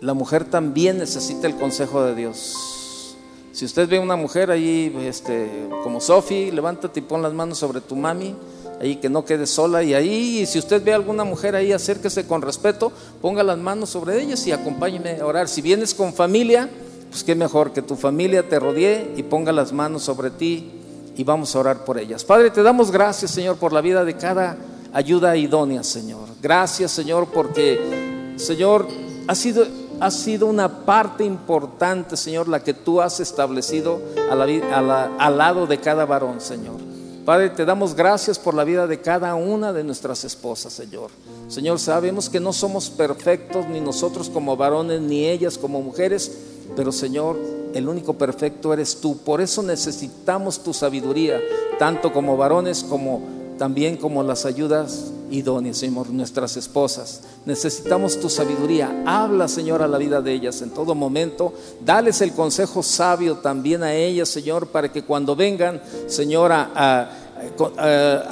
la 0.01 0.15
mujer 0.15 0.45
también 0.45 0.97
necesita 0.97 1.45
el 1.45 1.57
consejo 1.57 2.01
de 2.01 2.15
Dios? 2.15 3.15
Si 3.51 3.65
usted 3.65 3.87
ve 3.87 3.99
una 3.99 4.15
mujer 4.15 4.49
ahí, 4.49 4.91
este, 5.01 5.69
como 5.83 6.01
Sofi, 6.01 6.49
levántate 6.49 7.01
y 7.01 7.03
pon 7.03 7.21
las 7.21 7.33
manos 7.33 7.59
sobre 7.59 7.81
tu 7.81 7.95
mami, 7.95 8.33
ahí 8.81 8.95
que 8.95 9.09
no 9.09 9.23
quede 9.23 9.45
sola 9.45 9.83
y 9.83 9.93
ahí, 9.93 10.43
si 10.47 10.57
usted 10.57 10.83
ve 10.83 10.93
a 10.93 10.95
alguna 10.95 11.23
mujer 11.23 11.55
ahí, 11.55 11.71
acérquese 11.71 12.25
con 12.25 12.41
respeto, 12.41 12.91
ponga 13.21 13.43
las 13.43 13.59
manos 13.59 13.91
sobre 13.91 14.19
ellas 14.19 14.47
y 14.47 14.51
acompáñeme 14.51 15.19
a 15.19 15.25
orar. 15.27 15.49
Si 15.49 15.61
vienes 15.61 15.93
con 15.93 16.15
familia, 16.15 16.67
pues 17.11 17.23
qué 17.23 17.35
mejor 17.35 17.73
que 17.73 17.83
tu 17.83 17.95
familia 17.95 18.49
te 18.49 18.59
rodee 18.59 19.13
y 19.17 19.21
ponga 19.21 19.51
las 19.51 19.71
manos 19.71 20.01
sobre 20.01 20.31
ti 20.31 20.77
y 21.19 21.25
vamos 21.25 21.53
a 21.53 21.59
orar 21.59 21.83
por 21.83 21.97
ellas. 21.97 22.23
Padre, 22.23 22.49
te 22.49 22.63
damos 22.63 22.91
gracias, 22.91 23.31
Señor, 23.31 23.57
por 23.57 23.73
la 23.73 23.81
vida 23.81 24.05
de 24.05 24.15
cada 24.15 24.55
ayuda 24.93 25.35
idónea, 25.35 25.83
Señor. 25.83 26.29
Gracias, 26.41 26.93
Señor, 26.93 27.27
porque, 27.33 28.33
Señor, 28.37 28.87
ha 29.27 29.35
sido, 29.35 29.67
ha 29.99 30.11
sido 30.11 30.47
una 30.47 30.85
parte 30.85 31.25
importante, 31.25 32.15
Señor, 32.15 32.47
la 32.47 32.63
que 32.63 32.73
tú 32.73 33.01
has 33.01 33.19
establecido 33.19 33.99
al 34.31 35.37
lado 35.37 35.67
de 35.67 35.77
cada 35.81 36.05
varón, 36.05 36.39
Señor. 36.39 36.77
Padre, 37.25 37.49
te 37.49 37.65
damos 37.65 37.95
gracias 37.95 38.39
por 38.39 38.53
la 38.53 38.63
vida 38.63 38.87
de 38.87 39.01
cada 39.01 39.35
una 39.35 39.73
de 39.73 39.83
nuestras 39.83 40.23
esposas, 40.23 40.71
Señor. 40.71 41.09
Señor, 41.49 41.79
sabemos 41.79 42.29
que 42.29 42.39
no 42.39 42.53
somos 42.53 42.89
perfectos, 42.89 43.67
ni 43.67 43.81
nosotros 43.81 44.29
como 44.29 44.55
varones, 44.55 45.01
ni 45.01 45.25
ellas 45.25 45.57
como 45.57 45.81
mujeres, 45.81 46.31
pero 46.75 46.91
Señor, 46.91 47.37
el 47.73 47.87
único 47.87 48.13
perfecto 48.13 48.73
eres 48.73 48.99
tú. 49.01 49.17
Por 49.17 49.41
eso 49.41 49.61
necesitamos 49.63 50.63
tu 50.63 50.73
sabiduría, 50.73 51.39
tanto 51.77 52.11
como 52.11 52.37
varones 52.37 52.83
como 52.83 53.39
también 53.57 53.97
como 53.97 54.23
las 54.23 54.45
ayudas 54.45 55.11
idóneas, 55.29 55.77
Señor, 55.77 56.09
nuestras 56.09 56.57
esposas. 56.57 57.21
Necesitamos 57.45 58.19
tu 58.19 58.29
sabiduría. 58.29 59.03
Habla, 59.05 59.47
Señor, 59.47 59.83
a 59.83 59.87
la 59.87 59.97
vida 59.97 60.21
de 60.21 60.33
ellas 60.33 60.61
en 60.61 60.71
todo 60.71 60.95
momento. 60.95 61.53
Dales 61.85 62.21
el 62.21 62.33
consejo 62.33 62.81
sabio 62.81 63.37
también 63.37 63.83
a 63.83 63.93
ellas, 63.93 64.29
Señor, 64.29 64.67
para 64.67 64.91
que 64.91 65.03
cuando 65.03 65.35
vengan, 65.35 65.81
Señor, 66.07 66.51
a, 66.53 67.09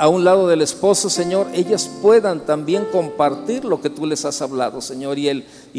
un 0.10 0.24
lado 0.24 0.48
del 0.48 0.62
esposo, 0.62 1.10
Señor, 1.10 1.48
ellas 1.54 1.90
puedan 2.02 2.46
también 2.46 2.88
compartir 2.92 3.66
lo 3.66 3.82
que 3.82 3.90
tú 3.90 4.06
les 4.06 4.26
has 4.26 4.42
hablado, 4.42 4.82
Señor, 4.82 5.18
y 5.20 5.28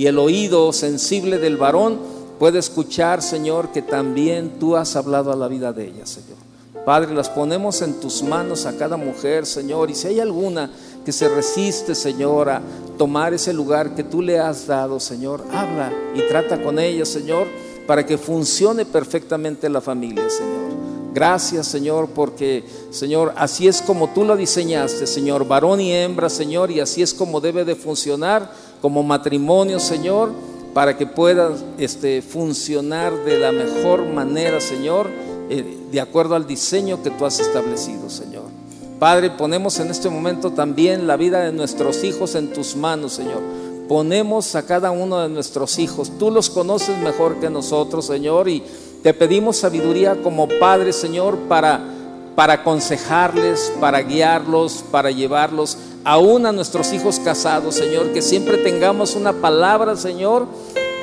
el 0.07 0.19
oído 0.19 0.73
sensible 0.73 1.39
del 1.39 1.57
varón 1.57 2.18
puede 2.39 2.59
escuchar, 2.59 3.23
Señor, 3.23 3.73
que 3.73 3.83
también 3.83 4.59
tú 4.59 4.77
has 4.77 4.97
hablado 4.97 5.33
a 5.33 5.37
la 5.37 5.49
vida 5.49 5.73
de 5.73 5.87
ellas, 5.89 6.11
Señor. 6.11 6.39
Padre, 6.85 7.13
las 7.13 7.29
ponemos 7.29 7.83
en 7.83 8.01
tus 8.01 8.23
manos 8.23 8.65
a 8.65 8.77
cada 8.77 8.97
mujer, 8.97 9.45
Señor, 9.45 9.91
y 9.91 9.95
si 9.95 10.09
hay 10.09 10.21
alguna 10.21 10.71
que 11.05 11.13
se 11.13 11.29
resiste, 11.29 11.95
Señor, 11.95 12.49
a 12.49 12.63
tomar 12.97 13.35
ese 13.35 13.53
lugar 13.53 13.95
que 13.95 14.05
tú 14.05 14.23
le 14.23 14.39
has 14.39 14.67
dado, 14.67 14.99
Señor, 15.01 15.45
habla 15.53 15.93
y 16.15 16.23
trata 16.29 16.63
con 16.63 16.79
ella, 16.79 17.05
Señor, 17.05 17.47
para 17.87 18.07
que 18.07 18.17
funcione 18.17 18.85
perfectamente 18.85 19.69
la 19.69 19.81
familia, 19.81 20.29
Señor. 20.31 20.69
Gracias, 21.13 21.67
Señor, 21.67 22.09
porque, 22.15 22.65
Señor, 22.91 23.33
así 23.37 23.67
es 23.67 23.83
como 23.83 24.11
tú 24.11 24.25
lo 24.25 24.37
diseñaste, 24.37 25.07
Señor, 25.07 25.47
varón 25.47 25.81
y 25.81 25.93
hembra, 25.93 26.29
Señor, 26.29 26.71
y 26.71 26.81
así 26.81 27.03
es 27.03 27.13
como 27.13 27.41
debe 27.41 27.65
de 27.65 27.75
funcionar 27.75 28.51
como 28.81 29.03
matrimonio, 29.03 29.81
Señor, 29.81 30.31
para 30.79 30.97
que 30.97 31.07
pueda 31.07 31.51
este, 31.77 32.23
funcionar 32.23 33.13
de 33.25 33.37
la 33.37 33.51
mejor 33.51 34.07
manera, 34.07 34.61
Señor, 34.61 35.09
eh, 35.51 35.77
de 35.91 36.01
acuerdo 36.01 36.37
al 36.37 36.47
diseño 36.47 37.03
que 37.03 37.11
tú 37.11 37.27
has 37.27 37.41
establecido, 37.41 38.09
Señor. 38.09 38.45
Padre, 39.01 39.31
ponemos 39.31 39.81
en 39.81 39.91
este 39.91 40.09
momento 40.09 40.53
también 40.53 41.09
la 41.09 41.17
vida 41.17 41.41
de 41.41 41.51
nuestros 41.51 42.05
hijos 42.05 42.37
en 42.37 42.53
tus 42.53 42.77
manos, 42.77 43.15
Señor. 43.15 43.41
Ponemos 43.89 44.55
a 44.55 44.67
cada 44.67 44.93
uno 44.93 45.19
de 45.19 45.29
nuestros 45.29 45.81
hijos. 45.81 46.13
Tú 46.17 46.31
los 46.31 46.49
conoces 46.49 46.97
mejor 46.99 47.41
que 47.41 47.51
nosotros, 47.51 48.07
Señor, 48.07 48.49
y 48.49 48.63
te 49.03 49.13
pedimos 49.13 49.57
sabiduría 49.57 50.23
como 50.23 50.47
Padre, 50.61 50.93
Señor, 50.93 51.39
para, 51.49 51.81
para 52.39 52.53
aconsejarles, 52.53 53.73
para 53.81 54.01
guiarlos, 54.01 54.85
para 54.93 55.11
llevarlos, 55.11 55.77
aún 56.05 56.47
a 56.47 56.53
nuestros 56.53 56.93
hijos 56.93 57.19
casados, 57.19 57.75
Señor, 57.75 58.13
que 58.13 58.23
siempre 58.23 58.59
tengamos 58.59 59.17
una 59.17 59.33
palabra, 59.33 59.97
Señor, 59.97 60.47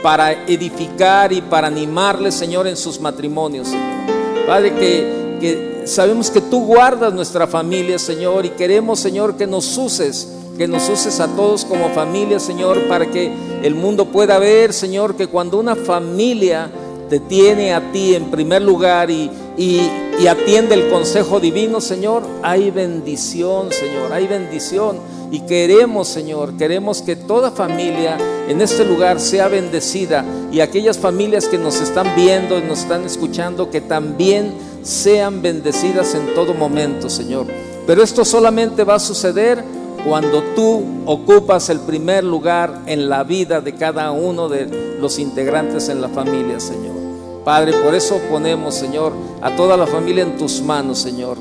para 0.02 0.32
edificar 0.48 1.34
y 1.34 1.42
para 1.42 1.68
animarles, 1.68 2.36
Señor, 2.36 2.68
en 2.68 2.78
sus 2.78 3.02
matrimonios, 3.02 3.68
Señor. 3.68 4.48
Padre, 4.48 4.76
que, 4.76 5.38
que 5.42 5.82
sabemos 5.88 6.32
que 6.32 6.40
tú 6.40 6.64
guardas 6.66 7.14
nuestra 7.14 7.48
familia, 7.48 8.00
Señor, 8.00 8.46
y 8.46 8.52
queremos, 8.52 9.02
Señor, 9.02 9.36
que 9.36 9.46
nos 9.46 9.78
uses, 9.78 10.30
que 10.58 10.70
nos 10.70 10.88
uses 10.88 11.20
a 11.20 11.28
todos 11.28 11.66
como 11.66 11.90
familia, 11.90 12.40
Señor, 12.40 12.88
para 12.88 13.08
que 13.08 13.30
el 13.62 13.76
mundo 13.76 14.06
pueda 14.06 14.40
ver, 14.40 14.72
Señor, 14.72 15.18
que 15.18 15.28
cuando 15.28 15.60
una 15.60 15.76
familia 15.76 16.72
te 17.10 17.20
tiene 17.20 17.74
a 17.74 17.92
ti 17.92 18.16
en 18.16 18.32
primer 18.32 18.62
lugar 18.62 19.12
y, 19.12 19.30
y, 19.58 19.80
atiende 20.28 20.76
el 20.76 20.90
consejo 20.90 21.40
divino, 21.40 21.82
Señor, 21.82 22.24
hay 22.42 22.72
bendición, 22.72 23.72
Señor, 23.72 24.12
hay 24.12 24.28
bendición. 24.28 24.98
Y 25.32 25.42
queremos, 25.42 26.08
Señor, 26.08 26.56
queremos 26.58 27.02
que 27.02 27.16
toda 27.16 27.52
familia 27.52 28.18
en 28.48 28.62
este 28.62 28.86
lugar 28.86 29.20
sea 29.20 29.48
bendecida 29.48 30.24
y 30.52 30.62
aquellas 30.62 30.98
familias 30.98 31.48
que 31.48 31.58
nos 31.58 31.82
están 31.82 32.16
viendo 32.16 32.58
y 32.58 32.62
nos 32.62 32.80
están 32.80 33.04
escuchando, 33.04 33.70
que 33.70 33.82
también 33.82 34.54
sean 34.84 35.42
bendecidas 35.42 36.16
en 36.16 36.34
todo 36.34 36.54
momento, 36.54 37.10
Señor. 37.10 37.48
Pero 37.86 38.02
esto 38.02 38.24
solamente 38.24 38.84
va 38.84 38.96
a 38.96 39.00
suceder 39.00 39.64
cuando 40.08 40.44
tú 40.56 40.84
ocupas 41.06 41.70
el 41.70 41.80
primer 41.80 42.24
lugar 42.24 42.82
en 42.86 43.10
la 43.10 43.24
vida 43.24 43.62
de 43.62 43.74
cada 43.74 44.12
uno 44.12 44.48
de 44.48 44.98
los 45.00 45.20
integrantes 45.20 45.90
en 45.90 46.02
la 46.02 46.10
familia, 46.10 46.60
Señor. 46.60 47.05
Padre, 47.46 47.74
por 47.74 47.94
eso 47.94 48.20
ponemos, 48.28 48.74
Señor, 48.74 49.14
a 49.40 49.56
toda 49.56 49.78
la 49.78 49.86
familia 49.86 50.24
en 50.24 50.36
tus 50.36 50.62
manos, 50.62 50.98
Señor. 50.98 51.38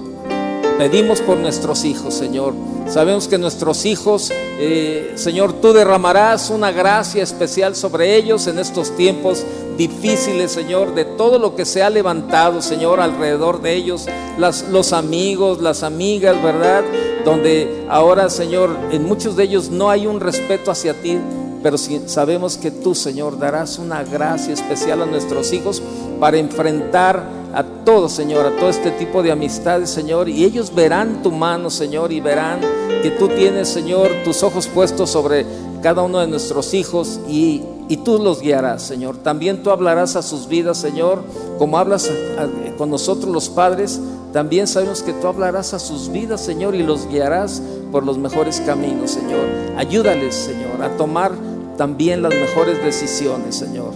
Pedimos 0.77 1.23
por 1.23 1.39
nuestros 1.39 1.87
hijos, 1.87 2.13
Señor. 2.13 2.53
Sabemos 2.91 3.27
que 3.27 3.39
nuestros 3.39 3.87
hijos, 3.87 4.31
eh, 4.59 5.15
Señor, 5.15 5.55
tú 5.55 5.73
derramarás 5.73 6.51
una 6.51 6.73
gracia 6.73 7.23
especial 7.23 7.75
sobre 7.75 8.17
ellos 8.17 8.47
en 8.49 8.59
estos 8.59 8.95
tiempos 8.97 9.47
difíciles, 9.79 10.53
Señor, 10.53 10.95
de 10.95 11.07
todo 11.07 11.39
lo 11.39 11.57
que 11.57 11.65
se 11.65 11.83
ha 11.83 11.89
levantado, 11.89 12.61
Señor, 12.61 13.01
alrededor 13.01 13.63
de 13.63 13.75
ellos, 13.75 14.07
los 14.37 14.93
amigos, 14.93 15.63
las 15.63 15.83
amigas, 15.83 16.41
¿verdad? 16.43 16.85
Donde 17.25 17.87
ahora, 17.89 18.29
Señor, 18.29 18.77
en 18.93 19.05
muchos 19.05 19.37
de 19.37 19.45
ellos 19.45 19.71
no 19.71 19.89
hay 19.89 20.07
un 20.07 20.21
respeto 20.21 20.71
hacia 20.71 20.93
ti, 20.93 21.19
pero 21.65 21.79
sabemos 21.79 22.59
que 22.59 22.71
tú, 22.71 22.95
Señor, 22.95 23.39
darás 23.39 23.79
una 23.79 24.05
gracia 24.05 24.53
especial 24.53 25.01
a 25.01 25.07
nuestros 25.07 25.51
hijos 25.55 25.83
para 26.21 26.37
enfrentar 26.37 27.27
a 27.55 27.65
todo, 27.87 28.11
Señor, 28.11 28.45
a 28.45 28.55
todo 28.55 28.69
este 28.69 28.91
tipo 28.91 29.23
de 29.23 29.33
amistades, 29.33 29.89
Señor, 29.89 30.29
y 30.29 30.45
ellos 30.45 30.75
verán 30.75 31.23
tu 31.23 31.33
mano, 31.33 31.71
Señor, 31.71 32.13
y 32.13 32.21
verán 32.21 32.61
que 33.03 33.11
tú 33.13 33.29
tienes, 33.29 33.69
Señor, 33.71 34.11
tus 34.25 34.43
ojos 34.43 34.67
puestos 34.67 35.09
sobre 35.09 35.47
cada 35.83 36.03
uno 36.03 36.19
de 36.19 36.27
nuestros 36.27 36.75
hijos 36.75 37.19
y, 37.27 37.63
y 37.89 37.97
tú 37.97 38.19
los 38.19 38.43
guiarás, 38.43 38.83
Señor. 38.83 39.17
También 39.17 39.63
tú 39.63 39.71
hablarás 39.71 40.17
a 40.17 40.23
sus 40.23 40.47
vidas, 40.47 40.77
Señor, 40.77 41.25
como 41.57 41.79
hablas 41.79 42.11
con 42.77 42.91
nosotros 42.91 43.33
los 43.33 43.49
padres, 43.49 43.99
también 44.35 44.67
sabemos 44.67 45.03
que 45.03 45.15
tú 45.15 45.29
hablarás 45.29 45.73
a 45.73 45.79
sus 45.79 46.11
vidas, 46.11 46.43
Señor, 46.43 46.75
y 46.75 46.83
los 46.83 47.09
guiarás 47.09 47.63
por 47.91 48.05
los 48.05 48.19
mejores 48.19 48.61
caminos, 48.67 49.13
Señor. 49.13 49.47
Ayúdales, 49.79 50.35
Señor, 50.35 50.83
a 50.83 50.97
tomar 50.97 51.33
también 51.77 52.23
las 52.23 52.35
mejores 52.35 52.83
decisiones, 52.83 53.57
Señor. 53.57 53.93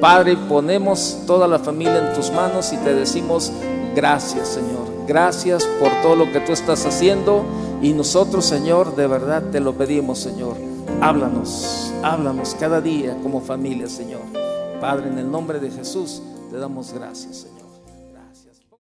Padre, 0.00 0.36
ponemos 0.48 1.18
toda 1.26 1.48
la 1.48 1.58
familia 1.58 1.98
en 1.98 2.14
tus 2.14 2.30
manos 2.30 2.72
y 2.72 2.76
te 2.78 2.94
decimos 2.94 3.52
gracias, 3.94 4.48
Señor. 4.48 4.86
Gracias 5.06 5.64
por 5.80 5.90
todo 6.02 6.14
lo 6.14 6.30
que 6.32 6.40
tú 6.40 6.52
estás 6.52 6.84
haciendo 6.86 7.44
y 7.82 7.92
nosotros, 7.92 8.44
Señor, 8.44 8.94
de 8.94 9.06
verdad 9.06 9.42
te 9.50 9.60
lo 9.60 9.74
pedimos, 9.74 10.18
Señor. 10.18 10.56
Háblanos, 11.00 11.92
háblanos 12.02 12.56
cada 12.58 12.80
día 12.80 13.16
como 13.22 13.40
familia, 13.40 13.88
Señor. 13.88 14.22
Padre, 14.80 15.08
en 15.08 15.18
el 15.18 15.30
nombre 15.30 15.58
de 15.58 15.70
Jesús, 15.70 16.22
te 16.50 16.58
damos 16.58 16.92
gracias, 16.92 17.36
Señor. 17.36 17.57